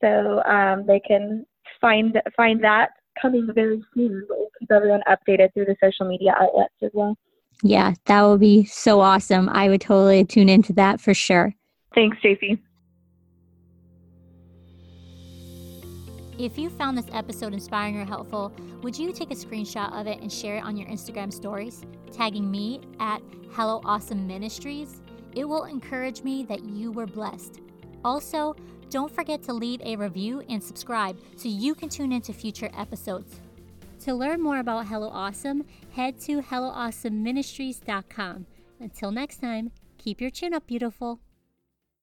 so 0.02 0.42
um, 0.44 0.84
they 0.86 1.00
can 1.00 1.46
find 1.80 2.20
find 2.36 2.62
that 2.64 2.90
coming 3.20 3.48
very 3.54 3.82
soon, 3.94 4.24
but 4.28 4.38
we'll 4.38 4.50
keep 4.58 4.70
everyone 4.70 5.02
updated 5.08 5.52
through 5.54 5.66
the 5.66 5.76
social 5.82 6.06
media 6.06 6.34
outlets 6.40 6.74
as 6.82 6.90
well. 6.92 7.16
Yeah, 7.62 7.94
that 8.06 8.22
would 8.22 8.40
be 8.40 8.64
so 8.64 9.00
awesome. 9.00 9.48
I 9.48 9.68
would 9.68 9.80
totally 9.80 10.24
tune 10.24 10.48
into 10.48 10.72
that 10.74 11.00
for 11.00 11.14
sure. 11.14 11.54
Thanks, 11.94 12.16
JC. 12.24 12.58
If 16.38 16.58
you 16.58 16.70
found 16.70 16.98
this 16.98 17.06
episode 17.12 17.52
inspiring 17.52 17.98
or 17.98 18.04
helpful, 18.04 18.52
would 18.82 18.98
you 18.98 19.12
take 19.12 19.30
a 19.30 19.34
screenshot 19.34 19.92
of 19.92 20.06
it 20.06 20.20
and 20.20 20.32
share 20.32 20.56
it 20.56 20.64
on 20.64 20.76
your 20.76 20.88
Instagram 20.88 21.32
stories, 21.32 21.84
tagging 22.10 22.50
me 22.50 22.80
at 22.98 23.22
Hello 23.52 23.80
Awesome 23.84 24.26
Ministries? 24.26 25.02
It 25.36 25.44
will 25.44 25.64
encourage 25.64 26.22
me 26.22 26.42
that 26.44 26.64
you 26.64 26.90
were 26.90 27.06
blessed. 27.06 27.60
Also, 28.04 28.56
don't 28.92 29.10
forget 29.10 29.42
to 29.44 29.54
leave 29.54 29.80
a 29.82 29.96
review 29.96 30.42
and 30.50 30.62
subscribe 30.62 31.18
so 31.36 31.48
you 31.48 31.74
can 31.74 31.88
tune 31.88 32.12
into 32.12 32.34
future 32.34 32.70
episodes. 32.76 33.40
To 34.00 34.12
learn 34.14 34.42
more 34.42 34.58
about 34.58 34.86
Hello 34.86 35.08
Awesome, 35.08 35.64
head 35.92 36.20
to 36.20 36.42
HelloAwesomeMinistries.com. 36.42 38.46
Until 38.80 39.10
next 39.10 39.40
time, 39.40 39.72
keep 39.96 40.20
your 40.20 40.28
chin 40.28 40.52
up, 40.52 40.66
beautiful. 40.66 41.20